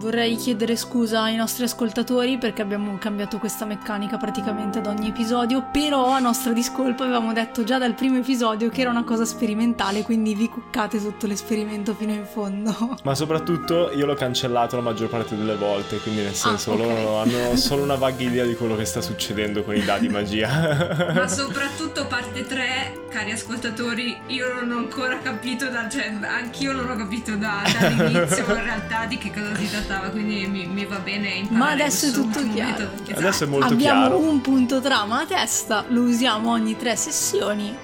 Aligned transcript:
Vorrei 0.00 0.36
chiedere 0.36 0.76
scusa 0.76 1.20
ai 1.24 1.36
nostri 1.36 1.64
ascoltatori 1.64 2.38
perché 2.38 2.62
abbiamo 2.62 2.96
cambiato 2.96 3.36
questa 3.36 3.66
meccanica 3.66 4.16
praticamente 4.16 4.78
ad 4.78 4.86
ogni 4.86 5.08
episodio, 5.08 5.68
però 5.70 6.06
a 6.12 6.18
nostra 6.18 6.54
discolpa 6.54 7.04
avevamo 7.04 7.34
detto 7.34 7.64
già 7.64 7.76
dal 7.76 7.92
primo 7.92 8.16
episodio 8.16 8.70
che 8.70 8.80
era 8.80 8.88
una 8.88 9.04
cosa 9.04 9.26
sperimentale, 9.26 10.02
quindi 10.02 10.34
vi 10.34 10.48
cuccate 10.48 10.98
sotto 10.98 11.26
l'esperimento 11.26 11.92
fino 11.94 12.12
in 12.14 12.24
fondo. 12.24 12.96
Ma 13.04 13.14
soprattutto 13.14 13.90
io 13.92 14.06
l'ho 14.06 14.14
cancellato 14.14 14.76
la 14.76 14.80
maggior 14.82 15.10
parte 15.10 15.36
delle 15.36 15.56
volte, 15.56 15.98
quindi 15.98 16.22
nel 16.22 16.34
senso 16.34 16.70
Ah, 16.70 16.74
ok. 16.76 16.80
loro 16.80 17.16
hanno 17.18 17.56
solo 17.56 17.82
una 17.82 17.96
vaga 17.96 18.22
idea 18.22 18.46
di 18.46 18.54
quello 18.54 18.76
che 18.76 18.86
sta 18.86 19.02
succedendo 19.02 19.62
con 19.64 19.76
i 19.76 19.84
dadi 19.84 20.08
magia. 20.08 21.12
Ma 21.12 21.28
soprattutto 21.28 22.06
parte 22.06 22.46
3, 22.46 23.02
cari 23.10 23.32
ascoltatori, 23.32 24.16
io 24.28 24.50
non 24.54 24.72
ho 24.72 24.78
ancora 24.78 25.18
capito, 25.18 25.68
da, 25.68 25.90
cioè 25.90 26.10
anch'io 26.22 26.72
non 26.72 26.88
ho 26.88 26.96
capito 26.96 27.36
da- 27.36 27.60
dall'inizio 27.78 28.46
in 28.46 28.62
realtà 28.64 29.04
di 29.04 29.18
che 29.18 29.30
cosa 29.30 29.54
si 29.56 29.66
trattava, 29.90 30.10
quindi 30.10 30.46
mi, 30.46 30.66
mi 30.66 30.84
va 30.84 30.98
bene 30.98 31.28
imparare 31.28 31.58
Ma 31.58 31.70
adesso 31.70 32.06
è 32.06 32.10
tutto 32.12 32.46
chiaro. 32.52 32.90
Esatto. 33.02 33.18
Adesso 33.18 33.44
è 33.44 33.46
molto 33.48 33.66
abbiamo 33.66 34.00
chiaro. 34.00 34.18
un 34.18 34.40
punto 34.40 34.80
trama 34.80 35.20
a 35.20 35.26
testa, 35.26 35.84
lo 35.88 36.02
usiamo 36.02 36.50
ogni 36.52 36.76
tre 36.76 36.94
sessioni 36.94 37.74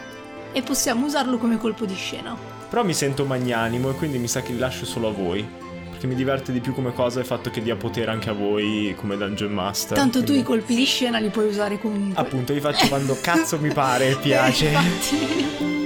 e 0.52 0.62
possiamo 0.62 1.06
usarlo 1.06 1.38
come 1.38 1.58
colpo 1.58 1.84
di 1.84 1.94
scena. 1.94 2.36
Però 2.68 2.84
mi 2.84 2.94
sento 2.94 3.24
magnanimo 3.24 3.90
e 3.90 3.94
quindi 3.94 4.18
mi 4.18 4.28
sa 4.28 4.40
che 4.42 4.52
li 4.52 4.58
lascio 4.58 4.84
solo 4.86 5.08
a 5.08 5.12
voi. 5.12 5.64
Perché 5.90 6.06
mi 6.08 6.14
diverte 6.14 6.52
di 6.52 6.60
più 6.60 6.74
come 6.74 6.92
cosa 6.92 7.20
il 7.20 7.26
fatto 7.26 7.48
che 7.48 7.62
dia 7.62 7.74
potere 7.74 8.10
anche 8.10 8.28
a 8.28 8.34
voi 8.34 8.94
come 8.98 9.16
Dungeon 9.16 9.52
Master. 9.52 9.96
Tanto 9.96 10.18
tu 10.18 10.26
quindi- 10.26 10.42
i 10.42 10.44
colpi 10.44 10.74
di 10.74 10.84
scena 10.84 11.18
li 11.18 11.30
puoi 11.30 11.48
usare 11.48 11.78
comunque. 11.78 12.22
Appunto, 12.22 12.52
li 12.52 12.60
faccio 12.60 12.86
quando 12.88 13.16
cazzo 13.22 13.58
mi 13.58 13.72
pare 13.72 14.10
e 14.10 14.16
piace. 14.16 14.66
Infatti. 14.66 15.85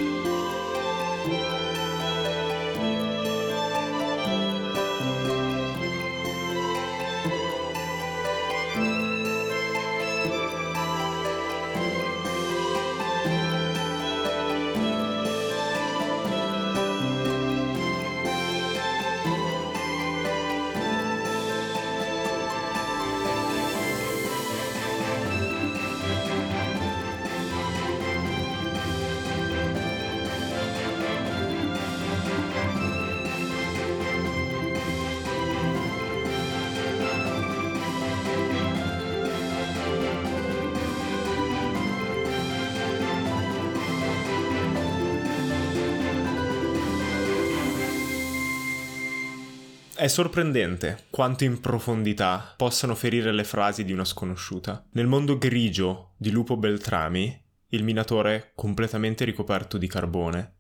È 50.00 50.08
sorprendente 50.08 51.08
quanto 51.10 51.44
in 51.44 51.60
profondità 51.60 52.54
possano 52.56 52.94
ferire 52.94 53.32
le 53.32 53.44
frasi 53.44 53.84
di 53.84 53.92
una 53.92 54.06
sconosciuta. 54.06 54.82
Nel 54.92 55.06
mondo 55.06 55.36
grigio 55.36 56.14
di 56.16 56.30
Lupo 56.30 56.56
Beltrami, 56.56 57.38
il 57.66 57.84
minatore 57.84 58.34
è 58.34 58.52
completamente 58.54 59.26
ricoperto 59.26 59.76
di 59.76 59.86
carbone. 59.86 60.54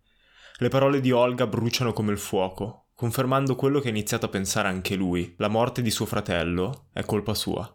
Le 0.58 0.68
parole 0.68 1.00
di 1.00 1.10
Olga 1.10 1.46
bruciano 1.46 1.94
come 1.94 2.12
il 2.12 2.18
fuoco, 2.18 2.88
confermando 2.94 3.56
quello 3.56 3.80
che 3.80 3.86
ha 3.86 3.92
iniziato 3.92 4.26
a 4.26 4.28
pensare 4.28 4.68
anche 4.68 4.94
lui. 4.94 5.32
La 5.38 5.48
morte 5.48 5.80
di 5.80 5.90
suo 5.90 6.04
fratello 6.04 6.88
è 6.92 7.02
colpa 7.06 7.32
sua. 7.32 7.74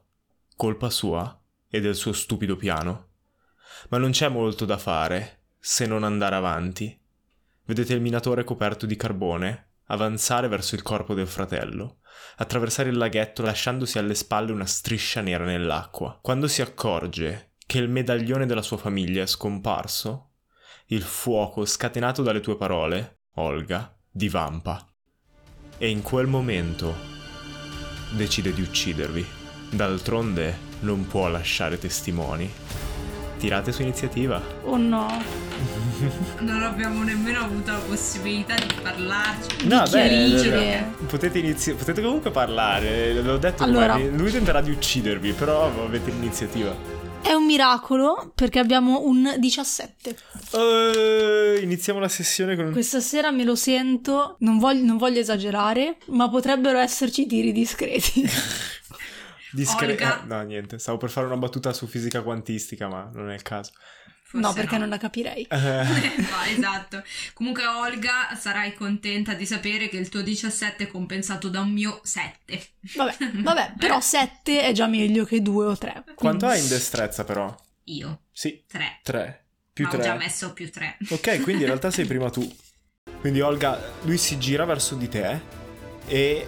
Colpa 0.55 0.91
sua 0.91 1.41
e 1.67 1.81
del 1.81 1.95
suo 1.95 2.13
stupido 2.13 2.57
piano. 2.57 3.07
Ma 3.89 3.97
non 3.97 4.11
c'è 4.11 4.29
molto 4.29 4.65
da 4.65 4.77
fare 4.77 5.45
se 5.57 5.87
non 5.87 6.03
andare 6.03 6.35
avanti. 6.35 6.95
Vedete 7.63 7.95
il 7.95 8.01
minatore 8.01 8.43
coperto 8.43 8.85
di 8.85 8.95
carbone 8.95 9.64
avanzare 9.87 10.47
verso 10.47 10.75
il 10.75 10.81
corpo 10.81 11.13
del 11.13 11.27
fratello, 11.27 11.99
attraversare 12.37 12.89
il 12.89 12.97
laghetto 12.97 13.41
lasciandosi 13.41 13.97
alle 13.97 14.15
spalle 14.15 14.51
una 14.51 14.65
striscia 14.65 15.21
nera 15.21 15.45
nell'acqua. 15.45 16.17
Quando 16.21 16.47
si 16.47 16.61
accorge 16.61 17.53
che 17.65 17.79
il 17.79 17.89
medaglione 17.89 18.45
della 18.45 18.61
sua 18.61 18.77
famiglia 18.77 19.23
è 19.23 19.27
scomparso, 19.27 20.31
il 20.87 21.01
fuoco 21.01 21.65
scatenato 21.65 22.21
dalle 22.21 22.39
tue 22.39 22.57
parole, 22.57 23.21
Olga, 23.35 23.93
divampa. 24.09 24.87
E 25.77 25.89
in 25.89 26.01
quel 26.01 26.27
momento 26.27 26.95
decide 28.11 28.53
di 28.53 28.61
uccidervi. 28.61 29.25
D'altronde 29.71 30.57
non 30.81 31.07
può 31.07 31.27
lasciare 31.27 31.77
testimoni. 31.77 32.49
Tirate 33.45 33.71
su 33.71 33.83
iniziativa. 33.83 34.41
Oh 34.63 34.75
no. 34.75 35.05
Non 36.39 36.63
abbiamo 36.63 37.03
nemmeno 37.03 37.41
avuto 37.41 37.71
la 37.71 37.77
possibilità 37.77 38.55
di 38.55 38.73
parlarci. 38.81 39.67
No, 39.67 39.83
Di 39.83 39.89
chiarire. 39.91 40.87
beh, 40.99 41.05
potete, 41.05 41.37
inizi- 41.37 41.73
potete 41.75 42.01
comunque 42.01 42.31
parlare. 42.31 43.13
L'ho 43.13 43.37
detto, 43.37 43.63
Allora. 43.63 43.93
guardi, 43.97 44.17
lui 44.17 44.31
tenterà 44.31 44.61
di 44.61 44.71
uccidervi, 44.71 45.33
però 45.33 45.67
avete 45.85 46.09
l'iniziativa. 46.09 46.75
È 47.21 47.33
un 47.33 47.45
miracolo 47.45 48.31
perché 48.33 48.57
abbiamo 48.57 49.01
un 49.05 49.35
17. 49.37 50.15
Eh, 50.51 51.59
iniziamo 51.61 51.99
la 51.99 52.07
sessione 52.09 52.55
con 52.55 52.65
un... 52.65 52.71
Questa 52.71 52.99
sera 52.99 53.29
me 53.29 53.43
lo 53.43 53.55
sento, 53.55 54.37
non 54.39 54.57
voglio, 54.57 54.83
non 54.85 54.97
voglio 54.97 55.19
esagerare, 55.19 55.97
ma 56.07 56.29
potrebbero 56.29 56.79
esserci 56.79 57.27
tiri 57.27 57.51
discreti. 57.51 58.27
discre- 59.55 59.91
Olga. 59.91 60.21
eh, 60.23 60.25
no, 60.27 60.41
niente, 60.43 60.77
stavo 60.79 60.97
per 60.97 61.09
fare 61.09 61.25
una 61.27 61.37
battuta 61.37 61.73
su 61.73 61.87
fisica 61.87 62.21
quantistica, 62.21 62.87
ma 62.87 63.09
non 63.13 63.29
è 63.31 63.33
il 63.33 63.41
caso. 63.41 63.71
no, 64.33 64.41
Forse 64.47 64.55
perché 64.59 64.77
non 64.77 64.89
la 64.89 64.97
capirei. 64.97 65.47
Eh, 65.49 65.57
no, 66.29 66.41
esatto. 66.55 67.03
Comunque, 67.33 67.65
Olga, 67.65 68.35
sarai 68.37 68.73
contenta 68.73 69.33
di 69.33 69.45
sapere 69.45 69.87
che 69.87 69.97
il 69.97 70.09
tuo 70.09 70.21
17 70.21 70.83
è 70.83 70.87
compensato 70.87 71.49
da 71.49 71.61
un 71.61 71.71
mio 71.71 72.01
7. 72.03 72.61
Vabbè, 72.95 73.15
vabbè, 73.41 73.73
però 73.77 73.99
7 73.99 74.61
è 74.63 74.71
già 74.73 74.87
meglio 74.87 75.23
che 75.25 75.41
2 75.41 75.65
o 75.65 75.77
3. 75.77 76.03
quanto 76.15 76.45
hai 76.45 76.61
in 76.61 76.67
destrezza, 76.67 77.23
però? 77.23 77.55
Io, 77.85 78.23
Sì, 78.31 78.63
3. 78.67 78.99
3. 79.03 79.45
Più 79.71 79.83
Ma 79.85 79.89
ho 79.91 79.93
3. 79.93 80.03
già 80.03 80.15
messo 80.15 80.53
più 80.53 80.71
3. 80.71 80.97
Ok, 81.09 81.41
quindi 81.41 81.61
in 81.63 81.67
realtà 81.67 81.91
sei 81.91 82.05
prima 82.05 82.29
tu. 82.29 82.41
Quindi 83.19 83.41
Olga, 83.41 83.79
lui 84.03 84.17
si 84.17 84.37
gira 84.39 84.65
verso 84.65 84.95
di 84.95 85.07
te 85.09 85.39
e 86.07 86.47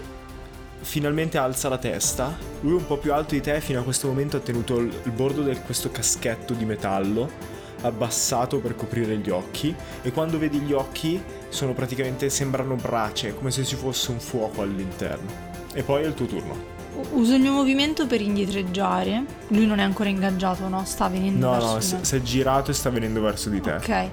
finalmente 0.82 1.38
alza 1.38 1.70
la 1.70 1.78
testa. 1.78 2.36
Lui 2.62 2.74
un 2.74 2.86
po' 2.86 2.98
più 2.98 3.14
alto 3.14 3.34
di 3.34 3.42
te, 3.42 3.60
fino 3.62 3.80
a 3.80 3.84
questo 3.84 4.08
momento 4.08 4.38
ha 4.38 4.40
tenuto 4.40 4.78
il, 4.80 4.92
il 5.04 5.12
bordo 5.12 5.44
di 5.44 5.56
questo 5.66 5.92
caschetto 5.92 6.54
di 6.54 6.66
metallo 6.66 7.56
abbassato 7.82 8.58
per 8.60 8.76
coprire 8.76 9.18
gli 9.18 9.30
occhi 9.30 9.74
e 10.02 10.12
quando 10.12 10.40
vedi 10.40 10.58
gli 10.60 10.74
occhi 10.74 11.22
sono 11.50 11.74
praticamente 11.74 12.28
sembrano 12.30 12.76
brace, 12.76 13.36
come 13.36 13.52
se 13.52 13.64
ci 13.64 13.76
fosse 13.76 14.10
un 14.12 14.20
fuoco 14.20 14.62
all'interno. 14.64 15.30
E 15.74 15.84
poi 15.84 16.04
è 16.04 16.08
il 16.08 16.14
tuo 16.16 16.26
turno. 16.26 16.76
Uso 17.12 17.36
il 17.36 17.42
mio 17.42 17.52
movimento 17.52 18.08
per 18.08 18.22
indietreggiare. 18.22 19.24
Lui 19.50 19.68
non 19.68 19.78
è 19.78 19.84
ancora 19.84 20.10
ingaggiato, 20.10 20.68
no? 20.68 20.84
Sta 20.86 21.08
venendo 21.08 21.46
No, 21.46 21.52
verso 21.52 21.68
no, 21.68 21.78
di 21.80 21.94
me. 22.00 22.06
si 22.06 22.16
è 22.16 22.22
girato 22.24 22.72
e 22.72 22.74
sta 22.74 22.90
venendo 22.90 23.22
verso 23.22 23.50
di 23.50 23.62
te. 23.62 23.72
Ok. 23.74 24.10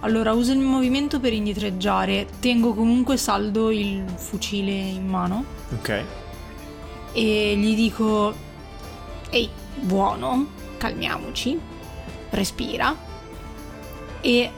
Allora, 0.00 0.32
uso 0.32 0.52
il 0.52 0.58
movimento 0.58 1.20
per 1.20 1.32
indietreggiare. 1.32 2.26
Tengo 2.40 2.74
comunque 2.74 3.16
saldo 3.16 3.70
il 3.70 4.04
fucile 4.16 4.72
in 4.72 5.06
mano. 5.06 5.44
Ok. 5.74 6.04
e 7.12 7.56
gli 7.56 7.74
dico 7.74 8.34
ehi 9.30 9.48
buono 9.80 10.48
calmiamoci 10.76 11.58
respira 12.30 12.94
e 14.20 14.50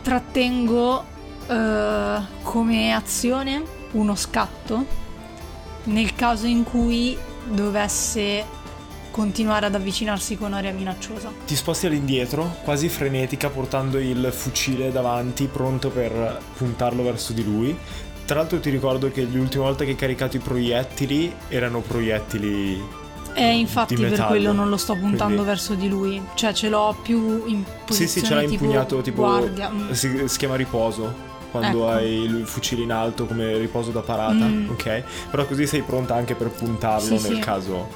trattengo 0.00 1.04
eh, 1.48 2.18
come 2.42 2.94
azione 2.94 3.62
uno 3.92 4.14
scatto 4.14 4.86
nel 5.84 6.14
caso 6.14 6.46
in 6.46 6.62
cui 6.62 7.18
dovesse 7.44 8.44
continuare 9.14 9.66
ad 9.66 9.76
avvicinarsi 9.76 10.36
con 10.36 10.54
aria 10.54 10.72
minacciosa 10.72 11.30
Ti 11.46 11.54
sposti 11.54 11.86
all'indietro, 11.86 12.56
quasi 12.64 12.88
frenetica, 12.88 13.48
portando 13.48 13.98
il 14.00 14.28
fucile 14.32 14.90
davanti, 14.90 15.46
pronto 15.46 15.88
per 15.90 16.40
puntarlo 16.56 17.04
verso 17.04 17.32
di 17.32 17.44
lui. 17.44 17.78
Tra 18.24 18.38
l'altro 18.38 18.58
ti 18.58 18.70
ricordo 18.70 19.12
che 19.12 19.22
l'ultima 19.22 19.64
volta 19.64 19.84
che 19.84 19.90
hai 19.90 19.96
caricato 19.96 20.34
i 20.36 20.40
proiettili 20.40 21.32
erano 21.46 21.78
proiettili... 21.80 22.82
e 23.34 23.56
infatti 23.56 23.94
per 23.94 24.24
quello 24.26 24.50
non 24.52 24.68
lo 24.68 24.76
sto 24.76 24.94
puntando 24.94 25.26
Quindi- 25.26 25.44
verso 25.44 25.74
di 25.74 25.88
lui 25.88 26.20
cioè 26.34 26.52
ce 26.52 26.68
l'ho 26.68 26.96
più 27.00 27.44
in 27.46 27.62
posizione 27.84 28.08
Sì, 28.08 28.18
sì, 28.18 28.24
ce 28.26 28.34
l'hai 28.34 28.46
tipo 28.48 28.64
impugnato 28.64 29.00
tipo... 29.00 29.22
guardia 29.22 29.70
Mm. 29.70 29.90
Si, 29.92 30.22
si 30.26 30.38
chiama 30.38 30.56
riposo. 30.56 31.32
Quando 31.52 31.84
Ecco. 31.84 31.88
hai 31.88 32.12
il 32.24 32.46
fucile 32.46 32.82
in 32.82 32.90
alto 32.90 33.26
come 33.26 33.58
riposo 33.58 33.92
da 33.92 34.00
parata, 34.00 34.44
Mm. 34.44 34.70
ok? 34.70 35.02
Però 35.30 35.44
così 35.46 35.68
sei 35.68 35.82
pronta 35.82 36.16
anche 36.16 36.34
per 36.34 36.48
puntarlo 36.48 37.16
Sì, 37.16 37.28
nel 37.28 37.34
sì. 37.36 37.38
caso 37.38 37.88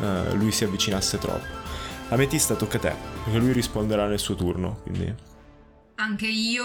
eh, 0.00 0.34
lui 0.34 0.52
si 0.52 0.64
avvicinasse 0.64 1.18
troppo. 1.18 1.62
Ametista 2.10 2.54
tocca 2.54 2.76
a 2.76 2.80
te, 2.80 2.94
perché 3.24 3.38
lui 3.38 3.52
risponderà 3.52 4.06
nel 4.06 4.18
suo 4.18 4.34
turno, 4.34 4.80
quindi... 4.82 5.32
Anche 5.96 6.26
io 6.26 6.64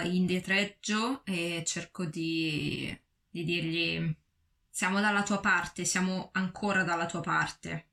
eh, 0.00 0.08
indietreggio 0.08 1.22
e 1.24 1.62
cerco 1.66 2.04
di, 2.06 2.96
di 3.30 3.44
dirgli 3.44 4.16
siamo 4.70 5.00
dalla 5.00 5.22
tua 5.22 5.38
parte, 5.38 5.84
siamo 5.84 6.30
ancora 6.32 6.82
dalla 6.82 7.06
tua 7.06 7.20
parte. 7.20 7.86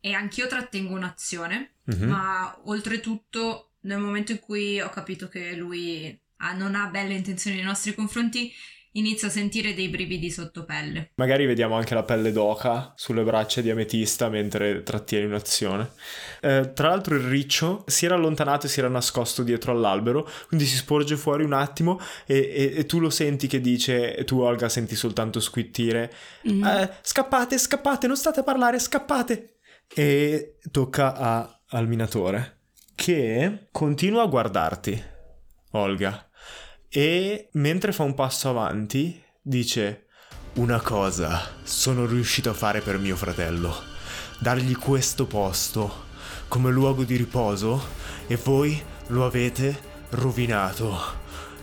E 0.00 0.12
anch'io 0.12 0.46
trattengo 0.46 0.94
un'azione, 0.94 1.70
Mhm. 1.86 2.08
ma 2.08 2.58
oltretutto 2.64 3.70
nel 3.82 3.98
momento 3.98 4.32
in 4.32 4.40
cui 4.40 4.80
ho 4.80 4.88
capito 4.90 5.28
che 5.28 5.54
lui 5.54 6.16
ha- 6.38 6.52
non 6.52 6.74
ha 6.74 6.86
belle 6.88 7.14
intenzioni 7.14 7.56
nei 7.56 7.64
nostri 7.64 7.94
confronti, 7.94 8.52
inizio 8.98 9.28
a 9.28 9.30
sentire 9.30 9.74
dei 9.74 9.88
brividi 9.88 10.30
sotto 10.30 10.64
pelle. 10.64 11.10
Magari 11.16 11.46
vediamo 11.46 11.74
anche 11.76 11.94
la 11.94 12.02
pelle 12.02 12.32
d'oca 12.32 12.92
sulle 12.96 13.22
braccia 13.22 13.60
di 13.60 13.70
Ametista 13.70 14.28
mentre 14.28 14.82
trattieni 14.82 15.26
un'azione. 15.26 15.90
Eh, 16.40 16.72
tra 16.74 16.88
l'altro 16.88 17.14
il 17.16 17.22
riccio 17.22 17.84
si 17.86 18.04
era 18.06 18.14
allontanato 18.14 18.66
e 18.66 18.68
si 18.68 18.78
era 18.80 18.88
nascosto 18.88 19.42
dietro 19.42 19.72
all'albero, 19.72 20.28
quindi 20.48 20.64
si 20.66 20.76
sporge 20.76 21.16
fuori 21.16 21.44
un 21.44 21.52
attimo 21.52 21.98
e, 22.26 22.36
e- 22.38 22.72
e 22.78 22.86
tu 22.86 22.98
lo 23.00 23.10
senti 23.10 23.46
che 23.46 23.60
dice, 23.60 24.22
tu 24.24 24.40
Olga 24.40 24.68
senti 24.68 24.94
soltanto 24.96 25.40
squittire, 25.40 26.12
Mm. 26.50 26.64
"Eh, 26.64 26.90
scappate, 27.02 27.58
scappate, 27.58 28.06
non 28.06 28.16
state 28.16 28.40
a 28.40 28.42
parlare, 28.42 28.78
scappate! 28.78 29.56
E 29.94 30.58
tocca 30.70 31.14
a- 31.16 31.60
al 31.70 31.86
minatore 31.88 32.60
che 32.94 33.66
continua 33.70 34.22
a 34.22 34.26
guardarti, 34.26 35.02
Olga, 35.72 36.28
e 36.96 37.50
mentre 37.52 37.92
fa 37.92 38.04
un 38.04 38.14
passo 38.14 38.48
avanti 38.48 39.22
dice 39.42 40.06
una 40.54 40.80
cosa 40.80 41.46
sono 41.62 42.06
riuscito 42.06 42.48
a 42.48 42.54
fare 42.54 42.80
per 42.80 42.96
mio 42.96 43.16
fratello, 43.16 43.82
dargli 44.38 44.74
questo 44.74 45.26
posto 45.26 46.04
come 46.48 46.70
luogo 46.70 47.04
di 47.04 47.16
riposo 47.16 47.86
e 48.26 48.36
voi 48.36 48.82
lo 49.08 49.26
avete 49.26 49.78
rovinato. 50.08 50.98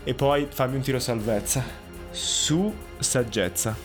E 0.03 0.13
poi 0.13 0.47
fammi 0.51 0.75
un 0.75 0.81
tiro 0.83 0.99
salvezza 0.99 1.63
su 2.11 2.71
saggezza. 2.99 3.75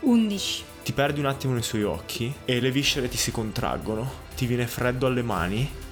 11. 0.00 0.64
Ti 0.82 0.92
perdi 0.94 1.20
un 1.20 1.26
attimo 1.26 1.52
nei 1.52 1.62
suoi 1.62 1.82
occhi 1.82 2.34
e 2.46 2.58
le 2.58 2.70
viscere 2.70 3.10
ti 3.10 3.18
si 3.18 3.30
contraggono, 3.30 4.10
ti 4.34 4.46
viene 4.46 4.66
freddo 4.66 5.06
alle 5.06 5.22
mani 5.22 5.84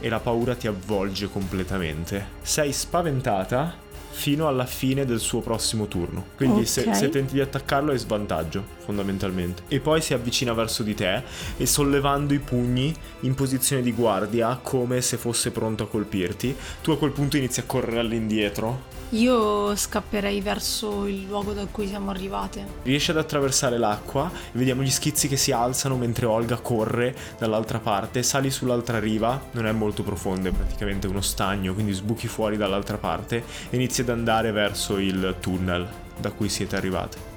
e 0.00 0.08
la 0.08 0.20
paura 0.20 0.54
ti 0.54 0.66
avvolge 0.66 1.28
completamente. 1.28 2.26
Sei 2.42 2.72
spaventata 2.72 3.84
fino 4.10 4.48
alla 4.48 4.64
fine 4.64 5.04
del 5.04 5.20
suo 5.20 5.40
prossimo 5.40 5.88
turno. 5.88 6.24
Quindi 6.36 6.64
se, 6.64 6.84
Ok. 6.86 6.96
se 6.96 7.08
tenti 7.10 7.34
di 7.34 7.40
attaccarlo 7.40 7.92
hai 7.92 7.98
svantaggio, 7.98 8.64
fondamentalmente. 8.78 9.64
E 9.68 9.78
poi 9.80 10.00
si 10.00 10.14
avvicina 10.14 10.54
verso 10.54 10.82
di 10.82 10.94
te 10.94 11.22
e 11.58 11.66
sollevando 11.66 12.32
i 12.32 12.38
pugni 12.38 12.94
in 13.20 13.34
posizione 13.34 13.82
di 13.82 13.92
guardia 13.92 14.58
come 14.62 15.02
se 15.02 15.18
fosse 15.18 15.50
pronto 15.50 15.82
a 15.82 15.88
colpirti, 15.88 16.56
tu 16.82 16.92
a 16.92 16.98
quel 16.98 17.10
punto 17.10 17.36
inizi 17.36 17.60
a 17.60 17.64
correre 17.64 17.98
all'indietro 17.98 18.94
Io 19.10 19.76
scapperei 19.76 20.40
verso 20.40 21.06
il 21.06 21.26
luogo 21.26 21.52
da 21.52 21.66
cui 21.66 21.86
siamo 21.86 22.10
arrivate. 22.10 22.66
Riesce 22.82 23.12
ad 23.12 23.18
attraversare 23.18 23.78
l'acqua 23.78 24.28
e 24.34 24.58
vediamo 24.58 24.82
gli 24.82 24.90
schizzi 24.90 25.28
che 25.28 25.36
si 25.36 25.52
alzano 25.52 25.96
mentre 25.96 26.26
Olga 26.26 26.56
corre 26.56 27.14
dall'altra 27.38 27.78
parte, 27.78 28.24
sali 28.24 28.50
sull'altra 28.50 28.98
riva, 28.98 29.40
non 29.52 29.66
è 29.66 29.72
molto 29.72 30.02
profonda, 30.02 30.48
è 30.48 30.52
praticamente 30.52 31.06
uno 31.06 31.20
stagno, 31.20 31.72
quindi 31.72 31.92
sbuchi 31.92 32.26
fuori 32.26 32.56
dall'altra 32.56 32.98
parte 32.98 33.44
e 33.70 33.76
inizi 33.76 34.00
ad 34.00 34.08
andare 34.08 34.50
verso 34.50 34.98
il 34.98 35.36
tunnel 35.40 35.88
da 36.18 36.32
cui 36.32 36.48
siete 36.48 36.74
arrivate. 36.74 37.34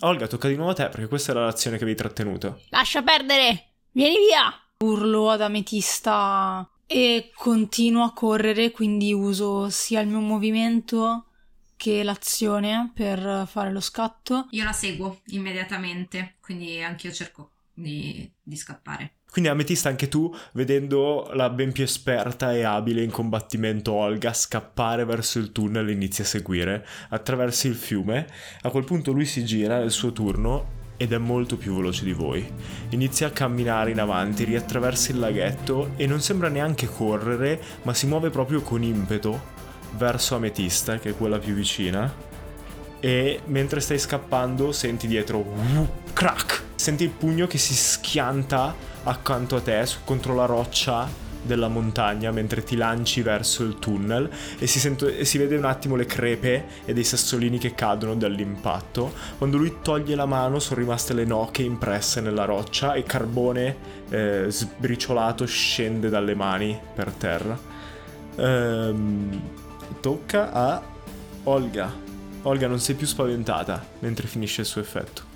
Olga, 0.00 0.26
tocca 0.26 0.48
di 0.48 0.56
nuovo 0.56 0.70
a 0.70 0.74
te 0.74 0.88
perché 0.88 1.08
questa 1.08 1.32
era 1.32 1.44
l'azione 1.44 1.76
che 1.76 1.82
avevi 1.82 1.98
trattenuto. 1.98 2.62
Lascia 2.70 3.02
perdere! 3.02 3.72
Vieni 3.92 4.16
via! 4.16 4.50
Urlo 4.78 5.30
ad 5.30 5.42
Ametista 5.42 6.68
e 6.86 7.30
continuo 7.34 8.04
a 8.04 8.12
correre, 8.12 8.70
quindi 8.70 9.12
uso 9.12 9.68
sia 9.70 10.00
il 10.00 10.08
mio 10.08 10.20
movimento 10.20 11.26
che 11.76 12.02
l'azione 12.02 12.90
per 12.94 13.46
fare 13.46 13.72
lo 13.72 13.80
scatto. 13.80 14.48
Io 14.50 14.64
la 14.64 14.72
seguo 14.72 15.20
immediatamente, 15.26 16.36
quindi 16.40 16.82
anch'io 16.82 17.12
cerco 17.12 17.50
di, 17.72 18.30
di 18.42 18.56
scappare. 18.56 19.16
Quindi 19.34 19.50
Ametista 19.50 19.88
anche 19.88 20.06
tu, 20.06 20.32
vedendo 20.52 21.28
la 21.32 21.50
ben 21.50 21.72
più 21.72 21.82
esperta 21.82 22.54
e 22.54 22.62
abile 22.62 23.02
in 23.02 23.10
combattimento 23.10 23.92
Olga 23.92 24.32
scappare 24.32 25.04
verso 25.04 25.40
il 25.40 25.50
tunnel, 25.50 25.90
inizi 25.90 26.22
a 26.22 26.24
seguire 26.24 26.86
attraverso 27.08 27.66
il 27.66 27.74
fiume. 27.74 28.28
A 28.60 28.70
quel 28.70 28.84
punto 28.84 29.10
lui 29.10 29.26
si 29.26 29.44
gira, 29.44 29.80
è 29.80 29.82
il 29.82 29.90
suo 29.90 30.12
turno, 30.12 30.83
ed 30.96 31.12
è 31.12 31.18
molto 31.18 31.56
più 31.56 31.74
veloce 31.74 32.04
di 32.04 32.12
voi. 32.12 32.46
Inizia 32.90 33.28
a 33.28 33.30
camminare 33.30 33.90
in 33.90 34.00
avanti, 34.00 34.44
riattraversa 34.44 35.12
il 35.12 35.18
laghetto 35.18 35.92
e 35.96 36.06
non 36.06 36.20
sembra 36.20 36.48
neanche 36.48 36.86
correre, 36.86 37.60
ma 37.82 37.94
si 37.94 38.06
muove 38.06 38.30
proprio 38.30 38.60
con 38.62 38.82
impeto 38.82 39.52
verso 39.96 40.36
Ametista, 40.36 40.98
che 40.98 41.10
è 41.10 41.16
quella 41.16 41.38
più 41.38 41.54
vicina. 41.54 42.12
E 43.00 43.40
mentre 43.46 43.80
stai 43.80 43.98
scappando 43.98 44.72
senti 44.72 45.06
dietro 45.06 45.44
crack. 46.12 46.62
Senti 46.74 47.04
il 47.04 47.10
pugno 47.10 47.46
che 47.46 47.58
si 47.58 47.74
schianta 47.74 48.74
accanto 49.04 49.56
a 49.56 49.60
te 49.60 49.86
contro 50.04 50.34
la 50.34 50.46
roccia 50.46 51.23
della 51.44 51.68
montagna 51.68 52.30
mentre 52.30 52.62
ti 52.62 52.76
lanci 52.76 53.22
verso 53.22 53.62
il 53.62 53.78
tunnel 53.78 54.28
e 54.58 54.66
si, 54.66 54.78
sento- 54.78 55.06
e 55.06 55.24
si 55.24 55.38
vede 55.38 55.56
un 55.56 55.64
attimo 55.64 55.96
le 55.96 56.06
crepe 56.06 56.64
e 56.84 56.92
dei 56.92 57.04
sassolini 57.04 57.58
che 57.58 57.74
cadono 57.74 58.14
dall'impatto. 58.14 59.12
Quando 59.38 59.56
lui 59.56 59.76
toglie 59.82 60.14
la 60.14 60.26
mano 60.26 60.58
sono 60.58 60.80
rimaste 60.80 61.14
le 61.14 61.24
noche 61.24 61.62
impresse 61.62 62.20
nella 62.20 62.44
roccia 62.44 62.94
e 62.94 63.02
carbone 63.04 63.76
eh, 64.08 64.46
sbriciolato 64.48 65.46
scende 65.46 66.08
dalle 66.08 66.34
mani 66.34 66.78
per 66.94 67.10
terra. 67.12 67.58
Ehm, 68.36 69.40
tocca 70.00 70.52
a 70.52 70.82
Olga. 71.44 71.92
Olga 72.42 72.66
non 72.66 72.80
sei 72.80 72.94
più 72.94 73.06
spaventata 73.06 73.84
mentre 74.00 74.26
finisce 74.26 74.62
il 74.62 74.66
suo 74.66 74.80
effetto. 74.80 75.33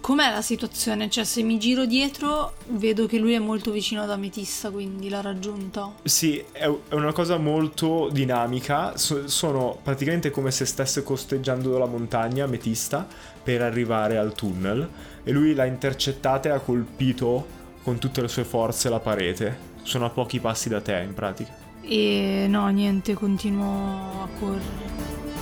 Com'è 0.00 0.30
la 0.30 0.42
situazione? 0.42 1.10
Cioè, 1.10 1.24
se 1.24 1.42
mi 1.42 1.58
giro 1.58 1.84
dietro, 1.84 2.54
vedo 2.68 3.06
che 3.06 3.18
lui 3.18 3.34
è 3.34 3.38
molto 3.38 3.70
vicino 3.70 4.02
ad 4.02 4.10
Ametista, 4.10 4.70
quindi 4.70 5.08
l'ha 5.08 5.20
raggiunta. 5.20 5.92
Sì, 6.02 6.42
è 6.52 6.70
una 6.90 7.12
cosa 7.12 7.36
molto 7.36 8.08
dinamica. 8.10 8.96
So- 8.96 9.28
sono 9.28 9.78
praticamente 9.82 10.30
come 10.30 10.50
se 10.50 10.64
stesse 10.64 11.02
costeggiando 11.02 11.76
la 11.76 11.86
montagna 11.86 12.44
Ametista 12.44 13.06
per 13.42 13.62
arrivare 13.62 14.16
al 14.16 14.32
tunnel. 14.34 14.88
E 15.24 15.30
lui 15.30 15.54
l'ha 15.54 15.66
intercettata 15.66 16.48
e 16.48 16.52
ha 16.52 16.60
colpito 16.60 17.46
con 17.82 17.98
tutte 17.98 18.22
le 18.22 18.28
sue 18.28 18.44
forze 18.44 18.88
la 18.88 19.00
parete. 19.00 19.66
Sono 19.82 20.06
a 20.06 20.10
pochi 20.10 20.40
passi 20.40 20.68
da 20.68 20.80
te, 20.80 21.00
in 21.00 21.14
pratica. 21.14 21.54
E 21.82 22.46
no, 22.48 22.68
niente, 22.68 23.14
continuo 23.14 24.22
a 24.22 24.28
correre. 24.38 25.37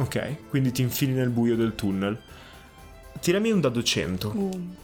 Ok, 0.00 0.48
quindi 0.48 0.72
ti 0.72 0.80
infili 0.80 1.12
nel 1.12 1.28
buio 1.28 1.56
del 1.56 1.74
tunnel. 1.74 2.18
Tirami 3.20 3.50
un 3.50 3.60
dado 3.60 3.82
100. 3.82 4.28
Uh. 4.34 4.76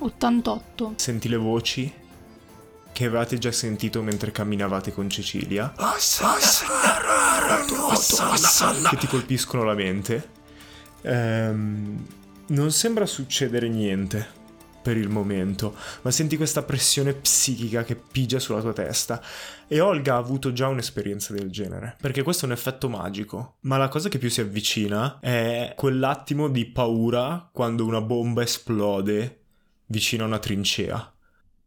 88. 0.00 0.92
Senti 0.96 1.28
le 1.30 1.36
voci 1.36 1.90
che 2.92 3.06
avevate 3.06 3.38
già 3.38 3.50
sentito 3.50 4.02
mentre 4.02 4.30
camminavate 4.30 4.92
con 4.92 5.08
Cecilia. 5.08 5.72
Che 8.90 8.96
ti 8.98 9.06
colpiscono 9.06 9.64
la 9.64 9.74
mente. 9.74 10.28
Ehm, 11.00 12.06
non 12.48 12.70
sembra 12.70 13.06
succedere 13.06 13.68
niente 13.68 14.37
per 14.88 14.96
il 14.96 15.10
momento, 15.10 15.76
ma 16.00 16.10
senti 16.10 16.38
questa 16.38 16.62
pressione 16.62 17.12
psichica 17.12 17.84
che 17.84 17.94
pigia 17.94 18.38
sulla 18.38 18.62
tua 18.62 18.72
testa. 18.72 19.22
E 19.66 19.80
Olga 19.80 20.14
ha 20.14 20.16
avuto 20.16 20.54
già 20.54 20.68
un'esperienza 20.68 21.34
del 21.34 21.50
genere, 21.50 21.94
perché 22.00 22.22
questo 22.22 22.44
è 22.44 22.48
un 22.48 22.54
effetto 22.54 22.88
magico. 22.88 23.56
Ma 23.60 23.76
la 23.76 23.88
cosa 23.88 24.08
che 24.08 24.16
più 24.16 24.30
si 24.30 24.40
avvicina 24.40 25.18
è 25.20 25.74
quell'attimo 25.76 26.48
di 26.48 26.64
paura 26.64 27.50
quando 27.52 27.84
una 27.84 28.00
bomba 28.00 28.40
esplode 28.40 29.40
vicino 29.88 30.24
a 30.24 30.28
una 30.28 30.38
trincea. 30.38 31.12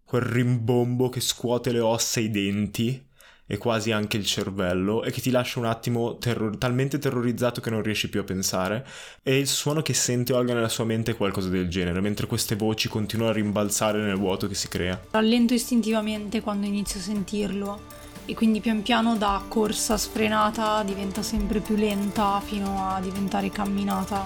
Quel 0.04 0.24
rimbombo 0.24 1.10
che 1.10 1.20
scuote 1.20 1.72
le 1.72 1.80
ossa 1.80 2.20
e 2.20 2.24
i 2.24 2.32
denti 2.32 3.08
e 3.52 3.58
quasi 3.58 3.92
anche 3.92 4.16
il 4.16 4.26
cervello 4.26 5.04
e 5.04 5.12
che 5.12 5.20
ti 5.20 5.30
lascia 5.30 5.60
un 5.60 5.66
attimo 5.66 6.16
terror- 6.20 6.58
talmente 6.58 7.00
terrorizzato 7.00 7.60
che 7.60 7.70
non 7.70 7.82
riesci 7.82 8.08
più 8.08 8.22
a 8.22 8.24
pensare. 8.24 8.88
E 9.24 9.38
il 9.38 9.48
suono 9.48 9.82
che 9.82 9.94
sente 9.94 10.32
Olga 10.32 10.54
nella 10.54 10.70
sua 10.70 10.86
mente 10.86 11.12
è 11.12 11.18
qualcosa 11.18 11.50
del 11.50 11.68
genere, 11.68 12.00
mentre 12.00 12.28
queste 12.28 12.56
voci 12.56 12.88
continuano 12.88 13.32
a 13.32 13.34
rimbalzare 13.34 14.02
nel 14.02 14.16
vuoto 14.16 14.48
che 14.48 14.56
si 14.56 14.70
crea. 14.70 14.98
Rallento 15.12 15.54
istintivamente 15.54 16.40
quando 16.40 16.66
inizio 16.66 17.02
a 17.02 17.04
sentirlo 17.04 17.82
e 18.24 18.34
quindi 18.36 18.62
pian 18.62 18.84
piano 18.84 19.18
da 19.18 19.44
corsa 19.46 19.98
sfrenata 19.98 20.82
diventa 20.84 21.22
sempre 21.22 21.60
più 21.60 21.76
lenta 21.76 22.40
fino 22.40 22.88
a 22.88 23.02
diventare 23.02 23.50
camminata 23.50 24.26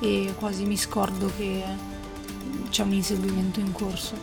e 0.00 0.32
quasi 0.38 0.64
mi 0.64 0.78
scordo 0.78 1.30
che 1.36 1.62
c'è 2.70 2.82
un 2.82 2.94
inseguimento 2.94 3.60
in 3.60 3.72
corso. 3.72 4.14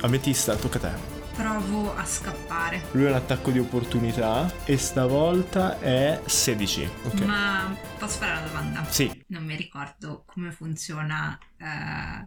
Ametista, 0.00 0.56
tocca 0.56 0.78
a 0.78 0.80
te. 0.80 1.13
Provo 1.34 1.94
a 1.94 2.04
scappare. 2.04 2.82
Lui 2.92 3.06
ha 3.06 3.10
un 3.10 3.14
attacco 3.16 3.50
di 3.50 3.58
opportunità 3.58 4.50
e 4.64 4.78
stavolta 4.78 5.78
è 5.80 6.20
16. 6.24 6.90
Ok. 7.04 7.20
Ma 7.22 7.76
posso 7.98 8.18
fare 8.18 8.32
una 8.38 8.46
domanda? 8.46 8.84
Sì, 8.88 9.24
Non 9.28 9.44
mi 9.44 9.56
ricordo 9.56 10.22
come 10.26 10.52
funziona 10.52 11.36
eh, 11.56 12.26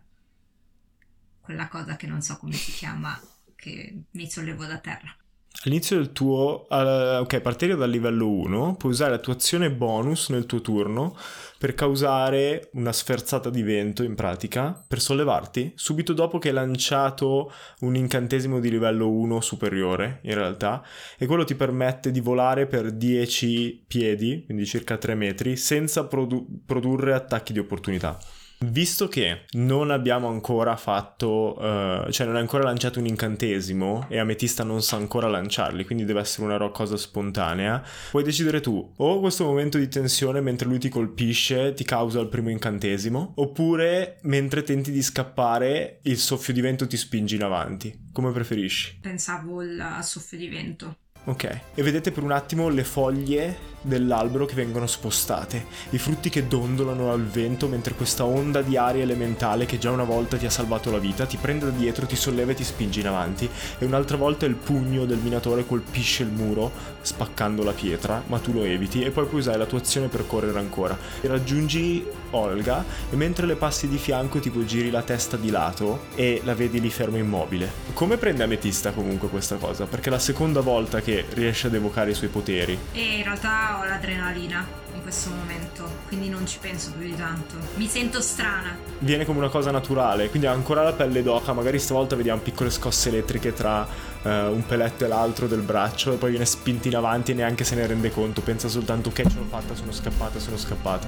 quella 1.39 1.67
cosa 1.69 1.95
che 1.95 2.07
non 2.07 2.21
so 2.21 2.37
come 2.37 2.53
si 2.53 2.71
chiama, 2.71 3.19
che 3.55 4.03
mi 4.11 4.29
sollevo 4.29 4.65
da 4.65 4.77
terra. 4.79 5.15
All'inizio 5.63 5.97
del 5.97 6.11
tuo... 6.11 6.67
eh, 6.69 7.17
ok, 7.17 7.39
partire 7.41 7.75
dal 7.75 7.89
livello 7.89 8.29
1, 8.29 8.75
puoi 8.77 8.91
usare 8.91 9.11
la 9.11 9.17
tua 9.19 9.33
azione 9.33 9.71
bonus 9.71 10.29
nel 10.29 10.45
tuo 10.45 10.61
turno 10.61 11.15
per 11.57 11.73
causare 11.73 12.69
una 12.73 12.93
sferzata 12.93 13.49
di 13.49 13.63
vento 13.63 14.03
in 14.03 14.15
pratica, 14.15 14.83
per 14.87 15.01
sollevarti, 15.01 15.73
subito 15.75 16.13
dopo 16.13 16.37
che 16.37 16.49
hai 16.49 16.53
lanciato 16.53 17.51
un 17.79 17.95
incantesimo 17.95 18.59
di 18.59 18.69
livello 18.69 19.09
1 19.09 19.41
superiore, 19.41 20.19
in 20.23 20.35
realtà, 20.35 20.83
e 21.17 21.25
quello 21.25 21.43
ti 21.43 21.55
permette 21.55 22.11
di 22.11 22.19
volare 22.19 22.67
per 22.67 22.91
10 22.91 23.85
piedi, 23.87 24.43
quindi 24.45 24.65
circa 24.65 24.97
3 24.97 25.15
metri, 25.15 25.55
senza 25.55 26.05
produ- 26.05 26.45
produrre 26.65 27.13
attacchi 27.13 27.53
di 27.53 27.59
opportunità. 27.59 28.17
Visto 28.59 29.07
che 29.07 29.45
non 29.51 29.91
abbiamo 29.91 30.27
ancora 30.27 30.75
fatto, 30.75 31.57
eh, 31.59 32.11
cioè 32.11 32.25
non 32.25 32.35
hai 32.35 32.41
ancora 32.41 32.63
lanciato 32.63 32.97
un 32.97 33.05
incantesimo 33.05 34.07
e 34.09 34.17
Ametista 34.17 34.63
non 34.63 34.81
sa 34.81 34.95
ancora 34.95 35.27
lanciarli, 35.27 35.85
quindi 35.85 36.05
deve 36.05 36.21
essere 36.21 36.47
una 36.47 36.69
cosa 36.69 36.97
spontanea, 36.97 37.83
puoi 38.09 38.23
decidere 38.23 38.59
tu 38.59 38.93
o 38.97 39.19
questo 39.19 39.43
momento 39.43 39.77
di 39.77 39.87
tensione 39.87 40.41
mentre 40.41 40.67
lui 40.67 40.79
ti 40.79 40.89
colpisce 40.89 41.73
ti 41.73 41.83
causa 41.83 42.19
il 42.19 42.29
primo 42.29 42.49
incantesimo, 42.49 43.33
oppure 43.35 44.17
mentre 44.23 44.63
tenti 44.63 44.91
di 44.91 45.03
scappare 45.03 45.99
il 46.03 46.17
soffio 46.17 46.51
di 46.51 46.61
vento 46.61 46.87
ti 46.87 46.97
spinge 46.97 47.35
in 47.35 47.43
avanti, 47.43 48.07
come 48.11 48.31
preferisci. 48.31 48.99
Pensavo 49.01 49.59
al 49.59 49.99
soffio 50.01 50.37
di 50.37 50.47
vento. 50.47 50.97
Ok, 51.27 51.59
e 51.75 51.83
vedete 51.83 52.13
per 52.13 52.23
un 52.23 52.31
attimo 52.31 52.69
le 52.69 52.85
foglie 52.85 53.75
dell'albero 53.81 54.45
che 54.45 54.55
vengono 54.55 54.87
spostate, 54.87 55.65
i 55.89 55.97
frutti 55.97 56.29
che 56.29 56.47
dondolano 56.47 57.11
al 57.11 57.25
vento 57.25 57.67
mentre 57.67 57.95
questa 57.95 58.23
onda 58.23 58.61
di 58.61 58.77
aria 58.77 59.03
elementale 59.03 59.65
che 59.65 59.77
già 59.77 59.91
una 59.91 60.05
volta 60.05 60.37
ti 60.37 60.45
ha 60.45 60.49
salvato 60.49 60.89
la 60.89 60.99
vita 60.99 61.25
ti 61.25 61.35
prende 61.35 61.65
da 61.65 61.71
dietro, 61.71 62.05
ti 62.05 62.15
solleva 62.15 62.51
e 62.51 62.55
ti 62.55 62.63
spinge 62.63 63.01
in 63.01 63.07
avanti 63.07 63.49
e 63.77 63.83
un'altra 63.83 64.15
volta 64.15 64.45
il 64.45 64.55
pugno 64.55 65.03
del 65.03 65.17
minatore 65.17 65.65
colpisce 65.65 66.23
il 66.23 66.29
muro 66.29 66.71
spaccando 67.01 67.61
la 67.61 67.73
pietra, 67.73 68.23
ma 68.27 68.39
tu 68.39 68.53
lo 68.53 68.63
eviti 68.63 69.03
e 69.03 69.11
poi 69.11 69.25
puoi 69.25 69.41
usare 69.41 69.57
la 69.57 69.65
tua 69.65 69.79
azione 69.79 70.07
per 70.07 70.25
correre 70.27 70.59
ancora. 70.59 70.97
E 71.19 71.27
raggiungi 71.27 72.05
Olga 72.31 72.83
e 73.09 73.15
mentre 73.15 73.45
le 73.45 73.55
passi 73.55 73.87
di 73.87 73.97
fianco 73.97 74.39
tipo 74.39 74.63
giri 74.65 74.89
la 74.89 75.01
testa 75.01 75.37
di 75.37 75.49
lato 75.49 76.05
e 76.15 76.41
la 76.43 76.53
vedi 76.53 76.79
lì 76.79 76.89
ferma 76.89 77.17
immobile. 77.17 77.71
Come 77.93 78.17
prende 78.17 78.43
Ametista 78.43 78.91
comunque 78.91 79.27
questa 79.27 79.55
cosa? 79.55 79.85
Perché 79.85 80.09
è 80.09 80.11
la 80.11 80.19
seconda 80.19 80.61
volta 80.61 81.01
che 81.01 81.25
riesce 81.33 81.67
ad 81.67 81.73
evocare 81.73 82.11
i 82.11 82.13
suoi 82.13 82.29
poteri. 82.29 82.77
E 82.91 83.17
in 83.17 83.23
realtà 83.23 83.79
ho 83.79 83.85
l'adrenalina 83.85 84.85
in 84.93 85.01
questo 85.01 85.29
momento, 85.29 85.87
quindi 86.07 86.27
non 86.27 86.45
ci 86.45 86.57
penso 86.59 86.91
più 86.97 87.07
di 87.07 87.15
tanto. 87.15 87.55
Mi 87.75 87.87
sento 87.87 88.19
strana. 88.21 88.75
Viene 88.99 89.25
come 89.25 89.39
una 89.39 89.49
cosa 89.49 89.71
naturale, 89.71 90.29
quindi 90.29 90.47
ha 90.47 90.51
ancora 90.51 90.83
la 90.83 90.93
pelle 90.93 91.23
d'oca, 91.23 91.53
magari 91.53 91.79
stavolta 91.79 92.15
vediamo 92.15 92.41
piccole 92.41 92.69
scosse 92.69 93.09
elettriche 93.09 93.53
tra 93.53 93.87
eh, 94.23 94.47
un 94.47 94.65
peletto 94.65 95.05
e 95.05 95.07
l'altro 95.07 95.47
del 95.47 95.61
braccio 95.61 96.13
e 96.13 96.17
poi 96.17 96.31
viene 96.31 96.45
spinta 96.45 96.87
in 96.87 96.95
avanti 96.95 97.31
e 97.31 97.35
neanche 97.35 97.63
se 97.63 97.75
ne 97.75 97.85
rende 97.85 98.11
conto, 98.11 98.41
pensa 98.41 98.67
soltanto 98.67 99.11
che 99.11 99.23
ce 99.23 99.37
l'ho 99.37 99.45
fatta, 99.47 99.75
sono 99.75 99.91
scappata, 99.91 100.39
sono 100.39 100.57
scappata. 100.57 101.07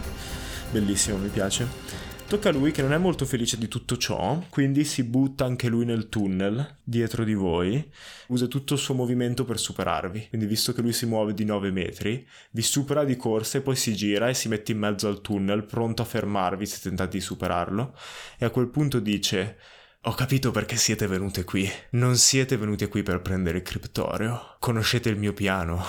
Bellissimo, 0.71 1.17
mi 1.17 1.29
piace. 1.29 1.67
Tocca 2.27 2.49
a 2.49 2.51
lui 2.51 2.69
che 2.69 2.83
non 2.83 2.93
è 2.93 2.97
molto 2.99 3.25
felice 3.25 3.57
di 3.57 3.67
tutto 3.67 3.97
ciò, 3.97 4.39
quindi 4.49 4.83
si 4.83 5.03
butta 5.03 5.45
anche 5.45 5.67
lui 5.67 5.83
nel 5.83 6.09
tunnel 6.09 6.77
dietro 6.83 7.23
di 7.23 7.33
voi, 7.33 7.91
usa 8.27 8.45
tutto 8.45 8.75
il 8.75 8.79
suo 8.79 8.93
movimento 8.93 9.45
per 9.45 9.57
superarvi. 9.57 10.27
Quindi 10.29 10.45
visto 10.45 10.71
che 10.71 10.83
lui 10.83 10.93
si 10.93 11.07
muove 11.07 11.33
di 11.33 11.43
9 11.43 11.71
metri, 11.71 12.23
vi 12.51 12.61
supera 12.61 13.03
di 13.03 13.17
corsa 13.17 13.57
e 13.57 13.61
poi 13.61 13.75
si 13.75 13.95
gira 13.95 14.29
e 14.29 14.35
si 14.35 14.47
mette 14.47 14.71
in 14.71 14.77
mezzo 14.77 15.07
al 15.07 15.21
tunnel, 15.21 15.63
pronto 15.63 16.03
a 16.03 16.05
fermarvi 16.05 16.67
se 16.67 16.77
tentate 16.81 17.17
di 17.17 17.21
superarlo. 17.21 17.97
E 18.37 18.45
a 18.45 18.51
quel 18.51 18.67
punto 18.67 18.99
dice... 18.99 19.57
Ho 20.03 20.13
capito 20.13 20.51
perché 20.51 20.77
siete 20.77 21.07
venute 21.07 21.43
qui. 21.43 21.69
Non 21.91 22.15
siete 22.15 22.55
venute 22.55 22.87
qui 22.87 23.03
per 23.03 23.21
prendere 23.21 23.57
il 23.57 23.63
criptorio. 23.63 24.55
Conoscete 24.57 25.09
il 25.09 25.17
mio 25.17 25.33
piano. 25.33 25.83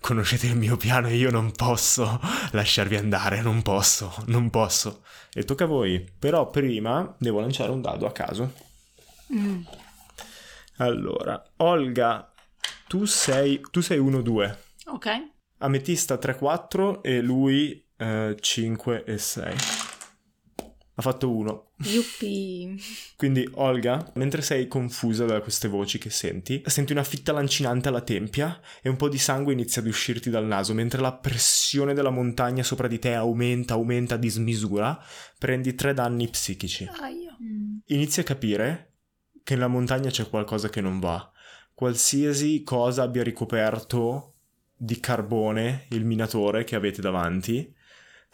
Conoscete 0.00 0.48
il 0.48 0.56
mio 0.56 0.76
piano 0.76 1.06
e 1.06 1.14
io 1.14 1.30
non 1.30 1.52
posso 1.52 2.20
lasciarvi 2.50 2.96
andare, 2.96 3.42
non 3.42 3.62
posso, 3.62 4.12
non 4.26 4.50
posso. 4.50 5.04
E 5.32 5.44
tocca 5.44 5.64
a 5.64 5.68
voi. 5.68 6.04
Però 6.18 6.50
prima 6.50 7.14
devo 7.16 7.38
lanciare 7.38 7.70
un 7.70 7.80
dado 7.80 8.06
a 8.06 8.12
caso. 8.12 8.52
Mm. 9.32 9.60
Allora, 10.78 11.40
Olga, 11.58 12.34
tu 12.88 13.04
sei 13.04 13.60
tu 13.70 13.80
sei 13.80 14.00
1-2. 14.00 14.56
Ok. 14.86 15.08
Ametista 15.58 16.16
3-4 16.16 17.02
e 17.02 17.20
lui 17.20 17.86
eh, 17.96 18.36
5 18.38 19.04
e 19.04 19.16
6. 19.16 19.54
Ha 20.96 21.02
fatto 21.02 21.30
1. 21.30 21.70
Yuppi. 21.78 22.80
Quindi, 23.16 23.48
Olga, 23.54 24.12
mentre 24.14 24.42
sei 24.42 24.68
confusa 24.68 25.24
da 25.24 25.40
queste 25.40 25.66
voci 25.66 25.98
che 25.98 26.10
senti, 26.10 26.62
senti 26.66 26.92
una 26.92 27.02
fitta 27.02 27.32
lancinante 27.32 27.88
alla 27.88 28.00
tempia 28.00 28.60
e 28.80 28.88
un 28.88 28.96
po' 28.96 29.08
di 29.08 29.18
sangue 29.18 29.52
inizia 29.52 29.82
ad 29.82 29.88
uscirti 29.88 30.30
dal 30.30 30.46
naso, 30.46 30.72
mentre 30.72 31.00
la 31.00 31.12
pressione 31.12 31.94
della 31.94 32.10
montagna 32.10 32.62
sopra 32.62 32.86
di 32.86 33.00
te 33.00 33.14
aumenta, 33.14 33.74
aumenta 33.74 34.14
a 34.14 34.18
dismisura, 34.18 35.02
prendi 35.36 35.74
tre 35.74 35.94
danni 35.94 36.28
psichici. 36.28 36.88
Aia. 37.00 37.36
Inizi 37.86 38.20
a 38.20 38.24
capire 38.24 38.92
che 39.42 39.54
nella 39.54 39.68
montagna 39.68 40.10
c'è 40.10 40.28
qualcosa 40.28 40.68
che 40.68 40.80
non 40.80 41.00
va. 41.00 41.30
Qualsiasi 41.74 42.62
cosa 42.62 43.02
abbia 43.02 43.24
ricoperto 43.24 44.34
di 44.76 45.00
carbone 45.00 45.86
il 45.90 46.04
minatore 46.04 46.64
che 46.64 46.76
avete 46.76 47.00
davanti 47.00 47.72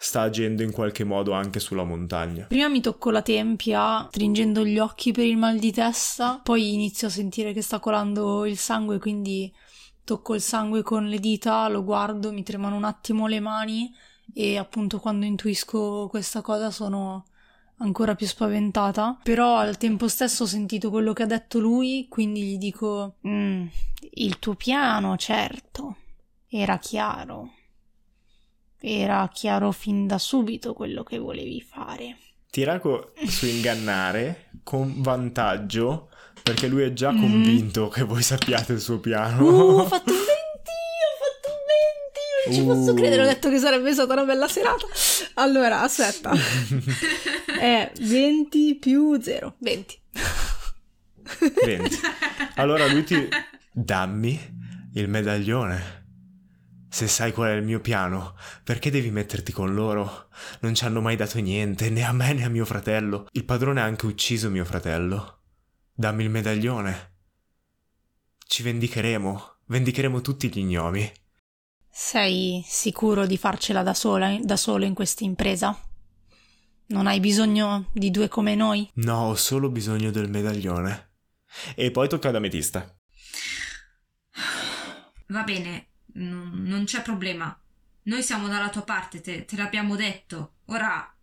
sta 0.01 0.21
agendo 0.21 0.63
in 0.63 0.71
qualche 0.71 1.03
modo 1.03 1.31
anche 1.31 1.59
sulla 1.59 1.83
montagna. 1.83 2.45
Prima 2.45 2.67
mi 2.67 2.81
tocco 2.81 3.11
la 3.11 3.21
tempia, 3.21 4.07
stringendo 4.09 4.65
gli 4.65 4.79
occhi 4.79 5.11
per 5.11 5.25
il 5.25 5.37
mal 5.37 5.59
di 5.59 5.71
testa, 5.71 6.39
poi 6.43 6.73
inizio 6.73 7.07
a 7.07 7.11
sentire 7.11 7.53
che 7.53 7.61
sta 7.61 7.79
colando 7.79 8.45
il 8.45 8.57
sangue, 8.57 8.97
quindi 8.97 9.53
tocco 10.03 10.33
il 10.33 10.41
sangue 10.41 10.81
con 10.81 11.07
le 11.07 11.19
dita, 11.19 11.67
lo 11.67 11.83
guardo, 11.83 12.33
mi 12.33 12.41
tremano 12.41 12.75
un 12.77 12.83
attimo 12.83 13.27
le 13.27 13.39
mani 13.39 13.93
e 14.33 14.57
appunto 14.57 14.99
quando 14.99 15.27
intuisco 15.27 16.07
questa 16.09 16.41
cosa 16.41 16.71
sono 16.71 17.25
ancora 17.77 18.15
più 18.15 18.25
spaventata. 18.25 19.19
Però 19.21 19.57
al 19.57 19.77
tempo 19.77 20.07
stesso 20.07 20.43
ho 20.43 20.47
sentito 20.47 20.89
quello 20.89 21.13
che 21.13 21.23
ha 21.23 21.27
detto 21.27 21.59
lui, 21.59 22.07
quindi 22.09 22.41
gli 22.41 22.57
dico: 22.57 23.17
"Mm, 23.27 23.67
il 24.13 24.39
tuo 24.39 24.55
piano, 24.55 25.15
certo, 25.15 25.97
era 26.47 26.79
chiaro. 26.79 27.51
Era 28.81 29.29
chiaro 29.31 29.71
fin 29.71 30.07
da 30.07 30.17
subito 30.17 30.73
quello 30.73 31.03
che 31.03 31.19
volevi 31.19 31.61
fare. 31.61 32.17
Tiraco 32.49 33.11
su 33.27 33.45
ingannare 33.45 34.49
con 34.63 35.01
vantaggio 35.01 36.09
perché 36.41 36.67
lui 36.67 36.81
è 36.83 36.91
già 36.93 37.11
Mhm. 37.11 37.19
convinto 37.21 37.87
che 37.89 38.03
voi 38.03 38.23
sappiate 38.23 38.73
il 38.73 38.79
suo 38.81 38.99
piano. 38.99 39.43
Uh, 39.43 39.79
ho 39.79 39.85
fatto 39.85 40.11
un 40.11 40.17
20! 40.17 40.31
Ho 41.05 41.17
fatto 41.21 41.49
un 41.53 41.59
20! 41.67 42.47
Non 42.47 42.55
ci 42.55 42.63
posso 42.63 42.91
Uh. 42.91 42.95
credere, 42.95 43.21
ho 43.21 43.25
detto 43.25 43.49
che 43.49 43.59
sarebbe 43.59 43.93
stata 43.93 44.13
una 44.13 44.25
bella 44.25 44.47
serata. 44.47 44.87
Allora, 45.35 45.81
aspetta. 45.81 46.31
È 47.59 47.91
20 48.01 48.75
più 48.79 49.21
0. 49.21 49.55
20. 49.59 49.99
20. 51.63 51.99
Allora 52.55 52.87
lui 52.87 53.03
ti... 53.03 53.27
Dammi 53.71 54.37
il 54.95 55.07
medaglione. 55.07 56.00
Se 56.93 57.07
sai 57.07 57.31
qual 57.31 57.51
è 57.51 57.53
il 57.53 57.63
mio 57.63 57.79
piano, 57.79 58.35
perché 58.65 58.91
devi 58.91 59.11
metterti 59.11 59.53
con 59.53 59.73
loro? 59.73 60.27
Non 60.59 60.75
ci 60.75 60.83
hanno 60.83 60.99
mai 60.99 61.15
dato 61.15 61.39
niente, 61.39 61.89
né 61.89 62.03
a 62.03 62.11
me 62.11 62.33
né 62.33 62.43
a 62.43 62.49
mio 62.49 62.65
fratello. 62.65 63.27
Il 63.31 63.45
padrone 63.45 63.79
ha 63.79 63.85
anche 63.85 64.07
ucciso 64.07 64.49
mio 64.49 64.65
fratello. 64.65 65.43
Dammi 65.93 66.23
il 66.23 66.29
medaglione. 66.29 67.13
Ci 68.45 68.61
vendicheremo. 68.61 69.59
Vendicheremo 69.67 70.19
tutti 70.19 70.49
gli 70.49 70.61
gnomi. 70.63 71.09
Sei 71.89 72.61
sicuro 72.67 73.25
di 73.25 73.37
farcela 73.37 73.83
da 73.83 73.93
sola, 73.93 74.37
da 74.41 74.57
solo 74.57 74.83
in 74.83 74.93
questa 74.93 75.23
impresa? 75.23 75.73
Non 76.87 77.07
hai 77.07 77.21
bisogno 77.21 77.89
di 77.93 78.11
due 78.11 78.27
come 78.27 78.53
noi? 78.53 78.89
No, 78.95 79.29
ho 79.29 79.35
solo 79.35 79.69
bisogno 79.69 80.11
del 80.11 80.29
medaglione. 80.29 81.13
E 81.73 81.89
poi 81.89 82.09
tocca 82.09 82.27
ad 82.27 82.35
Ametista. 82.35 82.93
Va 85.27 85.43
bene, 85.43 85.90
non, 86.13 86.63
non 86.63 86.83
c'è 86.85 87.01
problema. 87.01 87.57
Noi 88.03 88.23
siamo 88.23 88.47
dalla 88.47 88.69
tua 88.69 88.83
parte, 88.83 89.21
te, 89.21 89.45
te 89.45 89.55
l'abbiamo 89.55 89.95
detto. 89.95 90.55
Ora, 90.65 91.13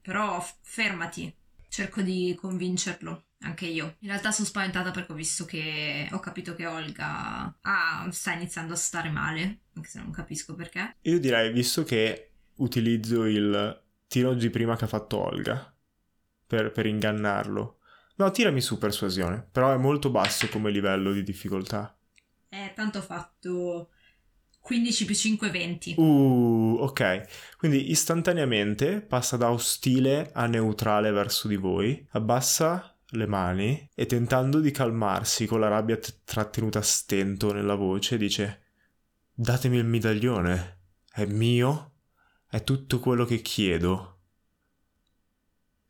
però, 0.00 0.44
fermati. 0.62 1.34
Cerco 1.68 2.02
di 2.02 2.36
convincerlo, 2.38 3.24
anche 3.40 3.66
io. 3.66 3.96
In 4.00 4.08
realtà 4.08 4.30
sono 4.30 4.46
spaventata 4.46 4.90
perché 4.90 5.12
ho 5.12 5.16
visto 5.16 5.44
che 5.44 6.08
ho 6.10 6.20
capito 6.20 6.54
che 6.54 6.66
Olga 6.66 7.56
ah, 7.60 8.08
sta 8.10 8.32
iniziando 8.32 8.74
a 8.74 8.76
stare 8.76 9.10
male, 9.10 9.60
anche 9.74 9.88
se 9.88 9.98
non 10.00 10.10
capisco 10.10 10.54
perché. 10.54 10.96
Io 11.02 11.18
direi, 11.18 11.50
visto 11.52 11.82
che 11.82 12.32
utilizzo 12.56 13.24
il 13.24 13.82
tiro 14.06 14.34
di 14.34 14.50
prima 14.50 14.76
che 14.76 14.84
ha 14.84 14.88
fatto 14.88 15.18
Olga 15.18 15.74
per, 16.46 16.70
per 16.72 16.84
ingannarlo, 16.84 17.78
No, 18.22 18.30
tirami 18.30 18.60
su 18.60 18.78
persuasione, 18.78 19.46
però 19.50 19.72
è 19.72 19.76
molto 19.76 20.10
basso 20.10 20.48
come 20.48 20.70
livello 20.70 21.12
di 21.12 21.22
difficoltà. 21.22 21.96
Eh, 22.48 22.72
tanto 22.74 22.98
ho 22.98 23.02
fatto 23.02 23.90
15 24.62 25.04
più 25.04 25.14
5, 25.14 25.50
20. 25.50 25.94
Uh, 25.98 26.76
ok. 26.80 27.56
Quindi 27.58 27.90
istantaneamente 27.90 29.00
passa 29.00 29.36
da 29.36 29.50
ostile 29.50 30.30
a 30.32 30.46
neutrale 30.46 31.10
verso 31.10 31.48
di 31.48 31.56
voi, 31.56 32.06
abbassa 32.12 32.96
le 33.14 33.26
mani 33.26 33.90
e 33.94 34.06
tentando 34.06 34.60
di 34.60 34.70
calmarsi 34.70 35.46
con 35.46 35.60
la 35.60 35.68
rabbia 35.68 35.98
t- 35.98 36.20
trattenuta 36.24 36.78
a 36.78 36.82
stento 36.82 37.52
nella 37.52 37.74
voce 37.74 38.16
dice 38.16 38.62
Datemi 39.34 39.78
il 39.78 39.84
medaglione. 39.84 40.78
È 41.12 41.24
mio? 41.26 41.94
È 42.48 42.62
tutto 42.62 43.00
quello 43.00 43.24
che 43.24 43.42
chiedo. 43.42 44.20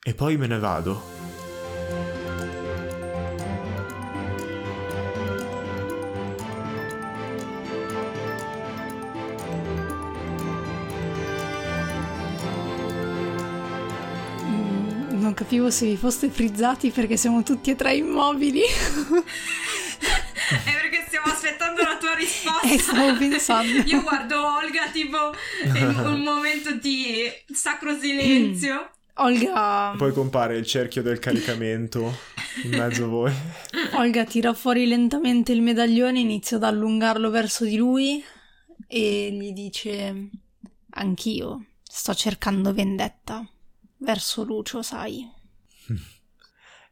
E 0.02 0.14
poi 0.14 0.36
me 0.36 0.46
ne 0.46 0.58
vado. 0.58 1.21
Capivo 15.42 15.70
se 15.70 15.86
vi 15.86 15.96
foste 15.96 16.30
frizzati 16.30 16.90
perché 16.90 17.16
siamo 17.16 17.42
tutti 17.42 17.72
e 17.72 17.74
tre 17.74 17.96
immobili. 17.96 18.60
È 20.52 20.70
perché 20.72 21.04
stiamo 21.08 21.32
aspettando 21.32 21.82
la 21.82 21.96
tua 21.96 22.14
risposta. 22.14 22.68
E 22.68 22.78
stavo 22.78 23.18
pensando. 23.18 23.82
Io 23.90 24.02
guardo 24.02 24.40
Olga 24.40 24.88
tipo 24.92 25.34
in 25.64 26.00
un 26.04 26.20
momento 26.20 26.76
di 26.76 27.28
sacro 27.52 27.98
silenzio. 27.98 28.90
Olga, 29.14 29.94
Poi 29.96 30.12
compare 30.12 30.56
il 30.56 30.64
cerchio 30.64 31.02
del 31.02 31.18
caricamento 31.18 32.18
in 32.62 32.70
mezzo 32.70 33.02
a 33.04 33.08
voi. 33.08 33.32
Olga 33.94 34.22
tira 34.24 34.54
fuori 34.54 34.86
lentamente 34.86 35.50
il 35.50 35.60
medaglione, 35.60 36.20
inizia 36.20 36.56
ad 36.56 36.62
allungarlo 36.62 37.30
verso 37.30 37.64
di 37.64 37.74
lui 37.76 38.22
e 38.86 39.28
gli 39.32 39.50
dice: 39.52 40.28
Anch'io 40.90 41.64
sto 41.82 42.14
cercando 42.14 42.72
vendetta 42.72 43.44
verso 44.02 44.44
Lucio, 44.44 44.82
sai. 44.82 45.30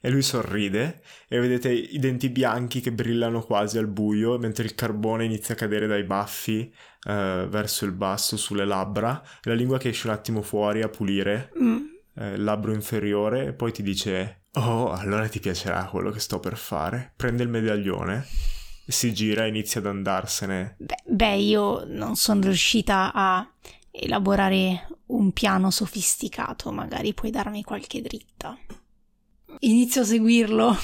E 0.02 0.08
lui 0.08 0.22
sorride 0.22 1.02
e 1.28 1.38
vedete 1.38 1.70
i 1.70 1.98
denti 1.98 2.30
bianchi 2.30 2.80
che 2.80 2.90
brillano 2.90 3.42
quasi 3.42 3.76
al 3.76 3.86
buio 3.86 4.38
mentre 4.38 4.64
il 4.64 4.74
carbone 4.74 5.26
inizia 5.26 5.52
a 5.52 5.58
cadere 5.58 5.86
dai 5.86 6.04
baffi 6.04 6.72
eh, 7.06 7.46
verso 7.46 7.84
il 7.84 7.92
basso 7.92 8.38
sulle 8.38 8.64
labbra. 8.64 9.22
E 9.42 9.50
la 9.50 9.54
lingua 9.54 9.76
che 9.76 9.90
esce 9.90 10.06
un 10.06 10.14
attimo 10.14 10.40
fuori 10.40 10.80
a 10.80 10.88
pulire 10.88 11.52
Mm, 11.60 11.78
eh, 12.14 12.32
il 12.32 12.42
labbro 12.42 12.72
inferiore 12.72 13.48
e 13.48 13.52
poi 13.52 13.72
ti 13.72 13.82
dice 13.82 14.44
oh 14.54 14.90
allora 14.90 15.28
ti 15.28 15.38
piacerà 15.38 15.84
quello 15.84 16.10
che 16.10 16.20
sto 16.20 16.40
per 16.40 16.56
fare. 16.56 17.12
Prende 17.14 17.42
il 17.42 17.50
medaglione 17.50 18.26
si 18.90 19.12
gira 19.12 19.44
e 19.44 19.48
inizia 19.48 19.80
ad 19.80 19.86
andarsene. 19.86 20.76
Beh, 20.78 21.02
beh, 21.06 21.36
io 21.36 21.84
non 21.86 22.16
sono 22.16 22.40
riuscita 22.42 23.12
a 23.14 23.48
elaborare 23.90 24.88
un 25.06 25.32
piano 25.32 25.70
sofisticato, 25.70 26.70
magari 26.73 27.14
puoi 27.14 27.30
darmi 27.30 27.62
qualche 27.62 28.00
dritta. 28.00 28.56
Inizio 29.61 30.02
a 30.02 30.04
seguirlo, 30.04 30.76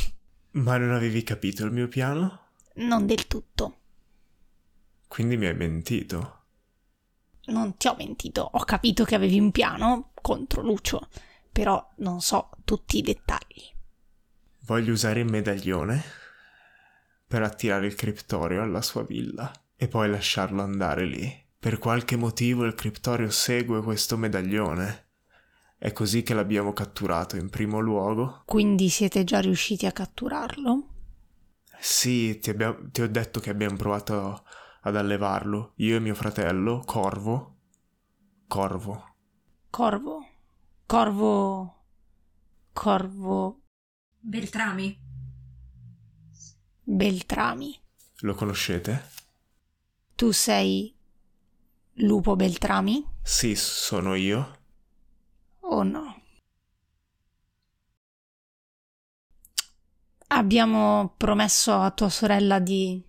ma 0.52 0.76
non 0.76 0.92
avevi 0.92 1.22
capito 1.22 1.64
il 1.64 1.72
mio 1.72 1.88
piano? 1.88 2.40
non 2.76 3.06
del 3.06 3.26
tutto. 3.26 3.78
quindi 5.08 5.36
mi 5.36 5.46
hai 5.46 5.54
mentito 5.54 6.44
Non 7.46 7.76
ti 7.76 7.86
ho 7.88 7.94
mentito, 7.96 8.42
ho 8.52 8.64
capito 8.64 9.04
che 9.04 9.14
avevi 9.14 9.38
un 9.38 9.50
piano 9.50 10.10
contro 10.20 10.62
Lucio, 10.62 11.08
però 11.52 11.92
non 11.98 12.20
so 12.20 12.50
tutti 12.64 12.98
i 12.98 13.02
dettagli. 13.02 13.62
Voglio 14.60 14.92
usare 14.92 15.20
il 15.20 15.30
medaglione 15.30 16.02
per 17.26 17.42
attirare 17.42 17.86
il 17.86 17.94
criptorio 17.94 18.62
alla 18.62 18.82
sua 18.82 19.04
villa 19.04 19.50
e 19.76 19.88
poi 19.88 20.10
lasciarlo 20.10 20.62
andare 20.62 21.04
lì. 21.06 21.45
Per 21.58 21.78
qualche 21.78 22.16
motivo 22.16 22.64
il 22.64 22.74
criptorio 22.74 23.30
segue 23.30 23.82
questo 23.82 24.16
medaglione. 24.16 25.08
È 25.78 25.92
così 25.92 26.22
che 26.22 26.34
l'abbiamo 26.34 26.72
catturato 26.72 27.36
in 27.36 27.50
primo 27.50 27.80
luogo. 27.80 28.42
Quindi 28.46 28.88
siete 28.88 29.24
già 29.24 29.40
riusciti 29.40 29.86
a 29.86 29.92
catturarlo? 29.92 30.88
Sì, 31.78 32.38
ti, 32.38 32.50
abbia- 32.50 32.76
ti 32.90 33.02
ho 33.02 33.08
detto 33.08 33.40
che 33.40 33.50
abbiamo 33.50 33.76
provato 33.76 34.44
ad 34.82 34.96
allevarlo, 34.96 35.72
io 35.76 35.96
e 35.96 36.00
mio 36.00 36.14
fratello, 36.14 36.82
Corvo. 36.84 37.58
Corvo. 38.46 39.14
Corvo. 39.70 40.26
Corvo. 40.86 41.74
Corvo 42.72 43.60
Beltrami. 44.20 44.98
Beltrami. 46.84 47.80
Lo 48.20 48.34
conoscete? 48.34 49.08
Tu 50.16 50.32
sei 50.32 50.95
Lupo 51.98 52.36
Beltrami 52.36 53.04
Sì, 53.22 53.54
sono 53.54 54.14
io. 54.14 54.58
o 55.60 55.82
no? 55.82 56.22
Abbiamo 60.28 61.14
promesso 61.16 61.72
a 61.74 61.90
tua 61.92 62.08
sorella 62.08 62.58
di 62.58 63.02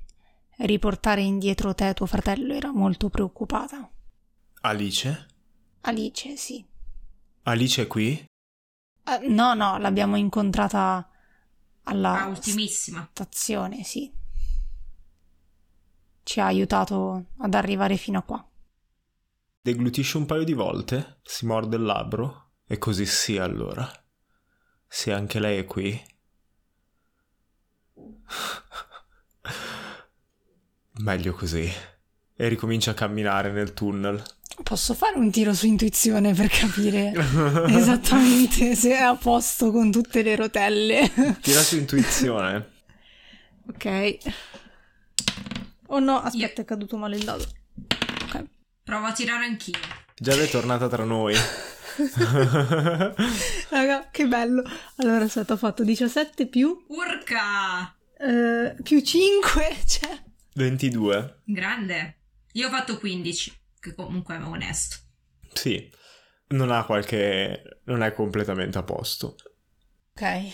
riportare 0.59 1.21
indietro 1.21 1.73
te, 1.75 1.93
tuo 1.93 2.05
fratello 2.05 2.53
era 2.53 2.71
molto 2.71 3.09
preoccupata. 3.09 3.89
Alice? 4.61 5.25
Alice, 5.81 6.35
sì. 6.37 6.65
Alice 7.43 7.81
è 7.83 7.87
qui? 7.87 8.25
Eh, 9.03 9.27
no, 9.27 9.53
no, 9.53 9.77
l'abbiamo 9.77 10.15
incontrata 10.15 11.07
alla 11.83 12.23
Ah, 12.23 12.27
ultimissima. 12.27 13.07
stazione, 13.11 13.83
sì. 13.83 14.11
Ci 16.23 16.39
ha 16.39 16.45
aiutato 16.45 17.25
ad 17.37 17.53
arrivare 17.53 17.97
fino 17.97 18.19
a 18.19 18.23
qua. 18.23 18.47
Deglutisce 19.67 20.15
un 20.15 20.25
paio 20.25 20.45
di 20.45 20.53
volte, 20.53 21.19
si 21.23 21.45
morde 21.45 21.75
il 21.75 21.83
labbro 21.83 22.51
e 22.65 22.77
così 22.77 23.05
sia 23.05 23.43
allora. 23.43 23.85
Se 24.87 25.11
anche 25.11 25.41
lei 25.41 25.57
è 25.57 25.65
qui. 25.65 26.01
Meglio 30.99 31.33
così. 31.33 31.69
E 32.33 32.47
ricomincia 32.47 32.91
a 32.91 32.93
camminare 32.93 33.51
nel 33.51 33.73
tunnel. 33.73 34.23
Posso 34.63 34.93
fare 34.93 35.17
un 35.17 35.29
tiro 35.31 35.53
su 35.53 35.65
intuizione 35.65 36.33
per 36.33 36.47
capire 36.47 37.11
esattamente 37.67 38.73
se 38.73 38.91
è 38.91 39.01
a 39.01 39.17
posto 39.17 39.71
con 39.71 39.91
tutte 39.91 40.21
le 40.21 40.37
rotelle? 40.37 41.11
Tira 41.41 41.59
su 41.59 41.75
intuizione. 41.75 42.71
ok. 43.67 44.17
Oh 45.87 45.99
no, 45.99 46.21
aspetta, 46.21 46.61
è 46.61 46.65
caduto 46.65 46.95
male 46.95 47.17
il 47.17 47.25
dado. 47.25 47.65
Provo 48.87 49.07
a 49.07 49.11
tirare 49.11 49.43
anch'io. 49.43 49.77
Giada 50.15 50.43
è 50.43 50.47
tornata 50.47 50.87
tra 50.87 51.03
noi. 51.03 51.35
Raga, 53.69 54.07
che 54.09 54.27
bello. 54.27 54.63
Allora, 54.95 55.25
aspetta, 55.25 55.55
ho 55.55 55.57
fatto 55.57 55.83
17 55.83 56.47
più, 56.47 56.85
Urca! 56.87 57.93
eh, 58.17 58.77
più 58.81 59.01
5, 59.01 59.75
cioè... 59.85 60.23
22. 60.53 61.41
Grande. 61.43 62.19
Io 62.53 62.67
ho 62.67 62.69
fatto 62.69 62.97
15, 62.97 63.59
che 63.77 63.93
comunque 63.93 64.37
è 64.37 64.41
onesto. 64.41 64.95
Sì. 65.51 65.91
Non 66.51 66.71
ha 66.71 66.85
qualche... 66.85 67.81
non 67.83 68.01
è 68.03 68.13
completamente 68.13 68.77
a 68.77 68.83
posto. 68.83 69.35
Ok. 70.13 70.53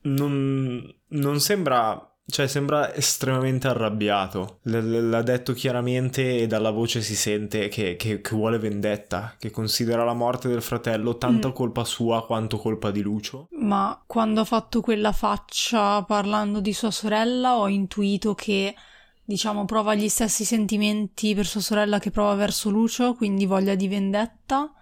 Non, 0.00 0.92
non 1.10 1.38
sembra... 1.38 2.11
Cioè, 2.24 2.46
sembra 2.46 2.94
estremamente 2.94 3.66
arrabbiato. 3.66 4.60
L- 4.62 5.08
l'ha 5.10 5.22
detto 5.22 5.52
chiaramente 5.52 6.38
e 6.38 6.46
dalla 6.46 6.70
voce 6.70 7.02
si 7.02 7.16
sente 7.16 7.68
che, 7.68 7.96
che- 7.96 8.20
che 8.20 8.34
vuole 8.36 8.58
vendetta, 8.58 9.34
che 9.38 9.50
considera 9.50 10.04
la 10.04 10.14
morte 10.14 10.48
del 10.48 10.62
fratello 10.62 11.18
tanto 11.18 11.48
Mm. 11.48 11.52
colpa 11.52 11.84
sua 11.84 12.24
quanto 12.24 12.58
colpa 12.58 12.90
di 12.92 13.02
Lucio. 13.02 13.48
Ma 13.58 14.00
quando 14.06 14.40
ha 14.40 14.44
fatto 14.44 14.80
quella 14.80 15.12
faccia 15.12 16.02
parlando 16.04 16.60
di 16.60 16.72
sua 16.72 16.92
sorella, 16.92 17.56
ho 17.58 17.68
intuito 17.68 18.34
che, 18.34 18.74
diciamo, 19.24 19.64
prova 19.64 19.94
gli 19.94 20.08
stessi 20.08 20.44
sentimenti 20.44 21.34
per 21.34 21.44
sua 21.46 21.60
sorella 21.60 21.98
che 21.98 22.12
prova 22.12 22.34
verso 22.34 22.70
Lucio, 22.70 23.14
quindi 23.14 23.46
voglia 23.46 23.74
di 23.74 23.88
vendetta, 23.88 24.72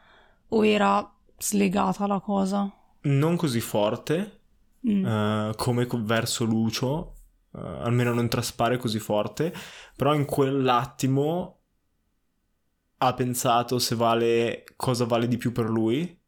o 0.49 0.65
era 0.67 1.11
slegata 1.39 2.07
la 2.07 2.21
cosa? 2.21 2.71
Non 3.03 3.37
così 3.37 3.61
forte 3.61 4.35
Mm. 4.89 5.05
eh, 5.07 5.53
come 5.57 5.87
co- 5.87 6.01
verso 6.03 6.45
Lucio, 6.45 7.15
eh, 7.55 7.61
almeno 7.61 8.13
non 8.13 8.29
traspare 8.29 8.77
così 8.77 8.99
forte, 8.99 9.53
però 9.97 10.15
in 10.15 10.25
quell'attimo 10.25 11.59
ha 12.99 13.15
pensato 13.15 13.79
se 13.79 13.95
vale 13.95 14.65
cosa 14.77 15.05
vale 15.05 15.27
di 15.27 15.39
più 15.39 15.53
per 15.53 15.69
lui 15.69 16.19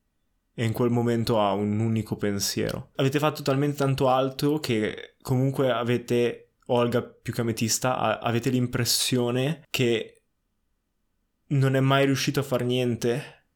e 0.55 0.65
in 0.65 0.73
quel 0.73 0.91
momento 0.91 1.41
ha 1.41 1.53
un 1.53 1.79
unico 1.79 2.17
pensiero. 2.17 2.91
Avete 2.97 3.19
fatto 3.19 3.43
talmente 3.43 3.77
tanto 3.77 4.09
alto 4.09 4.59
che 4.59 5.17
comunque 5.23 5.71
avete 5.71 6.53
Olga 6.67 7.03
più 7.03 7.33
che 7.33 7.41
ametista 7.41 7.99
a- 7.99 8.19
avete 8.19 8.51
l'impressione 8.51 9.67
che 9.71 10.23
non 11.49 11.75
è 11.75 11.81
mai 11.81 12.07
riuscito 12.07 12.41
a 12.41 12.45
far 12.45 12.65
niente 12.65 13.47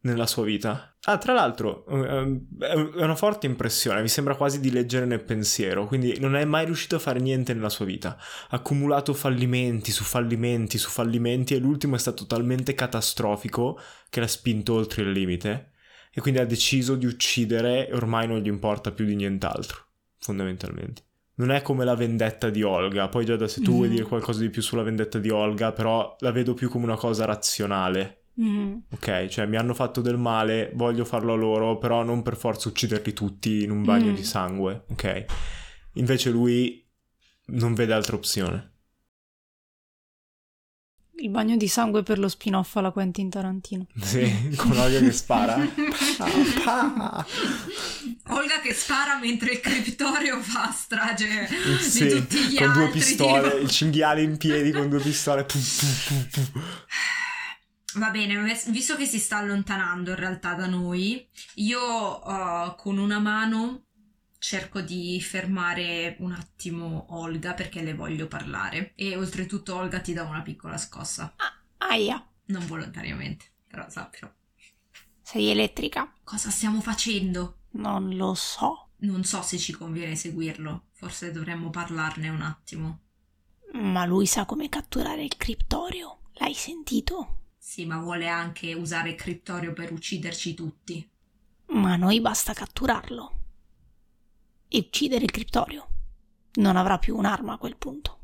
nella 0.00 0.26
sua 0.26 0.44
vita. 0.44 0.93
Ah, 1.06 1.18
tra 1.18 1.34
l'altro, 1.34 1.84
eh, 1.86 2.40
è 2.60 3.02
una 3.02 3.14
forte 3.14 3.46
impressione, 3.46 4.00
mi 4.00 4.08
sembra 4.08 4.36
quasi 4.36 4.58
di 4.58 4.70
leggere 4.70 5.04
nel 5.04 5.22
pensiero, 5.22 5.86
quindi 5.86 6.18
non 6.18 6.34
è 6.34 6.46
mai 6.46 6.64
riuscito 6.64 6.96
a 6.96 6.98
fare 6.98 7.20
niente 7.20 7.52
nella 7.52 7.68
sua 7.68 7.84
vita. 7.84 8.16
Ha 8.48 8.56
accumulato 8.56 9.12
fallimenti 9.12 9.90
su 9.90 10.02
fallimenti 10.02 10.78
su 10.78 10.88
fallimenti 10.88 11.54
e 11.54 11.58
l'ultimo 11.58 11.96
è 11.96 11.98
stato 11.98 12.24
talmente 12.24 12.72
catastrofico 12.72 13.78
che 14.08 14.20
l'ha 14.20 14.26
spinto 14.26 14.74
oltre 14.74 15.02
il 15.02 15.10
limite 15.10 15.72
e 16.10 16.22
quindi 16.22 16.40
ha 16.40 16.46
deciso 16.46 16.94
di 16.94 17.04
uccidere 17.04 17.86
e 17.86 17.94
ormai 17.94 18.26
non 18.26 18.38
gli 18.38 18.46
importa 18.46 18.90
più 18.90 19.04
di 19.04 19.14
nient'altro, 19.14 19.84
fondamentalmente. 20.20 21.02
Non 21.36 21.50
è 21.50 21.60
come 21.60 21.84
la 21.84 21.96
vendetta 21.96 22.48
di 22.48 22.62
Olga, 22.62 23.08
poi 23.08 23.26
Giada 23.26 23.46
se 23.46 23.60
tu 23.60 23.72
mm. 23.72 23.74
vuoi 23.74 23.88
dire 23.90 24.04
qualcosa 24.04 24.40
di 24.40 24.48
più 24.48 24.62
sulla 24.62 24.82
vendetta 24.82 25.18
di 25.18 25.28
Olga, 25.28 25.72
però 25.72 26.16
la 26.20 26.30
vedo 26.30 26.54
più 26.54 26.70
come 26.70 26.84
una 26.84 26.96
cosa 26.96 27.26
razionale 27.26 28.20
Mm. 28.40 28.78
Ok, 28.90 29.26
cioè 29.28 29.46
mi 29.46 29.56
hanno 29.56 29.74
fatto 29.74 30.00
del 30.00 30.16
male, 30.16 30.72
voglio 30.74 31.04
farlo 31.04 31.34
a 31.34 31.36
loro, 31.36 31.78
però 31.78 32.02
non 32.02 32.22
per 32.22 32.36
forza 32.36 32.68
ucciderli 32.68 33.12
tutti 33.12 33.62
in 33.62 33.70
un 33.70 33.84
bagno 33.84 34.10
mm. 34.10 34.14
di 34.14 34.24
sangue, 34.24 34.84
ok? 34.90 35.24
Invece 35.94 36.30
lui 36.30 36.84
non 37.46 37.74
vede 37.74 37.92
altra 37.92 38.16
opzione. 38.16 38.70
Il 41.16 41.30
bagno 41.30 41.56
di 41.56 41.68
sangue 41.68 42.02
per 42.02 42.18
lo 42.18 42.28
spin-off 42.28 42.74
alla 42.76 42.90
Quentin 42.90 43.30
Tarantino. 43.30 43.86
Sì, 44.02 44.52
con 44.56 44.76
Olga 44.76 44.98
che 44.98 45.12
spara. 45.12 45.54
Olga 48.28 48.60
che 48.60 48.74
spara 48.74 49.20
mentre 49.20 49.52
il 49.52 49.60
criptorio 49.60 50.40
fa 50.40 50.72
strage 50.72 51.48
sì, 51.78 52.04
di 52.04 52.10
tutti 52.10 52.36
gli 52.36 52.56
con 52.56 52.66
altri. 52.66 52.82
due 52.82 52.90
pistole, 52.90 53.50
tipo... 53.50 53.62
il 53.62 53.70
cinghiale 53.70 54.22
in 54.22 54.36
piedi 54.36 54.72
con 54.72 54.88
due 54.88 54.98
pistole. 55.00 55.46
Va 57.96 58.10
bene, 58.10 58.42
visto 58.68 58.96
che 58.96 59.06
si 59.06 59.18
sta 59.18 59.36
allontanando 59.36 60.10
in 60.10 60.16
realtà 60.16 60.54
da 60.54 60.66
noi, 60.66 61.28
io 61.54 62.26
uh, 62.26 62.74
con 62.76 62.98
una 62.98 63.20
mano 63.20 63.84
cerco 64.38 64.80
di 64.80 65.20
fermare 65.22 66.16
un 66.18 66.32
attimo 66.32 67.06
Olga 67.10 67.54
perché 67.54 67.82
le 67.82 67.94
voglio 67.94 68.26
parlare 68.26 68.92
e 68.94 69.16
oltretutto 69.16 69.74
Olga 69.74 70.00
ti 70.00 70.12
dà 70.12 70.24
una 70.24 70.42
piccola 70.42 70.76
scossa. 70.76 71.34
Ah, 71.36 71.86
aia. 71.88 72.22
Non 72.46 72.66
volontariamente, 72.66 73.46
però 73.66 73.88
sappilo. 73.88 74.34
Sei 75.22 75.48
elettrica? 75.48 76.12
Cosa 76.24 76.50
stiamo 76.50 76.80
facendo? 76.80 77.60
Non 77.70 78.14
lo 78.16 78.34
so. 78.34 78.90
Non 78.98 79.24
so 79.24 79.40
se 79.40 79.56
ci 79.56 79.72
conviene 79.72 80.16
seguirlo, 80.16 80.88
forse 80.92 81.32
dovremmo 81.32 81.70
parlarne 81.70 82.28
un 82.28 82.42
attimo. 82.42 83.00
Ma 83.72 84.04
lui 84.04 84.26
sa 84.26 84.44
come 84.44 84.68
catturare 84.68 85.24
il 85.24 85.36
criptorio, 85.36 86.18
l'hai 86.34 86.54
sentito? 86.54 87.43
Sì, 87.66 87.86
ma 87.86 87.98
vuole 87.98 88.28
anche 88.28 88.74
usare 88.74 89.08
il 89.08 89.14
criptorio 89.16 89.72
per 89.72 89.90
ucciderci 89.90 90.52
tutti. 90.52 91.10
Ma 91.68 91.94
a 91.94 91.96
noi 91.96 92.20
basta 92.20 92.52
catturarlo. 92.52 93.32
E 94.68 94.78
uccidere 94.78 95.24
il 95.24 95.30
criptorio. 95.30 95.88
Non 96.56 96.76
avrà 96.76 96.98
più 96.98 97.16
un'arma 97.16 97.54
a 97.54 97.58
quel 97.58 97.76
punto. 97.78 98.18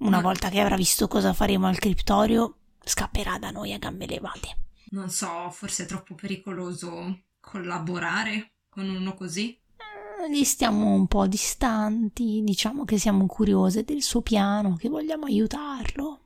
Una 0.00 0.18
ma... 0.18 0.22
volta 0.22 0.50
che 0.50 0.60
avrà 0.60 0.76
visto 0.76 1.08
cosa 1.08 1.32
faremo 1.32 1.66
al 1.66 1.78
criptorio, 1.78 2.58
scapperà 2.84 3.38
da 3.38 3.50
noi 3.50 3.72
a 3.72 3.78
gambe 3.78 4.06
levate. 4.06 4.56
Non 4.90 5.08
so, 5.08 5.48
forse 5.50 5.84
è 5.84 5.86
troppo 5.86 6.14
pericoloso 6.14 7.22
collaborare 7.40 8.52
con 8.68 8.86
uno 8.86 9.14
così? 9.14 9.58
Eh, 9.78 10.30
gli 10.30 10.44
stiamo 10.44 10.92
un 10.92 11.06
po' 11.06 11.26
distanti, 11.26 12.42
diciamo 12.44 12.84
che 12.84 12.98
siamo 12.98 13.24
curiose 13.26 13.82
del 13.82 14.02
suo 14.02 14.20
piano, 14.20 14.76
che 14.76 14.90
vogliamo 14.90 15.24
aiutarlo 15.24 16.20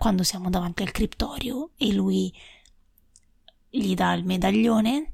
quando 0.00 0.22
siamo 0.22 0.48
davanti 0.48 0.82
al 0.82 0.92
criptorio 0.92 1.72
e 1.76 1.92
lui 1.92 2.34
gli 3.68 3.92
dà 3.92 4.14
il 4.14 4.24
medaglione, 4.24 5.12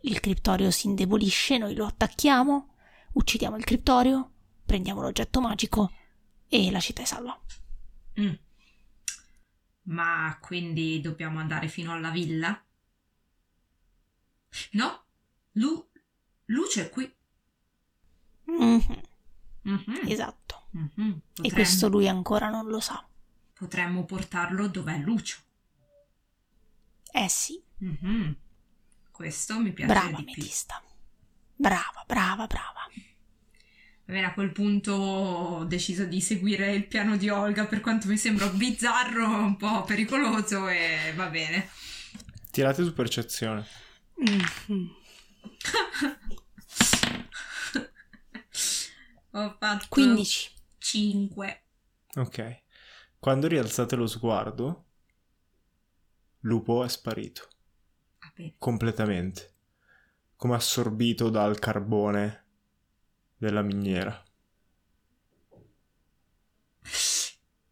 il 0.00 0.20
criptorio 0.20 0.70
si 0.70 0.86
indebolisce, 0.86 1.58
noi 1.58 1.74
lo 1.74 1.84
attacchiamo, 1.84 2.74
uccidiamo 3.12 3.58
il 3.58 3.64
criptorio, 3.64 4.32
prendiamo 4.64 5.02
l'oggetto 5.02 5.42
magico 5.42 5.92
e 6.48 6.70
la 6.70 6.80
città 6.80 7.02
è 7.02 7.04
salva. 7.04 7.38
Mm. 8.18 8.32
Ma 9.82 10.38
quindi 10.40 11.02
dobbiamo 11.02 11.38
andare 11.38 11.68
fino 11.68 11.92
alla 11.92 12.08
villa? 12.08 12.64
No? 14.70 15.04
Lu- 15.52 15.86
luce 16.46 16.86
è 16.86 16.88
qui. 16.88 17.14
Mm-hmm. 18.50 18.80
Mm-hmm. 19.68 20.08
Esatto. 20.08 20.68
Mm-hmm. 20.74 21.12
E 21.42 21.52
questo 21.52 21.88
lui 21.88 22.08
ancora 22.08 22.48
non 22.48 22.68
lo 22.68 22.80
sa. 22.80 23.06
Potremmo 23.58 24.04
portarlo 24.04 24.68
dov'è 24.68 24.98
Lucio. 24.98 25.38
Eh 27.10 27.28
sì. 27.28 27.60
Mm-hmm. 27.84 28.30
Questo 29.10 29.58
mi 29.58 29.72
piace 29.72 29.92
brava, 29.92 30.16
di 30.16 30.24
Metista. 30.24 30.80
Brava, 31.56 32.04
brava, 32.06 32.46
brava. 32.46 32.88
Va 34.04 34.12
bene, 34.12 34.26
a 34.26 34.32
quel 34.32 34.52
punto 34.52 34.92
ho 34.92 35.64
deciso 35.64 36.04
di 36.04 36.20
seguire 36.20 36.72
il 36.72 36.86
piano 36.86 37.16
di 37.16 37.28
Olga 37.30 37.66
per 37.66 37.80
quanto 37.80 38.06
mi 38.06 38.16
sembra 38.16 38.46
bizzarro, 38.46 39.26
un 39.26 39.56
po' 39.56 39.82
pericoloso 39.82 40.68
e 40.68 41.12
va 41.16 41.26
bene. 41.28 41.68
Tirate 42.52 42.84
su 42.84 42.92
percezione. 42.92 43.66
Mm-hmm. 44.22 44.86
ho 49.32 49.56
fatto 49.58 49.86
15. 49.88 50.50
5. 50.78 51.62
Ok. 52.14 52.66
Quando 53.18 53.48
rialzate 53.48 53.96
lo 53.96 54.06
sguardo, 54.06 54.84
Lupo 56.40 56.84
è 56.84 56.88
sparito. 56.88 57.48
Vabbè. 58.20 58.54
Completamente. 58.58 59.54
Come 60.36 60.54
assorbito 60.54 61.28
dal 61.28 61.58
carbone 61.58 62.44
della 63.36 63.62
miniera. 63.62 64.22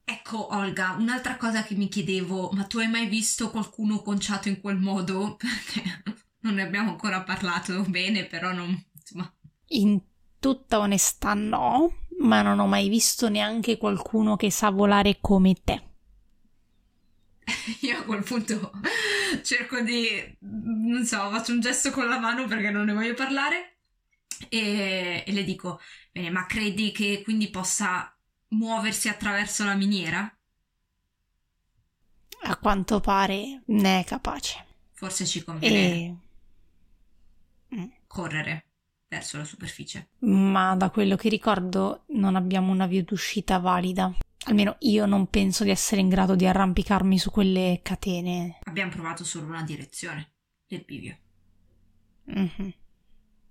Ecco, 0.04 0.54
Olga, 0.54 0.96
un'altra 0.98 1.36
cosa 1.36 1.62
che 1.62 1.74
mi 1.74 1.88
chiedevo, 1.88 2.50
ma 2.50 2.64
tu 2.64 2.78
hai 2.78 2.88
mai 2.88 3.06
visto 3.06 3.50
qualcuno 3.50 4.02
conciato 4.02 4.48
in 4.48 4.60
quel 4.60 4.76
modo? 4.78 5.36
Perché 5.38 6.02
non 6.40 6.54
ne 6.54 6.62
abbiamo 6.62 6.90
ancora 6.90 7.22
parlato 7.22 7.82
bene, 7.82 8.24
però 8.26 8.52
non... 8.52 8.84
insomma... 8.92 9.32
In 9.68 10.00
tutta 10.38 10.80
onestà 10.80 11.34
no, 11.34 12.05
ma 12.26 12.42
non 12.42 12.58
ho 12.58 12.66
mai 12.66 12.88
visto 12.88 13.28
neanche 13.28 13.78
qualcuno 13.78 14.36
che 14.36 14.50
sa 14.50 14.70
volare 14.70 15.18
come 15.20 15.54
te. 15.54 15.82
Io 17.82 17.98
a 17.98 18.02
quel 18.02 18.22
punto 18.22 18.72
cerco 19.42 19.80
di, 19.80 20.36
non 20.40 21.04
so, 21.04 21.30
faccio 21.30 21.52
un 21.52 21.60
gesto 21.60 21.90
con 21.90 22.08
la 22.08 22.18
mano 22.18 22.46
perché 22.46 22.70
non 22.70 22.84
ne 22.86 22.92
voglio 22.92 23.14
parlare 23.14 23.78
e, 24.48 25.24
e 25.26 25.32
le 25.32 25.44
dico, 25.44 25.80
bene, 26.12 26.30
ma 26.30 26.46
credi 26.46 26.92
che 26.92 27.22
quindi 27.22 27.48
possa 27.48 28.14
muoversi 28.48 29.08
attraverso 29.08 29.64
la 29.64 29.74
miniera? 29.74 30.30
A 32.42 32.56
quanto 32.58 33.00
pare 33.00 33.62
ne 33.66 34.00
è 34.00 34.04
capace. 34.04 34.64
Forse 34.92 35.26
ci 35.26 35.42
conviene 35.42 36.20
e... 37.68 38.00
correre 38.06 38.65
verso 39.08 39.36
la 39.36 39.44
superficie. 39.44 40.08
Ma 40.20 40.74
da 40.76 40.90
quello 40.90 41.16
che 41.16 41.28
ricordo 41.28 42.04
non 42.08 42.36
abbiamo 42.36 42.72
una 42.72 42.86
via 42.86 43.02
d'uscita 43.02 43.58
valida. 43.58 44.12
Almeno 44.46 44.76
io 44.80 45.06
non 45.06 45.26
penso 45.28 45.64
di 45.64 45.70
essere 45.70 46.00
in 46.00 46.08
grado 46.08 46.36
di 46.36 46.46
arrampicarmi 46.46 47.18
su 47.18 47.30
quelle 47.30 47.80
catene. 47.82 48.58
Abbiamo 48.64 48.90
provato 48.90 49.24
solo 49.24 49.46
una 49.46 49.62
direzione, 49.62 50.34
del 50.66 50.84
bivio. 50.84 51.16
Mm-hmm. 52.30 52.68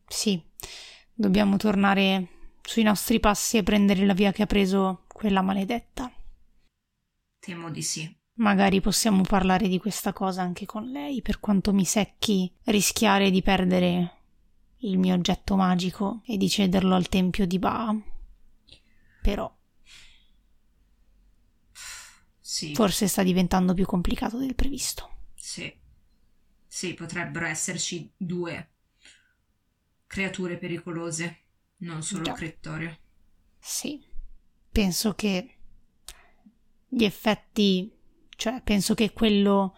Sì, 0.07 0.41
dobbiamo 1.13 1.57
tornare 1.57 2.27
sui 2.61 2.83
nostri 2.83 3.19
passi 3.19 3.57
e 3.57 3.63
prendere 3.63 4.05
la 4.05 4.13
via 4.13 4.31
che 4.31 4.43
ha 4.43 4.47
preso 4.47 5.03
quella 5.07 5.41
maledetta. 5.41 6.11
Temo 7.39 7.69
di 7.69 7.81
sì. 7.81 8.13
Magari 8.37 8.81
possiamo 8.81 9.21
parlare 9.23 9.67
di 9.67 9.79
questa 9.79 10.11
cosa 10.11 10.41
anche 10.41 10.65
con 10.65 10.89
lei, 10.89 11.21
per 11.21 11.39
quanto 11.39 11.71
mi 11.71 11.85
secchi 11.85 12.51
rischiare 12.65 13.31
di 13.31 13.41
perdere 13.41 14.14
il 14.85 14.97
mio 14.97 15.15
oggetto 15.15 15.55
magico 15.55 16.21
e 16.25 16.37
di 16.37 16.49
cederlo 16.49 16.95
al 16.95 17.09
tempio 17.09 17.45
di 17.45 17.59
Ba. 17.59 17.95
Però 19.21 19.53
sì. 22.39 22.73
forse 22.73 23.07
sta 23.07 23.23
diventando 23.23 23.73
più 23.73 23.85
complicato 23.85 24.37
del 24.37 24.55
previsto. 24.55 25.09
Sì. 25.35 25.73
Sì, 26.67 26.93
potrebbero 26.93 27.45
esserci 27.45 28.11
due 28.15 28.71
creature 30.07 30.57
pericolose, 30.57 31.43
non 31.77 32.03
solo 32.03 32.23
Già. 32.23 32.33
Crettorio. 32.33 32.97
Sì. 33.57 34.03
Penso 34.71 35.13
che 35.13 35.57
gli 36.87 37.03
effetti, 37.03 37.91
cioè 38.29 38.61
penso 38.61 38.93
che 38.93 39.13
quello 39.13 39.75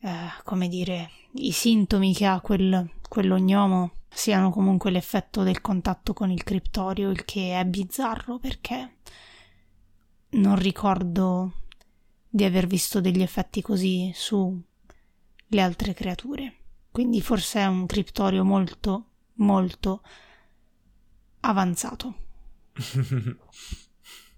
eh, 0.00 0.28
come 0.44 0.68
dire, 0.68 1.10
i 1.34 1.52
sintomi 1.52 2.14
che 2.14 2.26
ha 2.26 2.40
quel, 2.40 2.90
quell'ognomo 3.08 3.97
siano 4.08 4.50
comunque 4.50 4.90
l'effetto 4.90 5.42
del 5.42 5.60
contatto 5.60 6.12
con 6.12 6.30
il 6.30 6.42
criptorio, 6.42 7.10
il 7.10 7.24
che 7.24 7.58
è 7.58 7.64
bizzarro 7.64 8.38
perché 8.38 8.96
non 10.30 10.56
ricordo 10.56 11.52
di 12.28 12.44
aver 12.44 12.66
visto 12.66 13.00
degli 13.00 13.22
effetti 13.22 13.62
così 13.62 14.12
su 14.14 14.60
le 15.46 15.60
altre 15.60 15.94
creature. 15.94 16.54
Quindi 16.90 17.20
forse 17.20 17.60
è 17.60 17.66
un 17.66 17.86
criptorio 17.86 18.44
molto, 18.44 19.06
molto 19.34 20.02
avanzato. 21.40 22.14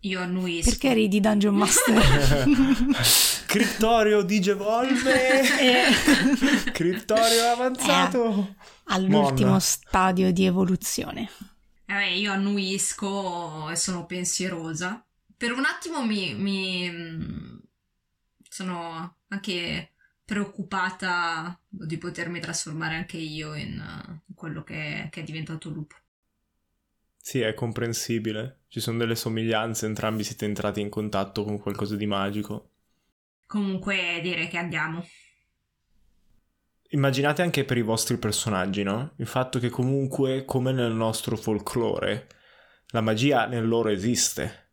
Io 0.03 0.21
annuisco. 0.21 0.71
Perché 0.71 0.95
ridi 0.95 1.21
Dungeon 1.21 1.55
Master? 1.55 2.47
Criptorio 3.47 4.23
digevolve! 4.23 5.41
È 5.41 5.85
Criptorio 6.73 7.45
avanzato! 7.53 8.55
all'ultimo 8.85 9.49
Monna. 9.51 9.61
stadio 9.61 10.33
di 10.33 10.45
evoluzione. 10.47 11.29
Eh, 11.87 12.19
io 12.19 12.33
annuisco 12.33 13.69
e 13.69 13.77
sono 13.77 14.07
pensierosa. 14.07 15.05
Per 15.37 15.53
un 15.53 15.65
attimo 15.65 16.05
mi, 16.05 16.35
mi- 16.35 16.89
mm, 16.91 17.57
sono 18.49 19.17
anche 19.29 19.91
preoccupata 20.25 21.59
di 21.69 21.99
potermi 21.99 22.41
trasformare 22.41 22.95
anche 22.95 23.17
io 23.17 23.55
in, 23.55 23.79
eh, 23.81 24.21
in 24.27 24.35
quello 24.35 24.63
che, 24.63 25.09
che 25.11 25.21
è 25.21 25.25
diventato 25.25 25.69
lupo. 25.71 25.97
Sì, 27.23 27.41
è 27.41 27.55
comprensibile. 27.55 28.63
Ci 28.69 28.81
sono 28.81 28.99
delle 28.99 29.15
somiglianze, 29.15 29.87
entrambi 29.87 30.25
siete 30.25 30.47
entrati 30.47 30.81
in 30.81 30.89
contatto 30.89 31.45
con 31.45 31.59
qualcosa 31.59 31.97
di 31.97 32.07
magico. 32.07 32.71
Comunque 33.47 34.21
direi 34.23 34.49
che 34.49 34.59
andiamo. 34.59 35.05
Immaginate 36.93 37.43
anche 37.43 37.65
per 37.65 37.77
i 37.77 37.83
vostri 37.83 38.17
personaggi, 38.17 38.83
no? 38.83 39.13
Il 39.17 39.27
fatto 39.27 39.59
che 39.59 39.69
comunque, 39.69 40.45
come 40.45 40.73
nel 40.73 40.93
nostro 40.93 41.37
folklore, 41.37 42.27
la 42.89 43.01
magia 43.01 43.47
nel 43.47 43.69
loro 43.69 43.91
esiste. 43.91 44.71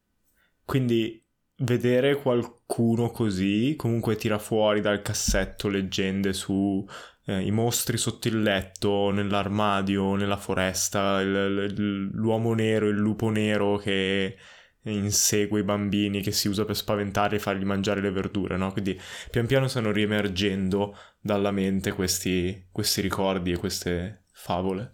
Quindi 0.64 1.24
vedere 1.58 2.22
qualcuno 2.22 3.10
così 3.10 3.74
comunque 3.76 4.16
tira 4.16 4.38
fuori 4.38 4.80
dal 4.80 5.02
cassetto 5.02 5.70
leggende 5.70 6.32
su 6.34 6.86
eh, 7.28 7.42
i 7.42 7.52
mostri 7.52 7.98
sotto 7.98 8.28
il 8.28 8.42
letto, 8.42 9.12
nell'armadio, 9.12 10.16
nella 10.16 10.38
foresta, 10.38 11.22
il- 11.22 11.74
il- 11.78 12.10
l'uomo 12.14 12.54
nero, 12.54 12.88
il 12.88 12.96
lupo 12.98 13.30
nero 13.30 13.78
che 13.78 14.38
insegue 14.84 15.60
i 15.60 15.64
bambini, 15.64 16.22
che 16.22 16.32
si 16.32 16.48
usa 16.48 16.64
per 16.64 16.76
spaventarli 16.78 17.36
e 17.36 17.40
fargli 17.40 17.66
mangiare 17.66 18.00
le 18.00 18.12
verdure, 18.12 18.56
no? 18.56 18.72
Quindi 18.72 18.98
pian 19.30 19.46
piano 19.46 19.68
stanno 19.68 19.92
riemergendo 19.92 20.98
dalla 21.20 21.52
mente 21.52 21.92
questi, 21.92 22.68
questi 22.72 23.02
ricordi 23.02 23.52
e 23.52 23.58
queste 23.58 24.24
favole. 24.32 24.92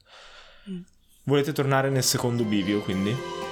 Mm. 0.70 0.80
Volete 1.26 1.52
tornare 1.52 1.90
nel 1.92 2.04
secondo 2.04 2.44
bivio, 2.44 2.82
quindi? 2.82 3.43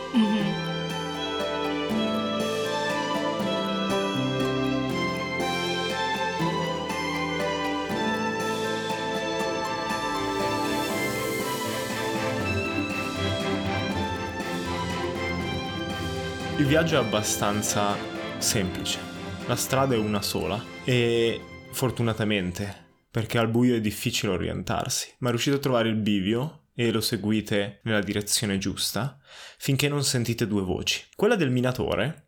Viaggio 16.71 16.95
è 16.95 16.99
abbastanza 16.99 17.97
semplice. 18.37 18.97
La 19.45 19.57
strada 19.57 19.93
è 19.93 19.97
una 19.97 20.21
sola 20.21 20.63
e 20.85 21.37
fortunatamente, 21.69 22.93
perché 23.11 23.37
al 23.37 23.49
buio 23.49 23.75
è 23.75 23.81
difficile 23.81 24.31
orientarsi, 24.31 25.13
ma 25.17 25.31
riuscite 25.31 25.57
a 25.57 25.59
trovare 25.59 25.89
il 25.89 25.97
bivio 25.97 26.67
e 26.73 26.89
lo 26.91 27.01
seguite 27.01 27.81
nella 27.83 27.99
direzione 27.99 28.57
giusta 28.57 29.19
finché 29.57 29.89
non 29.89 30.05
sentite 30.05 30.47
due 30.47 30.61
voci. 30.61 31.03
Quella 31.13 31.35
del 31.35 31.51
minatore, 31.51 32.27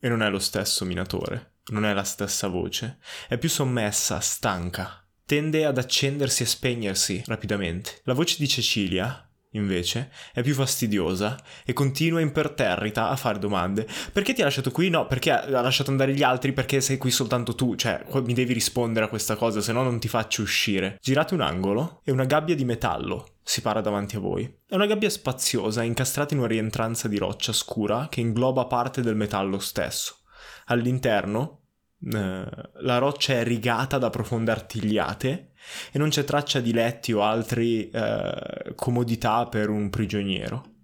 e 0.00 0.08
non 0.08 0.22
è 0.22 0.30
lo 0.30 0.38
stesso 0.38 0.86
minatore, 0.86 1.56
non 1.66 1.84
è 1.84 1.92
la 1.92 2.02
stessa 2.02 2.48
voce, 2.48 2.96
è 3.28 3.36
più 3.36 3.50
sommessa, 3.50 4.20
stanca, 4.20 5.06
tende 5.26 5.66
ad 5.66 5.76
accendersi 5.76 6.44
e 6.44 6.46
spegnersi 6.46 7.22
rapidamente. 7.26 8.00
La 8.04 8.14
voce 8.14 8.36
di 8.38 8.48
Cecilia, 8.48 9.25
invece, 9.58 10.10
è 10.32 10.42
più 10.42 10.54
fastidiosa 10.54 11.36
e 11.64 11.72
continua 11.72 12.20
imperterrita 12.20 13.08
a 13.08 13.16
fare 13.16 13.38
domande. 13.38 13.86
Perché 14.12 14.32
ti 14.32 14.40
ha 14.40 14.44
lasciato 14.44 14.70
qui? 14.70 14.88
No, 14.88 15.06
perché 15.06 15.30
ha 15.30 15.60
lasciato 15.60 15.90
andare 15.90 16.14
gli 16.14 16.22
altri? 16.22 16.52
Perché 16.52 16.80
sei 16.80 16.98
qui 16.98 17.10
soltanto 17.10 17.54
tu? 17.54 17.74
Cioè, 17.74 18.04
mi 18.24 18.34
devi 18.34 18.52
rispondere 18.52 19.06
a 19.06 19.08
questa 19.08 19.36
cosa, 19.36 19.60
se 19.60 19.72
no 19.72 19.82
non 19.82 19.98
ti 19.98 20.08
faccio 20.08 20.42
uscire. 20.42 20.98
Girate 21.00 21.34
un 21.34 21.40
angolo 21.40 22.00
e 22.04 22.12
una 22.12 22.24
gabbia 22.24 22.54
di 22.54 22.64
metallo 22.64 23.28
si 23.42 23.60
para 23.60 23.80
davanti 23.80 24.16
a 24.16 24.18
voi. 24.18 24.44
È 24.66 24.74
una 24.74 24.86
gabbia 24.86 25.08
spaziosa, 25.08 25.84
incastrata 25.84 26.34
in 26.34 26.40
una 26.40 26.48
rientranza 26.48 27.06
di 27.06 27.16
roccia 27.16 27.52
scura 27.52 28.08
che 28.10 28.20
ingloba 28.20 28.66
parte 28.66 29.02
del 29.02 29.14
metallo 29.14 29.60
stesso. 29.60 30.22
All'interno, 30.66 31.60
eh, 32.12 32.44
la 32.80 32.98
roccia 32.98 33.34
è 33.34 33.44
rigata 33.44 33.98
da 33.98 34.10
profonde 34.10 34.50
artigliate 34.50 35.52
e 35.92 35.98
non 35.98 36.08
c'è 36.08 36.24
traccia 36.24 36.60
di 36.60 36.72
letti 36.72 37.12
o 37.12 37.22
altre 37.22 37.90
comodità 38.74 39.46
per 39.46 39.68
un 39.68 39.90
prigioniero. 39.90 40.74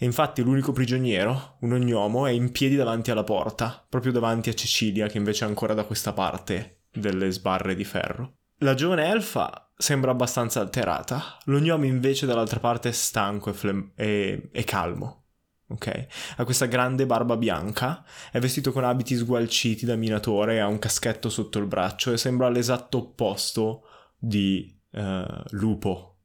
E 0.00 0.04
infatti 0.04 0.42
l'unico 0.42 0.70
prigioniero, 0.70 1.56
un 1.62 1.72
ognomo, 1.72 2.26
è 2.26 2.30
in 2.30 2.52
piedi 2.52 2.76
davanti 2.76 3.10
alla 3.10 3.24
porta, 3.24 3.84
proprio 3.88 4.12
davanti 4.12 4.48
a 4.48 4.54
Cecilia, 4.54 5.08
che 5.08 5.18
invece 5.18 5.44
è 5.44 5.48
ancora 5.48 5.74
da 5.74 5.82
questa 5.82 6.12
parte 6.12 6.82
delle 6.92 7.32
sbarre 7.32 7.74
di 7.74 7.82
ferro. 7.82 8.36
La 8.58 8.74
giovane 8.74 9.08
elfa 9.08 9.72
sembra 9.76 10.12
abbastanza 10.12 10.60
alterata, 10.60 11.38
l'ognomo 11.46 11.84
invece 11.84 12.26
dall'altra 12.26 12.60
parte 12.60 12.90
è 12.90 12.92
stanco 12.92 13.50
e, 13.50 13.52
flem- 13.54 13.90
e- 13.96 14.50
e 14.52 14.64
calmo. 14.64 15.24
Ok? 15.70 16.06
Ha 16.36 16.44
questa 16.44 16.66
grande 16.66 17.04
barba 17.04 17.36
bianca, 17.36 18.04
è 18.30 18.38
vestito 18.38 18.70
con 18.72 18.84
abiti 18.84 19.16
sgualciti 19.16 19.84
da 19.84 19.96
minatore 19.96 20.60
ha 20.60 20.68
un 20.68 20.78
caschetto 20.78 21.28
sotto 21.28 21.58
il 21.58 21.66
braccio 21.66 22.12
e 22.12 22.16
sembra 22.16 22.48
l'esatto 22.48 22.98
opposto 22.98 23.87
di 24.18 24.76
eh, 24.90 25.42
lupo. 25.50 26.16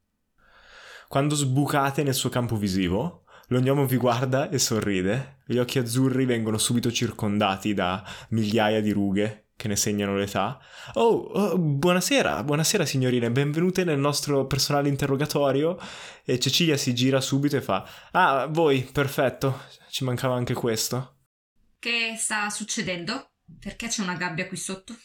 Quando 1.08 1.36
sbucate 1.36 2.04
nel 2.04 2.16
suo 2.16 2.30
campo 2.30 2.56
visivo, 2.56 3.26
l'ognomo 3.48 3.86
vi 3.86 3.98
guarda 3.98 4.50
e 4.50 4.58
sorride. 4.58 5.42
Gli 5.46 5.58
occhi 5.58 5.78
azzurri 5.78 6.26
vengono 6.26 6.58
subito 6.58 6.92
circondati 6.92 7.74
da 7.74 8.04
migliaia 8.30 8.82
di 8.82 8.92
rughe 8.92 9.44
che 9.56 9.68
ne 9.68 9.76
segnano 9.76 10.16
l'età. 10.16 10.60
Oh, 10.94 11.14
oh, 11.14 11.58
buonasera, 11.58 12.44
buonasera 12.44 12.86
signorine, 12.86 13.32
benvenute 13.32 13.84
nel 13.84 14.00
nostro 14.00 14.46
personale 14.48 14.90
interrogatorio. 14.90 15.78
E 16.26 16.40
Cecilia 16.40 16.78
si 16.78 16.94
gira 16.96 17.22
subito 17.22 17.56
e 17.58 17.62
fa: 17.62 17.88
Ah, 18.12 18.48
voi, 18.50 18.82
perfetto, 18.82 19.62
ci 19.90 20.04
mancava 20.04 20.36
anche 20.36 20.54
questo. 20.54 21.18
Che 21.80 22.16
sta 22.18 22.50
succedendo? 22.50 23.34
Perché 23.60 23.88
c'è 23.88 24.02
una 24.02 24.16
gabbia 24.16 24.48
qui 24.48 24.58
sotto? 24.58 24.96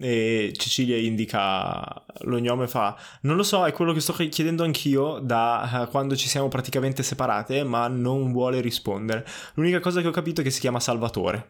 E 0.00 0.52
Cecilia 0.56 0.96
indica 0.96 2.04
l'ognome 2.20 2.64
e 2.64 2.68
fa: 2.68 2.96
Non 3.22 3.36
lo 3.36 3.42
so, 3.42 3.66
è 3.66 3.72
quello 3.72 3.92
che 3.92 4.00
sto 4.00 4.12
chiedendo 4.12 4.62
anch'io 4.62 5.18
da 5.18 5.82
eh, 5.82 5.90
quando 5.90 6.14
ci 6.16 6.28
siamo 6.28 6.48
praticamente 6.48 7.02
separate, 7.02 7.64
ma 7.64 7.88
non 7.88 8.32
vuole 8.32 8.60
rispondere. 8.60 9.26
L'unica 9.54 9.80
cosa 9.80 10.00
che 10.00 10.08
ho 10.08 10.12
capito 10.12 10.40
è 10.40 10.44
che 10.44 10.50
si 10.50 10.60
chiama 10.60 10.80
Salvatore. 10.80 11.48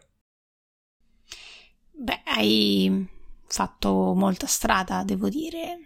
Beh, 1.91 2.21
hai 2.25 3.07
fatto 3.47 4.13
molta 4.15 4.47
strada, 4.47 5.03
devo 5.03 5.29
dire. 5.29 5.79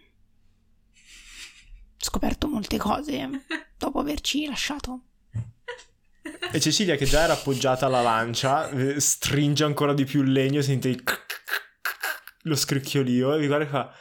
Scoperto 1.97 2.47
molte 2.47 2.77
cose 2.77 3.45
dopo 3.77 3.99
averci 3.99 4.45
lasciato. 4.45 5.01
E 6.51 6.59
Cecilia, 6.59 6.95
che 6.95 7.05
già 7.05 7.21
era 7.21 7.33
appoggiata 7.33 7.87
alla 7.87 8.01
lancia, 8.01 8.69
eh, 8.69 8.99
stringe 8.99 9.63
ancora 9.63 9.93
di 9.93 10.05
più 10.05 10.21
il 10.21 10.31
legno 10.31 10.59
e 10.59 10.63
sente 10.63 10.87
il 10.87 11.03
lo 12.43 12.55
scricchiolio 12.55 13.35
e 13.35 13.39
vi 13.39 13.47
guarda 13.47 13.65
e 13.65 13.67
fa: 13.67 13.93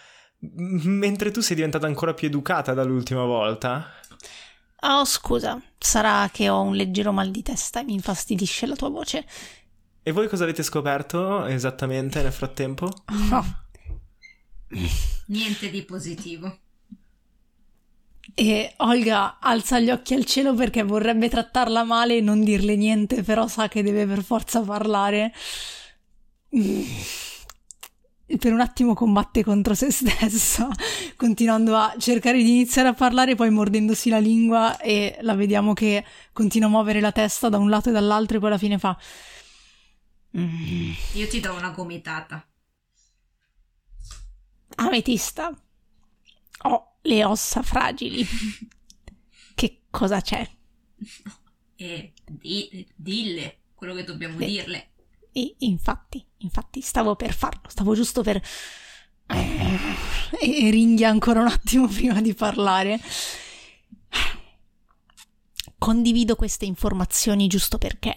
Mentre 0.54 1.30
tu 1.30 1.40
sei 1.40 1.56
diventata 1.56 1.86
ancora 1.86 2.14
più 2.14 2.28
educata 2.28 2.74
dall'ultima 2.74 3.24
volta. 3.24 3.92
Oh, 4.84 5.04
scusa, 5.04 5.60
sarà 5.78 6.28
che 6.32 6.48
ho 6.48 6.60
un 6.60 6.74
leggero 6.74 7.12
mal 7.12 7.30
di 7.30 7.42
testa 7.42 7.80
e 7.80 7.84
mi 7.84 7.94
infastidisce 7.94 8.66
la 8.66 8.74
tua 8.74 8.88
voce. 8.88 9.24
E 10.02 10.10
voi 10.10 10.26
cosa 10.26 10.42
avete 10.42 10.64
scoperto 10.64 11.44
esattamente 11.46 12.20
nel 12.20 12.32
frattempo? 12.32 12.90
Oh. 13.30 13.60
Niente 15.26 15.70
di 15.70 15.84
positivo. 15.84 16.58
E 18.34 18.74
Olga 18.78 19.38
alza 19.38 19.78
gli 19.78 19.90
occhi 19.90 20.14
al 20.14 20.24
cielo 20.24 20.54
perché 20.54 20.82
vorrebbe 20.82 21.28
trattarla 21.28 21.84
male 21.84 22.16
e 22.16 22.20
non 22.20 22.42
dirle 22.42 22.74
niente, 22.74 23.22
però 23.22 23.46
sa 23.46 23.68
che 23.68 23.84
deve 23.84 24.06
per 24.06 24.24
forza 24.24 24.62
parlare. 24.62 25.32
Mm. 26.56 26.82
Per 28.38 28.50
un 28.52 28.60
attimo 28.60 28.94
combatte 28.94 29.44
contro 29.44 29.74
se 29.74 29.90
stessa, 29.90 30.68
continuando 31.16 31.76
a 31.76 31.94
cercare 31.98 32.42
di 32.42 32.48
iniziare 32.48 32.88
a 32.88 32.94
parlare, 32.94 33.34
poi 33.34 33.50
mordendosi 33.50 34.08
la 34.08 34.18
lingua 34.18 34.78
e 34.78 35.18
la 35.20 35.34
vediamo 35.34 35.74
che 35.74 36.02
continua 36.32 36.68
a 36.68 36.70
muovere 36.70 37.00
la 37.00 37.12
testa 37.12 37.48
da 37.50 37.58
un 37.58 37.68
lato 37.68 37.90
e 37.90 37.92
dall'altro 37.92 38.36
e 38.36 38.40
poi 38.40 38.48
alla 38.48 38.58
fine 38.58 38.78
fa... 38.78 38.98
"Mm, 40.36 40.92
Io 41.14 41.28
ti 41.28 41.40
do 41.40 41.54
una 41.54 41.70
gomitata. 41.70 42.44
Ametista, 44.76 45.54
ho 46.64 46.96
le 47.02 47.24
ossa 47.24 47.62
fragili. 47.62 48.26
che 49.54 49.82
cosa 49.90 50.20
c'è? 50.22 50.48
E 51.76 52.12
di- 52.24 52.86
dille 52.94 53.58
quello 53.74 53.94
che 53.94 54.04
dobbiamo 54.04 54.36
Beh. 54.36 54.46
dirle. 54.46 54.91
E 55.32 55.54
infatti, 55.60 56.24
infatti, 56.38 56.80
stavo 56.80 57.16
per 57.16 57.32
farlo, 57.32 57.62
stavo 57.68 57.94
giusto 57.94 58.22
per 58.22 58.40
e 60.40 60.70
ringhia 60.70 61.08
ancora 61.08 61.40
un 61.40 61.46
attimo 61.46 61.86
prima 61.88 62.20
di 62.20 62.34
parlare. 62.34 63.00
Condivido 65.78 66.36
queste 66.36 66.64
informazioni 66.64 67.48
giusto 67.48 67.78
perché 67.78 68.16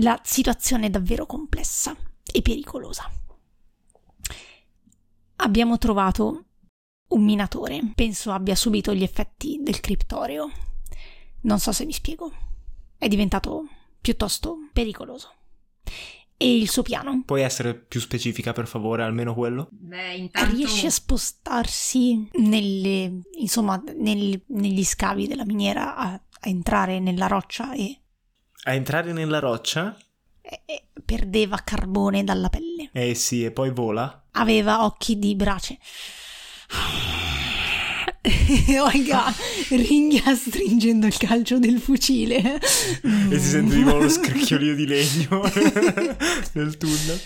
la 0.00 0.20
situazione 0.22 0.86
è 0.86 0.90
davvero 0.90 1.26
complessa 1.26 1.96
e 2.30 2.42
pericolosa. 2.42 3.10
Abbiamo 5.36 5.78
trovato 5.78 6.44
un 7.08 7.24
minatore. 7.24 7.80
Penso 7.94 8.32
abbia 8.32 8.54
subito 8.54 8.94
gli 8.94 9.02
effetti 9.02 9.60
del 9.62 9.80
criptoreo. 9.80 10.50
Non 11.42 11.58
so 11.58 11.72
se 11.72 11.84
mi 11.84 11.92
spiego. 11.92 12.32
È 12.96 13.08
diventato 13.08 13.68
piuttosto 14.06 14.58
pericoloso. 14.72 15.34
E 16.36 16.56
il 16.56 16.68
suo 16.68 16.82
piano? 16.82 17.22
Puoi 17.24 17.42
essere 17.42 17.74
più 17.74 17.98
specifica, 17.98 18.52
per 18.52 18.68
favore, 18.68 19.02
almeno 19.02 19.34
quello? 19.34 19.66
Beh, 19.72 20.14
intanto... 20.14 20.54
Riesce 20.54 20.86
a 20.86 20.90
spostarsi 20.90 22.28
nelle, 22.34 23.22
insomma, 23.38 23.82
nel, 23.96 24.40
negli 24.46 24.84
scavi 24.84 25.26
della 25.26 25.44
miniera, 25.44 25.96
a, 25.96 26.12
a, 26.12 26.20
entrare 26.42 27.00
nella 27.00 27.26
roccia 27.26 27.72
e... 27.72 28.00
A 28.62 28.74
entrare 28.74 29.12
nella 29.12 29.40
roccia? 29.40 29.96
E, 30.40 30.60
e 30.66 30.84
perdeva 31.04 31.56
carbone 31.64 32.22
dalla 32.22 32.48
pelle. 32.48 32.90
Eh 32.92 33.14
sì, 33.16 33.44
e 33.44 33.50
poi 33.50 33.72
vola? 33.72 34.26
Aveva 34.32 34.84
occhi 34.84 35.18
di 35.18 35.34
brace. 35.34 35.78
Olga 38.80 39.32
ringhia 39.70 40.34
stringendo 40.34 41.06
il 41.06 41.16
calcio 41.16 41.58
del 41.58 41.80
fucile 41.80 42.58
e 42.58 43.38
si 43.38 43.48
sente 43.48 43.76
di 43.76 43.82
nuovo 43.82 44.02
lo 44.02 44.08
scricchiolio 44.08 44.74
di 44.74 44.86
legno 44.86 45.42
nel 46.52 46.76
tunnel. 46.76 47.20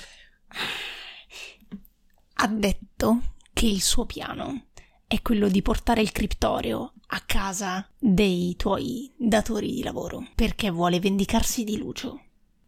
Ha 2.35 2.47
detto 2.47 3.21
che 3.53 3.67
il 3.67 3.81
suo 3.81 4.07
piano 4.07 4.67
è 5.07 5.23
quello 5.23 5.49
di 5.49 5.63
portare 5.63 6.03
il 6.03 6.13
criptoreo 6.13 6.93
a 7.13 7.23
casa 7.27 7.89
dei 7.99 8.55
tuoi 8.57 9.11
datori 9.17 9.73
di 9.73 9.83
lavoro 9.83 10.29
perché 10.35 10.71
vuole 10.71 11.01
vendicarsi 11.01 11.65
di 11.65 11.77
Lucio. 11.77 12.21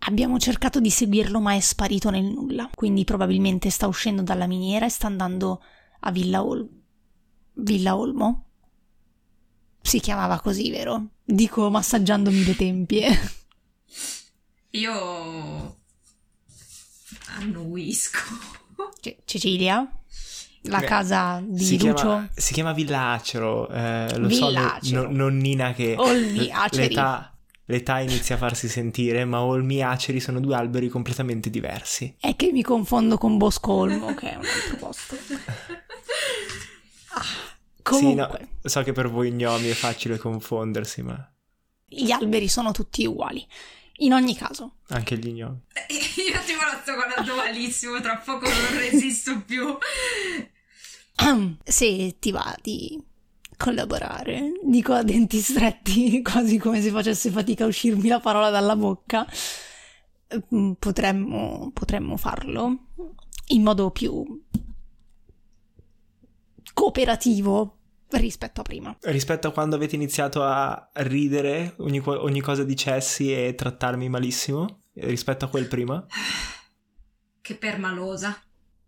Abbiamo 0.05 0.39
cercato 0.39 0.81
di 0.81 0.91
seguirlo 0.91 1.39
ma 1.41 1.55
è 1.55 1.61
sparito 1.61 2.11
nel 2.11 2.25
nulla, 2.25 2.69
quindi 2.75 3.05
probabilmente 3.05 3.71
sta 3.71 3.87
uscendo 3.87 4.23
dalla 4.23 4.47
miniera 4.47 4.87
e 4.87 4.91
sta 4.91 5.07
andando 5.07 5.63
a 6.01 6.11
Villa 6.11 6.45
Olmo. 6.45 6.82
Villa 7.63 7.97
Olmo? 7.97 8.45
Si 9.81 10.01
chiamava 10.01 10.41
così, 10.41 10.71
vero? 10.71 11.09
Dico 11.25 11.71
massaggiandomi 11.71 12.45
le 12.45 12.57
tempie. 12.57 13.33
Io 14.71 15.77
annuisco. 17.37 18.19
C- 19.01 19.17
Cecilia? 19.25 19.87
La 20.67 20.79
Beh, 20.79 20.87
casa 20.87 21.43
di 21.45 21.65
si 21.65 21.77
Lucio? 21.79 21.93
Chiama, 21.95 22.29
si 22.35 22.53
chiama 22.53 22.73
Villa 22.73 23.11
Acero, 23.13 23.69
eh, 23.69 24.17
lo 24.17 24.29
Villacero. 24.29 24.81
so, 24.81 24.95
no, 24.95 25.11
nonnina 25.11 25.73
che 25.73 25.97
Olmi 25.99 26.51
Aceri. 26.53 26.89
L'età, 26.89 27.37
l'età 27.65 27.99
inizia 27.99 28.37
a 28.37 28.39
farsi 28.39 28.69
sentire, 28.69 29.25
ma 29.25 29.43
Olmi 29.43 29.79
e 29.79 29.83
Aceri 29.83 30.21
sono 30.21 30.39
due 30.39 30.55
alberi 30.55 30.89
completamente 30.89 31.51
diversi. 31.51 32.15
È 32.19 32.37
che 32.37 32.53
mi 32.53 32.63
confondo 32.63 33.19
con 33.19 33.39
Bosco 33.39 33.73
Olmo, 33.73 34.15
che 34.15 34.31
è 34.33 34.37
un 34.37 34.45
altro 34.45 34.77
posto. 34.79 35.17
Comunque. 37.83 38.39
Sì, 38.39 38.45
no, 38.63 38.69
so 38.69 38.83
che 38.83 38.93
per 38.93 39.11
voi 39.11 39.33
gnomi 39.33 39.69
è 39.69 39.75
facile 39.75 40.19
confondersi, 40.19 41.03
ma... 41.03 41.31
Gli 41.85 42.11
alberi 42.11 42.49
sono 42.49 42.73
tutti 42.73 43.05
uguali. 43.05 43.47
In 43.99 44.13
ogni 44.15 44.35
caso. 44.35 44.77
Anche 44.89 45.19
gli 45.19 45.33
gnomi. 45.33 45.61
Io 45.91 46.41
ti 46.45 46.53
lo 46.55 46.79
sto 46.81 46.95
guardando 46.95 47.35
malissimo, 47.37 48.01
tra 48.01 48.17
poco 48.17 48.49
non 48.49 48.79
resisto 48.79 49.43
più. 49.45 49.77
Se 51.65 52.17
ti 52.19 52.31
va 52.31 52.57
di 52.61 53.01
collaborare, 53.57 54.53
dico 54.65 54.93
a 54.93 55.03
denti 55.03 55.41
stretti, 55.41 56.23
quasi 56.25 56.59
come 56.59 56.81
se 56.81 56.91
facesse 56.91 57.31
fatica 57.31 57.65
a 57.65 57.69
uscirmi 57.69 58.09
la 58.09 58.19
parola 58.19 58.51
dalla 58.51 58.75
bocca, 58.75 59.25
mm, 60.55 60.73
potremmo, 60.73 61.71
potremmo 61.73 62.17
farlo 62.17 62.89
in 63.49 63.63
modo 63.63 63.91
più 63.91 64.25
cooperativo 66.73 67.79
rispetto 68.11 68.61
a 68.61 68.65
prima. 68.65 68.97
Rispetto 69.01 69.49
a 69.49 69.53
quando 69.53 69.77
avete 69.77 69.95
iniziato 69.95 70.43
a 70.43 70.91
ridere 70.95 71.75
ogni, 71.79 72.03
ogni 72.05 72.41
cosa 72.41 72.65
dicessi 72.65 73.33
e 73.33 73.55
trattarmi 73.55 74.09
malissimo? 74.09 74.83
Rispetto 74.95 75.45
a 75.47 75.49
quel 75.49 75.69
prima? 75.69 76.05
Che 77.41 77.55
permalosa. 77.57 78.41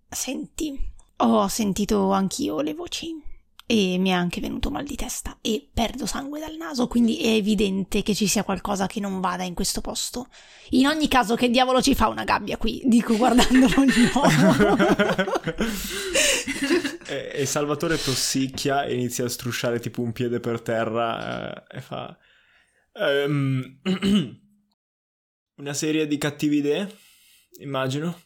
Senti, 0.09 0.93
ho 1.17 1.49
sentito 1.49 2.13
anch'io 2.13 2.61
le 2.61 2.75
voci 2.75 3.33
e 3.67 3.97
mi 3.99 4.11
è 4.11 4.13
anche 4.13 4.43
venuto 4.43 4.71
mal 4.71 4.85
di 4.85 4.95
testa 4.95 5.39
e 5.41 5.71
perdo 5.73 6.05
sangue 6.05 6.39
dal 6.39 6.57
naso, 6.57 6.87
quindi 6.87 7.23
è 7.23 7.29
evidente 7.29 8.03
che 8.03 8.15
ci 8.15 8.27
sia 8.27 8.45
qualcosa 8.45 8.87
che 8.87 9.01
non 9.01 9.21
vada 9.21 9.43
in 9.43 9.55
questo 9.55 9.81
posto. 9.81 10.29
In 10.71 10.87
ogni 10.87 11.09
caso, 11.09 11.35
che 11.35 11.49
diavolo 11.49 11.81
ci 11.81 11.95
fa 11.95 12.09
una 12.09 12.25
gabbia 12.25 12.59
qui? 12.59 12.83
Dico 12.85 13.17
guardandolo 13.17 13.85
di 13.87 14.11
nuovo. 14.13 14.77
e, 17.07 17.31
e, 17.33 17.47
Salvatore 17.47 17.97
tossicchia 17.97 18.85
e 18.85 18.95
inizia 18.95 19.25
a 19.25 19.31
strusciare 19.31 19.81
tipo 19.81 20.03
un 20.03 20.13
piede 20.13 20.41
per 20.41 20.61
terra 20.61 21.67
eh, 21.67 21.77
e 21.79 21.81
fa... 21.81 22.19
Um, 22.93 23.81
una 25.57 25.73
serie 25.73 26.07
di 26.07 26.19
cattive 26.19 26.57
idee, 26.57 26.97
immagino. 27.61 28.21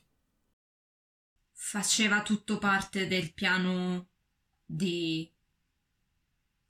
Faceva 1.52 2.22
tutto 2.22 2.58
parte 2.58 3.06
del 3.06 3.32
piano 3.34 4.08
di 4.70 5.32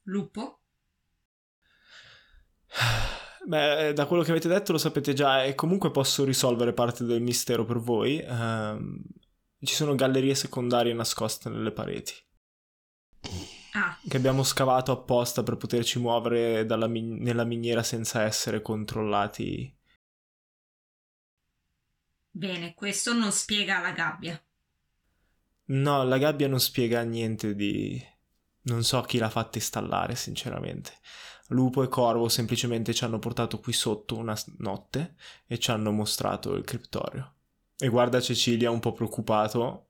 lupo? 0.04 0.60
Beh, 3.44 3.92
da 3.92 4.06
quello 4.06 4.22
che 4.22 4.30
avete 4.30 4.48
detto 4.48 4.72
lo 4.72 4.78
sapete 4.78 5.14
già 5.14 5.42
e 5.42 5.54
comunque 5.54 5.90
posso 5.90 6.24
risolvere 6.24 6.72
parte 6.72 7.04
del 7.04 7.22
mistero 7.22 7.64
per 7.64 7.78
voi. 7.78 8.22
Um, 8.26 9.02
ci 9.60 9.74
sono 9.74 9.94
gallerie 9.94 10.34
secondarie 10.34 10.92
nascoste 10.92 11.48
nelle 11.48 11.72
pareti. 11.72 12.14
Ah. 13.72 13.98
Che 14.06 14.16
abbiamo 14.16 14.42
scavato 14.44 14.92
apposta 14.92 15.42
per 15.42 15.56
poterci 15.56 15.98
muovere 15.98 16.64
min- 16.88 17.20
nella 17.20 17.44
miniera 17.44 17.82
senza 17.82 18.22
essere 18.22 18.62
controllati. 18.62 19.76
Bene, 22.30 22.74
questo 22.74 23.12
non 23.14 23.32
spiega 23.32 23.80
la 23.80 23.90
gabbia. 23.90 24.40
No, 25.68 26.02
la 26.04 26.18
gabbia 26.18 26.48
non 26.48 26.60
spiega 26.60 27.02
niente 27.02 27.54
di... 27.54 28.02
Non 28.62 28.84
so 28.84 29.00
chi 29.02 29.18
l'ha 29.18 29.30
fatta 29.30 29.58
installare, 29.58 30.14
sinceramente. 30.14 30.92
Lupo 31.48 31.82
e 31.82 31.88
Corvo 31.88 32.28
semplicemente 32.28 32.92
ci 32.92 33.04
hanno 33.04 33.18
portato 33.18 33.58
qui 33.58 33.72
sotto 33.72 34.16
una 34.16 34.36
notte 34.58 35.16
e 35.46 35.58
ci 35.58 35.70
hanno 35.70 35.90
mostrato 35.90 36.54
il 36.54 36.64
criptorio. 36.64 37.34
E 37.76 37.88
guarda 37.88 38.20
Cecilia 38.20 38.70
un 38.70 38.80
po' 38.80 38.92
preoccupato. 38.92 39.86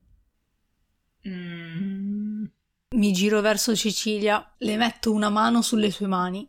Mm. 1.27 2.45
Mi 2.91 3.12
giro 3.12 3.41
verso 3.41 3.75
Cecilia, 3.75 4.55
le 4.59 4.77
metto 4.77 5.12
una 5.12 5.29
mano 5.29 5.62
sulle 5.62 5.91
sue 5.91 6.07
mani 6.07 6.49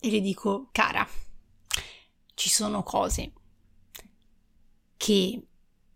e 0.00 0.10
le 0.10 0.20
dico, 0.20 0.68
cara, 0.72 1.06
ci 2.34 2.48
sono 2.48 2.82
cose 2.82 3.32
che 4.96 5.46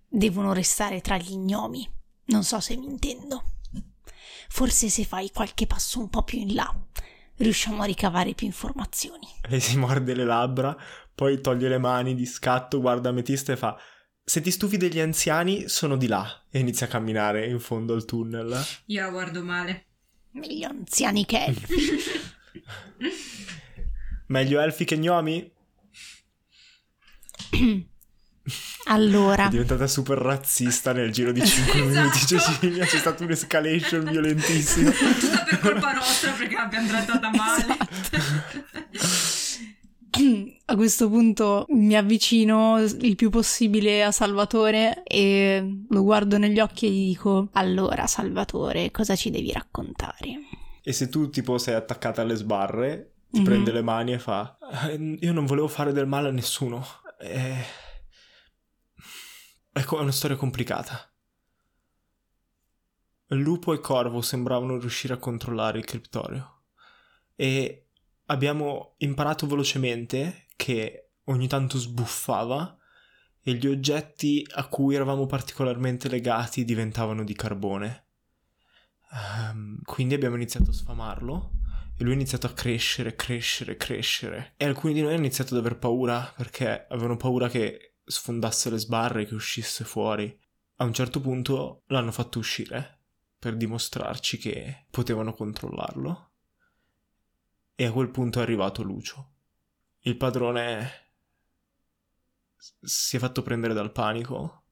devono 0.09 0.53
restare 0.53 1.01
tra 1.01 1.17
gli 1.17 1.37
gnomi 1.37 1.97
non 2.29 2.45
so 2.45 2.61
se 2.61 2.77
mi 2.77 2.87
intendo. 2.87 3.43
Forse 4.49 4.89
se 4.89 5.05
fai 5.05 5.31
qualche 5.31 5.67
passo 5.67 5.99
un 6.01 6.09
po' 6.09 6.23
più 6.23 6.39
in 6.39 6.55
là, 6.55 6.75
riusciamo 7.37 7.83
a 7.83 7.87
ricavare 7.87 8.35
più 8.35 8.47
informazioni. 8.47 9.27
Lei 9.49 9.61
si 9.61 9.77
morde 9.77 10.15
le 10.15 10.25
labbra, 10.25 10.77
poi 11.15 11.41
toglie 11.41 11.69
le 11.69 11.79
mani 11.79 12.15
di 12.15 12.27
scatto, 12.27 12.81
guarda 12.81 13.11
Ametista 13.11 13.53
e 13.53 13.57
fa: 13.57 13.79
Se 14.23 14.41
ti 14.41 14.51
stufi 14.51 14.77
degli 14.77 15.01
anziani, 15.01 15.69
sono 15.69 15.97
di 15.97 16.07
là. 16.07 16.45
E 16.51 16.59
inizia 16.61 16.87
a 16.87 16.89
camminare 16.89 17.47
in 17.47 17.61
fondo 17.61 17.95
al 17.95 18.05
tunnel. 18.05 18.65
Io 18.87 19.03
la 19.03 19.11
guardo 19.11 19.43
male. 19.43 19.87
Meglio 20.33 20.69
anziani 20.69 21.25
che 21.25 21.45
elfi. 21.45 21.75
Meglio 24.27 24.61
elfi 24.61 24.85
che 24.85 24.99
gnomi? 24.99 25.53
Allora. 28.85 29.47
È 29.47 29.51
diventata 29.51 29.87
super 29.87 30.19
razzista 30.19 30.93
nel 30.93 31.11
giro 31.13 31.33
di 31.33 31.45
5 31.45 31.73
esatto. 31.81 31.87
minuti. 31.87 32.27
Cecilia, 32.27 32.85
c'è 32.87 32.99
stata 32.99 33.25
un'escalation 33.25 34.05
violentissima. 34.05 34.91
Tutta 34.91 35.45
per 35.45 35.59
colpa 35.61 35.93
nostra 35.93 36.33
perché 36.33 36.55
l'abbiamo 36.55 36.89
trattata 36.89 37.31
male. 37.31 37.77
Esatto. 38.91 39.47
A 40.65 40.75
questo 40.75 41.09
punto 41.09 41.65
mi 41.69 41.97
avvicino 41.97 42.79
il 42.81 43.15
più 43.15 43.31
possibile 43.31 44.03
a 44.03 44.11
Salvatore 44.11 45.03
e 45.05 45.85
lo 45.89 46.03
guardo 46.03 46.39
negli 46.39 46.59
occhi 46.61 46.87
e 46.87 46.91
gli 46.91 47.07
dico: 47.09 47.49
Allora, 47.53 48.07
Salvatore, 48.07 48.91
cosa 48.91 49.15
ci 49.15 49.31
devi 49.31 49.53
raccontare? 49.53 50.41
E 50.83 50.93
se 50.93 51.09
tu 51.09 51.31
tipo 51.31 51.57
sei 51.59 51.75
attaccata 51.75 52.23
alle 52.23 52.35
sbarre, 52.35 53.13
ti 53.31 53.37
mm-hmm. 53.37 53.45
prende 53.47 53.73
le 53.73 53.83
mani 53.83 54.13
e 54.13 54.19
fa: 54.19 54.59
eh, 54.89 55.19
Io 55.21 55.33
non 55.33 55.47
volevo 55.47 55.69
fare 55.69 55.93
del 55.93 56.07
male 56.07 56.29
a 56.29 56.33
nessuno. 56.33 56.85
Eh 57.21 57.87
è 59.81 60.01
una 60.01 60.13
storia 60.13 60.37
complicata. 60.37 61.11
Lupo 63.29 63.75
e 63.75 63.81
Corvo 63.81 64.23
sembravano 64.23 64.79
riuscire 64.79 65.13
a 65.13 65.19
controllare 65.19 65.79
il 65.79 65.85
criptorio 65.85 66.63
e 67.37 67.89
abbiamo 68.27 68.95
imparato 68.99 69.47
velocemente 69.47 70.47
che 70.57 71.11
ogni 71.25 71.47
tanto 71.47 71.79
sbuffava 71.79 72.77
e 73.43 73.55
gli 73.55 73.67
oggetti 73.67 74.47
a 74.55 74.67
cui 74.67 74.95
eravamo 74.95 75.27
particolarmente 75.27 76.09
legati 76.09 76.65
diventavano 76.65 77.23
di 77.23 77.35
carbone. 77.35 78.07
Um, 79.11 79.81
quindi 79.85 80.15
abbiamo 80.15 80.37
iniziato 80.37 80.71
a 80.71 80.75
sfamarlo 80.75 81.53
e 81.97 82.03
lui 82.03 82.13
ha 82.13 82.17
iniziato 82.17 82.47
a 82.47 82.53
crescere, 82.53 83.17
crescere, 83.17 83.77
crescere. 83.77 84.55
E 84.57 84.65
alcuni 84.65 84.95
di 84.95 85.01
noi 85.01 85.11
hanno 85.11 85.21
iniziato 85.21 85.55
ad 85.55 85.61
aver 85.61 85.79
paura 85.79 86.33
perché 86.37 86.87
avevano 86.89 87.17
paura 87.17 87.49
che 87.49 87.88
sfondasse 88.09 88.71
le 88.71 88.79
sbarre, 88.79 89.27
che 89.27 89.35
uscisse 89.35 89.85
fuori. 89.85 90.37
A 90.77 90.85
un 90.85 90.93
certo 90.93 91.21
punto 91.21 91.83
l'hanno 91.87 92.13
fatto 92.13 92.39
uscire 92.39 93.01
per 93.39 93.57
dimostrarci 93.57 94.39
che 94.39 94.87
potevano 94.91 95.35
controllarlo. 95.35 96.31
E 97.75 97.85
a 97.85 97.93
quel 97.93 98.11
punto 98.11 98.41
è 98.41 98.43
arrivato 98.43 98.83
Lucio. 98.83 99.35
Il 100.01 100.17
padrone 100.17 101.07
si 102.57 103.17
è 103.17 103.19
fatto 103.19 103.43
prendere 103.43 103.75
dal 103.75 103.93
panico 103.93 104.65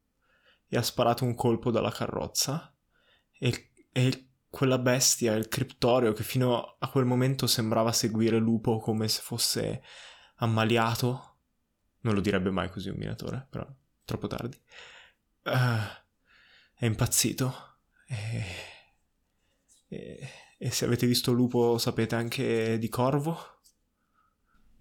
e 0.67 0.77
ha 0.77 0.83
sparato 0.83 1.25
un 1.25 1.35
colpo 1.35 1.71
dalla 1.71 1.93
carrozza 1.93 2.75
e, 3.39 3.73
e 3.93 4.31
quella 4.49 4.79
bestia, 4.79 5.35
il 5.35 5.49
criptorio 5.49 6.13
che 6.13 6.23
fino 6.23 6.77
a 6.79 6.89
quel 6.89 7.05
momento 7.05 7.47
sembrava 7.47 7.93
seguire 7.93 8.39
Lupo 8.39 8.79
come 8.79 9.07
se 9.07 9.21
fosse 9.21 9.83
ammaliato, 10.37 11.36
non 12.07 12.15
lo 12.15 12.21
direbbe 12.21 12.51
mai 12.51 12.71
così 12.71 12.89
un 12.89 12.97
minatore, 12.97 13.47
però 13.51 13.67
troppo 14.05 14.29
tardi, 14.29 14.57
uh, 15.43 15.51
è 16.75 16.87
impazzito 16.87 17.81
e, 18.07 18.45
e, 19.89 20.29
e, 20.57 20.71
se 20.71 20.85
avete 20.85 21.07
visto 21.07 21.33
Lupo 21.33 21.79
sapete 21.79 22.15
anche 22.15 22.79
di 22.79 22.89
Corvo? 22.89 23.61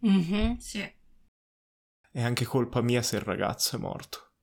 Mm-hmm, 0.06 0.58
sì. 0.58 0.94
È 2.12 2.22
anche 2.22 2.46
colpa 2.46 2.82
mia 2.82 3.02
se 3.02 3.16
il 3.16 3.24
ragazzo 3.24 3.76
è 3.76 3.80
morto. 3.80 4.34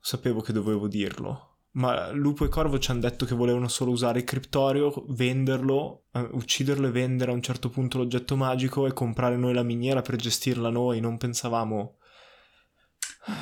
Sapevo 0.00 0.40
che 0.40 0.52
dovevo 0.52 0.88
dirlo, 0.88 1.49
ma 1.72 2.10
Lupo 2.10 2.44
e 2.44 2.48
Corvo 2.48 2.78
ci 2.78 2.90
hanno 2.90 3.00
detto 3.00 3.24
che 3.24 3.34
volevano 3.34 3.68
solo 3.68 3.90
usare 3.90 4.20
il 4.20 4.24
criptorio, 4.24 5.04
venderlo, 5.08 6.06
eh, 6.12 6.20
ucciderlo 6.20 6.88
e 6.88 6.90
vendere 6.90 7.30
a 7.30 7.34
un 7.34 7.42
certo 7.42 7.68
punto 7.68 7.98
l'oggetto 7.98 8.36
magico 8.36 8.86
e 8.86 8.92
comprare 8.92 9.36
noi 9.36 9.54
la 9.54 9.62
miniera 9.62 10.02
per 10.02 10.16
gestirla 10.16 10.70
noi. 10.70 11.00
Non 11.00 11.16
pensavamo. 11.16 11.98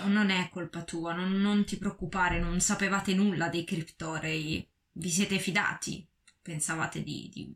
Non 0.07 0.31
è 0.31 0.49
colpa 0.51 0.83
tua, 0.83 1.15
non, 1.15 1.41
non 1.41 1.65
ti 1.65 1.79
preoccupare, 1.79 2.41
non 2.41 2.61
sapevate 2.61 3.15
nulla 3.15 3.49
dei 3.49 3.65
criptorei. 3.65 4.69
Vi 4.93 5.09
siete 5.09 5.39
fidati? 5.39 6.07
Pensavate 6.43 7.03
di, 7.03 7.31
di 7.33 7.55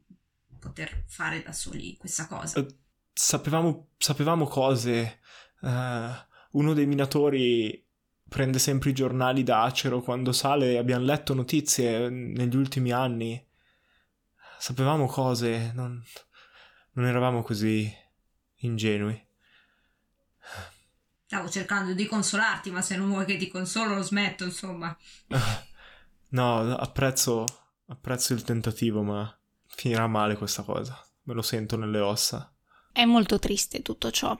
poter 0.59 1.05
fare 1.07 1.43
da 1.43 1.53
soli 1.53 1.97
questa 1.97 2.27
cosa? 2.27 2.61
Uh, 2.61 2.67
sapevamo, 3.13 3.89
sapevamo 3.99 4.47
cose 4.47 5.21
Uh, 5.63 6.11
uno 6.53 6.75
dei 6.75 6.87
minatori 6.87 7.87
prende 8.33 8.59
sempre 8.59 8.91
i 8.91 8.95
giornali 8.95 9.43
da 9.43 9.63
acero 9.63 10.01
quando 10.01 10.33
sale. 10.33 10.79
Abbiamo 10.79 11.05
letto 11.05 11.35
notizie 11.35 12.09
negli 12.09 12.57
ultimi 12.57 12.91
anni. 12.91 13.41
Sapevamo 14.59 15.07
cose, 15.07 15.71
non, 15.75 16.03
non 16.93 17.05
eravamo 17.05 17.43
così 17.43 17.95
ingenui. 18.61 19.23
Stavo 21.27 21.49
cercando 21.51 21.93
di 21.93 22.07
consolarti, 22.07 22.71
ma 22.71 22.81
se 22.81 22.97
non 22.97 23.11
vuoi 23.11 23.27
che 23.27 23.37
ti 23.37 23.49
consolo 23.49 23.95
lo 23.95 24.03
smetto, 24.03 24.45
insomma. 24.45 24.97
No, 26.33 26.75
apprezzo, 26.77 27.45
apprezzo 27.89 28.33
il 28.33 28.43
tentativo, 28.43 29.03
ma 29.03 29.39
finirà 29.67 30.07
male 30.07 30.35
questa 30.35 30.63
cosa. 30.63 30.99
Me 31.25 31.35
lo 31.35 31.43
sento 31.43 31.77
nelle 31.77 32.01
ossa. 32.01 32.51
È 32.91 33.05
molto 33.05 33.39
triste 33.39 33.83
tutto 33.83 34.11
ciò. 34.11 34.35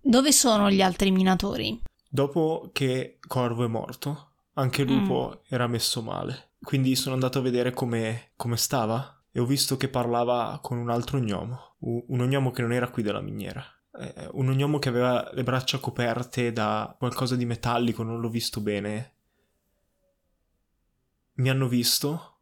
Dove 0.00 0.32
sono 0.32 0.68
gli 0.72 0.82
altri 0.82 1.12
minatori? 1.12 1.80
Dopo 2.14 2.70
che 2.72 3.18
Corvo 3.26 3.64
è 3.64 3.66
morto, 3.66 4.34
anche 4.52 4.84
Lupo 4.84 5.30
mm. 5.34 5.38
era 5.48 5.66
messo 5.66 6.00
male. 6.00 6.52
Quindi 6.60 6.94
sono 6.94 7.14
andato 7.14 7.40
a 7.40 7.42
vedere 7.42 7.72
come, 7.72 8.30
come 8.36 8.56
stava 8.56 9.24
e 9.32 9.40
ho 9.40 9.44
visto 9.44 9.76
che 9.76 9.88
parlava 9.88 10.60
con 10.62 10.78
un 10.78 10.90
altro 10.90 11.18
gnomo, 11.18 11.74
un 11.80 12.20
ognomo 12.20 12.52
che 12.52 12.62
non 12.62 12.72
era 12.72 12.88
qui 12.88 13.02
della 13.02 13.20
miniera. 13.20 13.64
Eh, 13.98 14.28
un 14.30 14.48
ognomo 14.48 14.78
che 14.78 14.90
aveva 14.90 15.28
le 15.32 15.42
braccia 15.42 15.78
coperte 15.78 16.52
da 16.52 16.94
qualcosa 16.96 17.34
di 17.34 17.46
metallico, 17.46 18.04
non 18.04 18.20
l'ho 18.20 18.30
visto 18.30 18.60
bene. 18.60 19.14
Mi 21.32 21.50
hanno 21.50 21.66
visto 21.66 22.36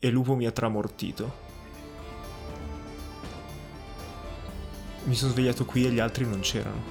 e 0.00 0.10
Lupo 0.10 0.34
mi 0.34 0.46
ha 0.46 0.50
tramortito. 0.50 1.47
Mi 5.08 5.14
sono 5.14 5.32
svegliato 5.32 5.64
qui 5.64 5.86
e 5.86 5.90
gli 5.90 6.00
altri 6.00 6.26
non 6.26 6.40
c'erano. 6.40 6.82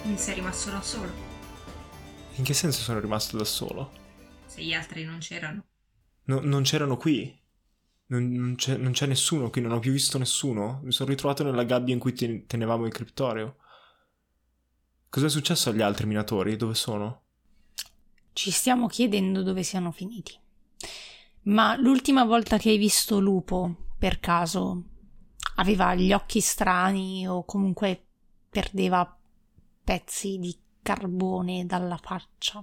Quindi 0.00 0.18
sei 0.18 0.34
rimasto 0.36 0.70
da 0.70 0.80
solo? 0.80 1.12
In 2.36 2.44
che 2.44 2.54
senso 2.54 2.80
sono 2.80 3.00
rimasto 3.00 3.36
da 3.36 3.44
solo? 3.44 3.92
Se 4.46 4.62
gli 4.62 4.72
altri 4.72 5.04
non 5.04 5.18
c'erano. 5.18 5.62
No, 6.24 6.40
non 6.40 6.62
c'erano 6.62 6.96
qui? 6.96 7.38
Non, 8.12 8.30
non, 8.30 8.54
c'è, 8.56 8.76
non, 8.76 8.92
c'è, 8.92 9.06
nessuno 9.06 9.48
qui, 9.48 9.62
non 9.62 9.72
ho 9.72 9.78
più 9.78 9.90
visto 9.90 10.18
nessuno. 10.18 10.80
Mi 10.82 10.92
sono 10.92 11.08
ritrovato 11.08 11.42
nella 11.44 11.64
gabbia 11.64 11.94
in 11.94 12.00
cui 12.00 12.12
ten- 12.12 12.46
tenevamo 12.46 12.84
il 12.84 12.92
criptorio. 12.92 13.56
Cos'è 15.08 15.30
successo 15.30 15.70
agli 15.70 15.80
altri 15.80 16.06
minatori? 16.06 16.56
Dove 16.56 16.74
sono? 16.74 17.22
Ci 18.34 18.50
stiamo 18.50 18.86
chiedendo 18.86 19.42
dove 19.42 19.62
siano 19.62 19.92
finiti. 19.92 20.38
Ma 21.44 21.74
l'ultima 21.76 22.24
volta 22.24 22.58
che 22.58 22.68
hai 22.68 22.76
visto 22.76 23.18
Lupo, 23.18 23.94
per 23.98 24.20
caso, 24.20 24.82
aveva 25.56 25.94
gli 25.94 26.12
occhi 26.12 26.40
strani 26.40 27.26
o 27.26 27.46
comunque 27.46 28.08
perdeva 28.50 29.18
pezzi 29.82 30.36
di 30.38 30.54
carbone 30.82 31.64
dalla 31.64 31.96
faccia? 31.96 32.62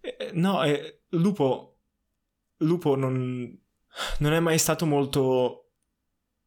Eh, 0.00 0.30
no, 0.34 0.62
eh, 0.62 1.02
Lupo. 1.08 1.78
Lupo 2.58 2.94
non, 2.94 3.61
non 4.18 4.32
è 4.32 4.40
mai 4.40 4.58
stato 4.58 4.86
molto 4.86 5.70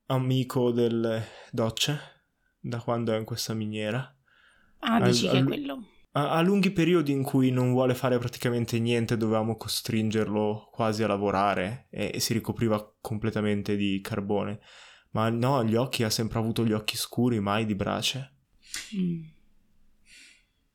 amico 0.07 0.71
delle 0.71 1.25
docce 1.51 1.99
da 2.59 2.79
quando 2.79 3.13
è 3.13 3.17
in 3.17 3.25
questa 3.25 3.53
miniera. 3.53 4.15
Ah, 4.79 5.01
dici 5.01 5.27
a, 5.27 5.31
che 5.31 5.39
è 5.39 5.43
quello. 5.43 5.87
Ha, 6.11 6.39
lunghi 6.41 6.71
periodi 6.71 7.11
in 7.11 7.23
cui 7.23 7.51
non 7.51 7.71
vuole 7.71 7.93
fare 7.93 8.17
praticamente 8.17 8.79
niente, 8.79 9.17
dovevamo 9.17 9.57
costringerlo 9.57 10.69
quasi 10.71 11.03
a 11.03 11.07
lavorare 11.07 11.87
e, 11.89 12.11
e 12.13 12.19
si 12.19 12.33
ricopriva 12.33 12.95
completamente 13.01 13.75
di 13.75 13.99
carbone. 14.01 14.59
Ma 15.11 15.29
no, 15.29 15.63
gli 15.63 15.75
occhi 15.75 16.03
ha 16.03 16.09
sempre 16.09 16.39
avuto 16.39 16.65
gli 16.65 16.71
occhi 16.71 16.97
scuri, 16.97 17.39
mai 17.39 17.65
di 17.65 17.75
brace. 17.75 18.33
Mm. 18.95 19.23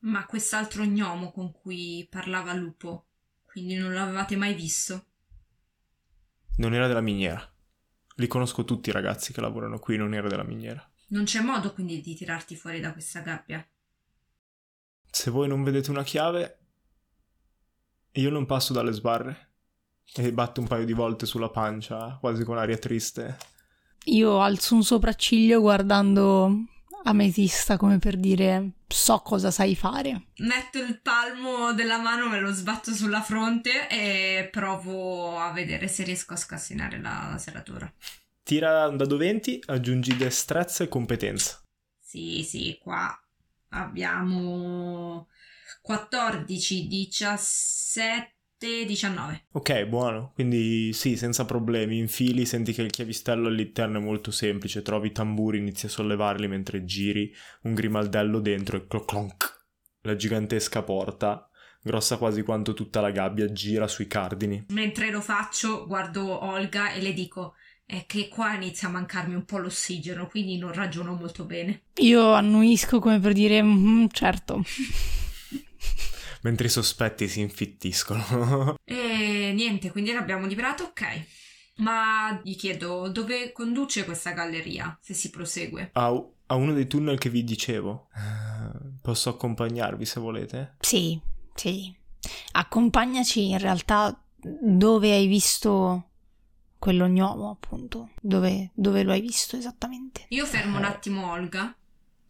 Ma 0.01 0.25
quest'altro 0.27 0.85
gnomo 0.85 1.31
con 1.31 1.53
cui 1.53 2.07
parlava 2.11 2.55
Lupo, 2.55 3.07
quindi 3.45 3.75
non 3.75 3.93
l'avevate 3.93 4.37
mai 4.37 4.55
visto? 4.55 5.07
Non 6.57 6.75
era 6.75 6.87
della 6.87 7.01
miniera. 7.01 7.43
Li 8.17 8.27
conosco 8.27 8.65
tutti 8.65 8.91
i 8.91 8.93
ragazzi 8.93 9.33
che 9.33 9.41
lavorano 9.41 9.79
qui, 9.79 9.97
non 9.97 10.15
era 10.15 10.29
della 10.29 10.43
miniera. 10.43 10.87
Non 11.09 11.25
c'è 11.25 11.41
modo 11.41 11.73
quindi 11.73 12.01
di 12.01 12.15
tirarti 12.15 12.55
fuori 12.57 12.81
da 12.81 12.93
questa 12.93 13.21
gabbia. 13.21 13.67
Se 15.11 15.31
voi 15.31 15.49
non 15.49 15.63
vedete 15.63 15.91
una 15.91 16.05
chiave, 16.05 16.59
io 18.13 18.31
non 18.31 18.47
passo 18.47 18.73
dalle 18.73 18.93
sbarre. 18.93 19.49
E 20.13 20.33
batto 20.33 20.61
un 20.61 20.67
paio 20.67 20.85
di 20.85 20.93
volte 20.93 21.25
sulla 21.25 21.51
pancia, 21.51 22.17
quasi 22.21 22.43
con 22.43 22.59
aria 22.59 22.77
triste. 22.77 23.37
Io 24.07 24.41
alzo 24.41 24.75
un 24.75 24.83
sopracciglio 24.83 25.61
guardando 25.61 26.65
ametista 27.05 27.77
come 27.77 27.99
per 27.99 28.17
dire 28.17 28.71
so 28.87 29.21
cosa 29.21 29.51
sai 29.51 29.77
fare. 29.77 30.29
Metto 30.39 30.79
il 30.79 31.01
palmo 31.01 31.73
della 31.73 31.99
mano, 31.99 32.29
me 32.29 32.41
lo 32.41 32.53
sbatto 32.53 32.93
sulla 32.93 33.23
fronte 33.23 33.89
e 33.89 34.49
provo 34.51 35.39
a 35.39 35.53
vedere 35.53 35.89
se 35.89 36.05
riesco 36.05 36.35
a 36.35 36.37
scassinare 36.37 37.01
la 37.01 37.37
serratura. 37.39 37.91
Tira 38.43 38.89
un 38.89 38.97
dado 38.97 39.17
20, 39.17 39.63
aggiungi 39.67 40.17
destrezza 40.17 40.83
e 40.85 40.89
competenza. 40.89 41.63
Sì, 41.99 42.43
sì, 42.43 42.79
qua 42.83 43.17
abbiamo 43.69 45.29
14, 45.83 46.89
17 46.89 48.35
19. 48.67 49.45
Ok, 49.53 49.85
buono. 49.87 50.33
Quindi 50.35 50.93
sì, 50.93 51.17
senza 51.17 51.45
problemi. 51.45 51.99
Infili, 51.99 52.45
senti 52.47 52.73
che 52.73 52.83
il 52.83 52.91
chiavistello 52.91 53.49
all'interno 53.49 53.99
è 53.99 54.03
molto 54.03 54.31
semplice. 54.31 54.83
Trovi 54.83 55.09
i 55.09 55.13
tamburi, 55.13 55.59
inizi 55.59 55.87
a 55.87 55.89
sollevarli 55.89 56.47
mentre 56.49 56.85
giri 56.85 57.33
un 57.63 57.75
grimaldello 57.75 58.41
dentro 58.41 58.77
e 58.77 58.87
clonk. 58.87 59.59
la 60.03 60.17
gigantesca 60.17 60.83
porta, 60.83 61.49
grossa 61.83 62.17
quasi 62.17 62.43
quanto 62.43 62.73
tutta 62.75 63.01
la 63.01 63.11
gabbia, 63.11 63.51
gira 63.53 63.87
sui 63.89 64.07
cardini. 64.07 64.67
Mentre 64.69 65.11
lo 65.11 65.21
faccio, 65.21 65.87
guardo 65.87 66.45
Olga 66.45 66.93
e 66.93 67.01
le 67.03 67.13
dico: 67.13 67.55
È 67.85 68.05
che 68.07 68.29
qua 68.29 68.55
inizia 68.55 68.89
a 68.89 68.93
mancarmi 68.93 69.35
un 69.35 69.45
po' 69.45 69.59
l'ossigeno, 69.59 70.27
quindi 70.27 70.57
non 70.59 70.73
ragiono 70.73 71.15
molto 71.15 71.45
bene. 71.45 71.83
Io 71.97 72.33
annuisco 72.33 72.99
come 73.01 73.19
per 73.21 73.33
dire, 73.33 73.61
"Mhm, 73.63 74.09
certo. 74.11 74.63
Mentre 76.43 76.67
i 76.67 76.71
sospetti 76.71 77.29
si 77.29 77.41
infittiscono. 77.41 78.77
E 78.85 79.53
niente, 79.55 79.91
quindi 79.91 80.13
l'abbiamo 80.13 80.47
liberato, 80.47 80.85
ok. 80.85 81.27
Ma 81.77 82.41
gli 82.45 82.57
chiedo 82.57 83.09
dove 83.09 83.53
conduce 83.53 84.05
questa 84.05 84.33
galleria, 84.33 84.97
se 85.01 85.15
si 85.15 85.31
prosegue. 85.31 85.91
a, 85.95 86.07
a 86.47 86.55
uno 86.55 86.73
dei 86.73 86.87
tunnel 86.87 87.19
che 87.19 87.31
vi 87.31 87.43
dicevo. 87.45 88.09
Eh, 88.15 88.99
Posso 89.03 89.31
accompagnarvi 89.31 90.05
se 90.05 90.21
volete? 90.21 90.77
Sì, 90.81 91.19
sì. 91.55 91.95
Accompagnaci 92.53 93.49
in 93.51 93.59
realtà 93.59 94.23
dove 94.37 95.11
hai 95.13 95.27
visto 95.27 96.11
quell'ognomo, 96.79 97.51
appunto. 97.51 98.11
Dove, 98.21 98.71
dove 98.75 99.03
lo 99.03 99.13
hai 99.13 99.21
visto 99.21 99.57
esattamente? 99.57 100.27
Io 100.29 100.45
fermo 100.47 100.77
un 100.79 100.85
attimo 100.85 101.31
Olga 101.31 101.75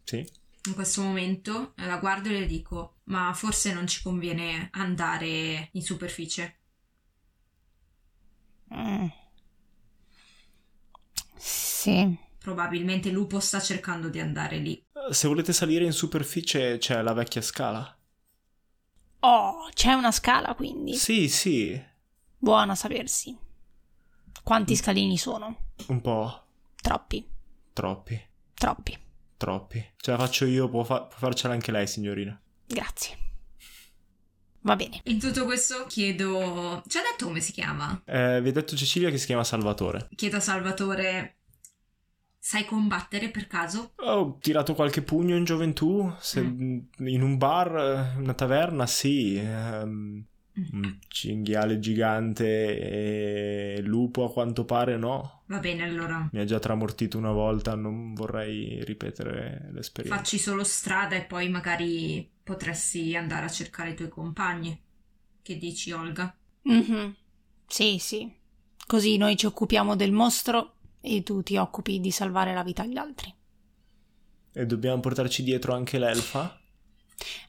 Sì. 0.03 0.25
in 0.67 0.73
questo 0.73 1.01
momento, 1.01 1.73
la 1.77 1.97
guardo 1.97 2.29
e 2.29 2.39
le 2.39 2.45
dico: 2.45 2.99
Ma 3.11 3.31
forse 3.35 3.73
non 3.73 3.85
ci 3.85 4.01
conviene 4.01 4.69
andare 4.71 5.69
in 5.73 5.83
superficie. 5.83 6.57
Mm. 8.71 9.11
Sì. 11.35 12.17
Probabilmente 12.39 13.09
Lupo 13.11 13.39
sta 13.39 13.59
cercando 13.59 14.09
di 14.09 14.19
andare 14.19 14.57
lì. 14.57 14.83
Eh, 15.09 15.13
Se 15.13 15.27
volete 15.27 15.53
salire 15.53 15.83
in 15.85 15.91
superficie 15.91 16.77
c'è 16.77 17.01
la 17.01 17.13
vecchia 17.13 17.41
scala. 17.41 17.97
Oh, 19.21 19.67
c'è 19.73 19.93
una 19.93 20.11
scala 20.11 20.53
quindi. 20.55 20.93
Sì, 20.93 21.27
sì, 21.29 21.81
Buona 22.37 22.75
sapersi. 22.75 23.37
Quanti 24.43 24.75
scalini 24.75 25.17
sono? 25.17 25.55
un 25.87 26.01
po' 26.01 26.45
Troppi. 26.81 27.27
troppi, 27.73 28.19
Troppi. 28.53 28.97
troppi. 29.37 29.93
Ce 29.97 30.11
la 30.11 30.17
faccio 30.17 30.45
io, 30.45 30.69
può, 30.69 30.83
fa- 30.83 31.03
può 31.03 31.17
farcela 31.17 31.53
anche 31.53 31.71
lei, 31.71 31.87
signorina. 31.87 32.39
Grazie. 32.73 33.17
Va 34.61 34.75
bene. 34.75 35.01
In 35.05 35.19
tutto 35.19 35.45
questo 35.45 35.85
chiedo. 35.87 36.83
Ci 36.87 36.97
ha 36.97 37.01
detto 37.01 37.25
come 37.25 37.39
si 37.39 37.51
chiama? 37.51 38.01
Eh, 38.05 38.41
vi 38.41 38.49
ha 38.49 38.51
detto 38.51 38.75
Cecilia 38.75 39.09
che 39.09 39.17
si 39.17 39.25
chiama 39.25 39.43
Salvatore. 39.43 40.07
Chiedo 40.15 40.37
a 40.37 40.41
Salvatore. 40.41 41.37
Sai 42.37 42.65
combattere 42.65 43.29
per 43.29 43.47
caso? 43.47 43.93
Ho 43.97 44.37
tirato 44.39 44.73
qualche 44.73 45.01
pugno 45.01 45.35
in 45.35 45.43
gioventù, 45.43 46.11
se- 46.19 46.39
in 46.39 47.21
un 47.21 47.37
bar, 47.37 48.15
una 48.17 48.33
taverna, 48.33 48.87
sì. 48.87 49.37
ehm, 49.37 50.25
un 50.53 50.97
cinghiale 51.07 51.79
gigante 51.79 53.75
e 53.75 53.81
lupo 53.81 54.25
a 54.25 54.31
quanto 54.31 54.65
pare 54.65 54.97
no. 54.97 55.43
Va 55.47 55.59
bene, 55.59 55.83
allora. 55.83 56.27
Mi 56.31 56.39
ha 56.39 56.45
già 56.45 56.59
tramortito 56.59 57.17
una 57.17 57.31
volta, 57.31 57.75
non 57.75 58.13
vorrei 58.13 58.83
ripetere 58.83 59.69
l'esperienza. 59.71 60.17
Facci 60.17 60.37
solo 60.37 60.63
strada 60.63 61.15
e 61.15 61.23
poi 61.23 61.49
magari 61.49 62.29
potresti 62.51 63.15
andare 63.15 63.45
a 63.45 63.49
cercare 63.49 63.91
i 63.91 63.95
tuoi 63.95 64.09
compagni. 64.09 64.77
Che 65.41 65.57
dici, 65.57 65.93
Olga? 65.93 66.35
Mhm. 66.63 67.15
Sì, 67.65 67.97
sì. 67.97 68.29
Così 68.85 69.15
noi 69.15 69.37
ci 69.37 69.45
occupiamo 69.45 69.95
del 69.95 70.11
mostro 70.11 70.73
e 70.99 71.23
tu 71.23 71.41
ti 71.43 71.55
occupi 71.55 72.01
di 72.01 72.11
salvare 72.11 72.53
la 72.53 72.63
vita 72.63 72.81
agli 72.81 72.97
altri. 72.97 73.33
E 74.53 74.65
dobbiamo 74.65 74.99
portarci 74.99 75.43
dietro 75.43 75.73
anche 75.73 75.97
l'elfa? 75.97 76.59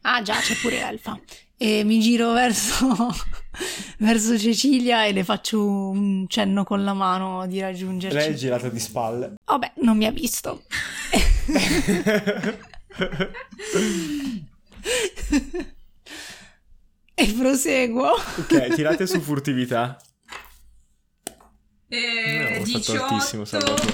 Ah 0.02 0.22
già, 0.22 0.38
c'è 0.38 0.54
pure 0.54 0.78
l'elfa. 0.78 1.20
E 1.56 1.82
mi 1.82 1.98
giro 1.98 2.32
verso, 2.32 2.86
verso 3.98 4.38
Cecilia 4.38 5.04
e 5.04 5.12
le 5.12 5.24
faccio 5.24 5.66
un 5.66 6.26
cenno 6.28 6.62
con 6.62 6.84
la 6.84 6.92
mano 6.92 7.44
di 7.48 7.58
raggiungerci. 7.60 8.16
Lei 8.16 8.30
è 8.30 8.34
girata 8.34 8.68
di 8.68 8.78
spalle. 8.78 9.34
Vabbè, 9.44 9.72
non 9.78 9.96
mi 9.96 10.06
ha 10.06 10.12
visto. 10.12 10.62
e 17.14 17.26
proseguo. 17.38 18.10
ok, 18.12 18.74
tirate 18.74 19.06
su 19.06 19.20
furtività. 19.20 19.96
Eh, 21.88 22.38
No, 22.38 22.44
ho 22.48 22.64
fatto 22.64 22.78
18 22.78 23.04
altissimo, 23.04 23.44
Salvatore. 23.44 23.92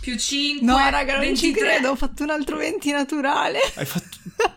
più 0.00 0.16
5. 0.18 0.66
No, 0.66 0.76
raga, 0.90 1.18
non 1.18 1.34
ci 1.36 1.52
credo. 1.52 1.90
Ho 1.90 1.96
fatto 1.96 2.22
un 2.22 2.30
altro 2.30 2.56
20 2.56 2.90
naturale. 2.92 3.60
Hai 3.74 3.86
fatto... 3.86 4.18